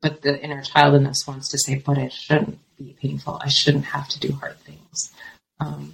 But 0.01 0.23
the 0.23 0.43
inner 0.43 0.63
child 0.63 0.95
in 0.95 1.07
us 1.07 1.27
wants 1.27 1.51
to 1.51 1.59
say, 1.59 1.77
but 1.77 1.99
it 1.99 2.13
shouldn't 2.13 2.59
be 2.77 2.97
painful. 3.01 3.39
I 3.43 3.49
shouldn't 3.49 3.87
have 3.87 4.09
to 4.09 4.21
do 4.21 4.33
hard 4.33 4.59
things. 4.61 5.13
Um, 5.61 5.93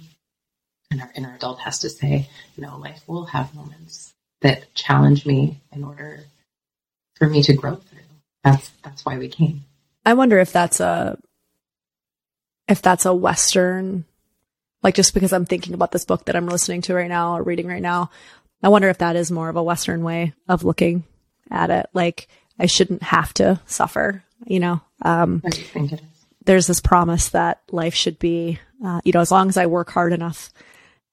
and 0.91 1.01
our 1.01 1.11
inner 1.15 1.33
adult 1.33 1.59
has 1.61 1.79
to 1.79 1.89
say, 1.89 2.29
no, 2.57 2.77
life 2.77 3.01
will 3.07 3.25
have 3.25 3.55
moments 3.55 4.13
that 4.41 4.73
challenge 4.75 5.25
me 5.25 5.61
in 5.71 5.83
order 5.83 6.25
for 7.15 7.27
me 7.27 7.41
to 7.43 7.53
grow 7.53 7.75
through. 7.75 7.99
That's 8.43 8.69
that's 8.83 9.05
why 9.05 9.17
we 9.17 9.29
came. 9.29 9.63
I 10.05 10.13
wonder 10.13 10.39
if 10.39 10.51
that's 10.51 10.79
a 10.79 11.17
if 12.67 12.81
that's 12.81 13.05
a 13.05 13.13
Western 13.13 14.05
like 14.83 14.95
just 14.95 15.13
because 15.13 15.31
I'm 15.31 15.45
thinking 15.45 15.73
about 15.73 15.91
this 15.91 16.05
book 16.05 16.25
that 16.25 16.35
I'm 16.35 16.47
listening 16.47 16.81
to 16.83 16.95
right 16.95 17.09
now 17.09 17.37
or 17.37 17.43
reading 17.43 17.67
right 17.67 17.81
now, 17.81 18.09
I 18.63 18.69
wonder 18.69 18.89
if 18.89 18.97
that 18.97 19.15
is 19.15 19.31
more 19.31 19.49
of 19.49 19.55
a 19.55 19.63
Western 19.63 20.03
way 20.03 20.33
of 20.47 20.63
looking 20.63 21.03
at 21.49 21.69
it. 21.69 21.87
Like 21.93 22.27
I 22.59 22.65
shouldn't 22.65 23.03
have 23.03 23.33
to 23.35 23.59
suffer, 23.65 24.23
you 24.45 24.59
know? 24.59 24.81
Um, 25.03 25.41
I 25.45 25.51
think 25.51 25.93
it 25.93 25.99
is. 25.99 26.07
There's 26.43 26.65
this 26.65 26.81
promise 26.81 27.29
that 27.29 27.61
life 27.71 27.93
should 27.93 28.17
be, 28.17 28.59
uh, 28.83 29.01
you 29.03 29.11
know, 29.11 29.19
as 29.19 29.31
long 29.31 29.49
as 29.49 29.57
I 29.57 29.67
work 29.67 29.91
hard 29.91 30.11
enough 30.11 30.49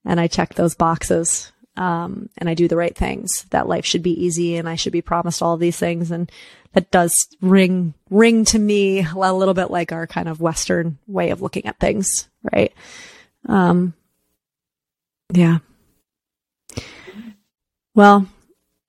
and 0.05 0.19
I 0.19 0.27
check 0.27 0.53
those 0.53 0.75
boxes, 0.75 1.51
um, 1.77 2.29
and 2.37 2.49
I 2.49 2.53
do 2.53 2.67
the 2.67 2.77
right 2.77 2.95
things, 2.95 3.45
that 3.51 3.67
life 3.67 3.85
should 3.85 4.03
be 4.03 4.25
easy 4.25 4.57
and 4.57 4.67
I 4.67 4.75
should 4.75 4.93
be 4.93 5.01
promised 5.01 5.41
all 5.41 5.57
these 5.57 5.77
things. 5.77 6.11
And 6.11 6.31
that 6.73 6.91
does 6.91 7.13
ring, 7.41 7.93
ring 8.09 8.45
to 8.45 8.59
me 8.59 9.05
a 9.05 9.33
little 9.33 9.53
bit 9.53 9.71
like 9.71 9.91
our 9.91 10.05
kind 10.05 10.27
of 10.27 10.41
Western 10.41 10.97
way 11.07 11.29
of 11.31 11.41
looking 11.41 11.65
at 11.65 11.79
things, 11.79 12.27
right? 12.53 12.73
Um, 13.47 13.93
yeah. 15.31 15.59
Well, 17.95 18.27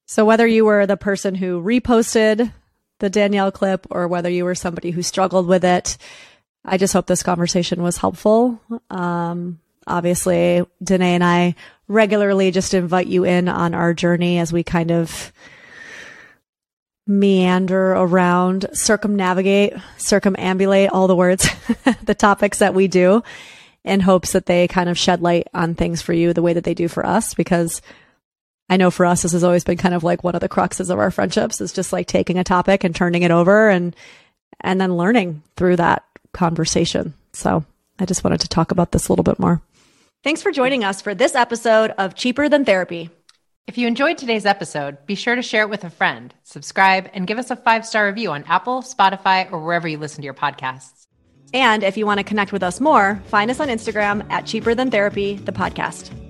so 0.06 0.24
whether 0.24 0.46
you 0.46 0.64
were 0.64 0.86
the 0.86 0.96
person 0.96 1.34
who 1.34 1.62
reposted 1.62 2.52
the 2.98 3.11
Danielle 3.11 3.52
clip 3.52 3.86
or 3.90 4.08
whether 4.08 4.28
you 4.28 4.44
were 4.44 4.54
somebody 4.54 4.90
who 4.90 5.02
struggled 5.02 5.46
with 5.46 5.64
it, 5.64 5.96
I 6.64 6.76
just 6.76 6.92
hope 6.92 7.06
this 7.06 7.22
conversation 7.22 7.82
was 7.82 7.96
helpful. 7.96 8.61
Um, 8.90 9.61
obviously, 9.87 10.64
Dené 10.83 11.01
and 11.01 11.24
I 11.24 11.55
regularly 11.89 12.51
just 12.51 12.74
invite 12.74 13.07
you 13.07 13.24
in 13.24 13.49
on 13.49 13.74
our 13.74 13.95
journey 13.95 14.39
as 14.39 14.53
we 14.53 14.62
kind 14.62 14.91
of 14.91 15.33
meander 17.07 17.93
around, 17.93 18.66
circumnavigate, 18.72 19.74
circumambulate 19.99 20.91
all 20.93 21.09
the 21.09 21.16
words, 21.16 21.49
the 22.05 22.14
topics 22.14 22.59
that 22.59 22.74
we 22.74 22.87
do 22.87 23.22
in 23.85 24.01
hopes 24.01 24.33
that 24.33 24.47
they 24.47 24.68
kind 24.68 24.89
of 24.89 24.99
shed 24.99 25.22
light 25.22 25.49
on 25.55 25.74
things 25.74 26.03
for 26.03 26.12
you 26.12 26.33
the 26.33 26.43
way 26.43 26.53
that 26.53 26.64
they 26.64 26.74
do 26.74 26.87
for 26.87 27.05
us 27.05 27.35
because 27.35 27.81
I 28.68 28.76
know 28.76 28.91
for 28.91 29.07
us 29.07 29.22
this 29.22 29.33
has 29.33 29.43
always 29.43 29.64
been 29.64 29.78
kind 29.78 29.95
of 29.95 30.05
like 30.05 30.22
one 30.22 30.35
of 30.35 30.41
the 30.41 30.49
cruxes 30.49 30.91
of 30.91 30.99
our 30.99 31.11
friendships 31.11 31.61
is 31.61 31.72
just 31.72 31.93
like 31.93 32.07
taking 32.07 32.39
a 32.39 32.45
topic 32.45 32.85
and 32.85 32.95
turning 32.95 33.22
it 33.22 33.31
over 33.31 33.68
and 33.68 33.97
and 34.61 34.81
then 34.81 34.97
learning 34.97 35.43
through 35.57 35.76
that 35.76 36.05
conversation. 36.33 37.14
So, 37.33 37.64
I 37.99 38.05
just 38.07 38.24
wanted 38.24 38.41
to 38.41 38.49
talk 38.49 38.70
about 38.70 38.93
this 38.93 39.09
a 39.09 39.12
little 39.12 39.22
bit 39.22 39.39
more. 39.39 39.61
Thanks 40.22 40.42
for 40.42 40.52
joining 40.52 40.84
us 40.84 41.00
for 41.00 41.14
this 41.14 41.34
episode 41.34 41.92
of 41.96 42.14
Cheaper 42.14 42.50
Than 42.50 42.66
Therapy. 42.66 43.08
If 43.66 43.78
you 43.78 43.86
enjoyed 43.86 44.18
today's 44.18 44.44
episode, 44.44 44.98
be 45.06 45.14
sure 45.14 45.34
to 45.34 45.40
share 45.40 45.62
it 45.62 45.70
with 45.70 45.82
a 45.82 45.88
friend, 45.88 46.34
subscribe, 46.42 47.08
and 47.14 47.26
give 47.26 47.38
us 47.38 47.50
a 47.50 47.56
five 47.56 47.86
star 47.86 48.06
review 48.06 48.30
on 48.32 48.44
Apple, 48.44 48.82
Spotify, 48.82 49.50
or 49.50 49.64
wherever 49.64 49.88
you 49.88 49.96
listen 49.96 50.20
to 50.20 50.26
your 50.26 50.34
podcasts. 50.34 51.06
And 51.54 51.82
if 51.82 51.96
you 51.96 52.04
want 52.04 52.18
to 52.18 52.24
connect 52.24 52.52
with 52.52 52.62
us 52.62 52.80
more, 52.80 53.22
find 53.28 53.50
us 53.50 53.60
on 53.60 53.68
Instagram 53.68 54.30
at 54.30 54.44
Cheaper 54.44 54.74
Than 54.74 54.90
Therapy, 54.90 55.36
the 55.36 55.52
podcast. 55.52 56.30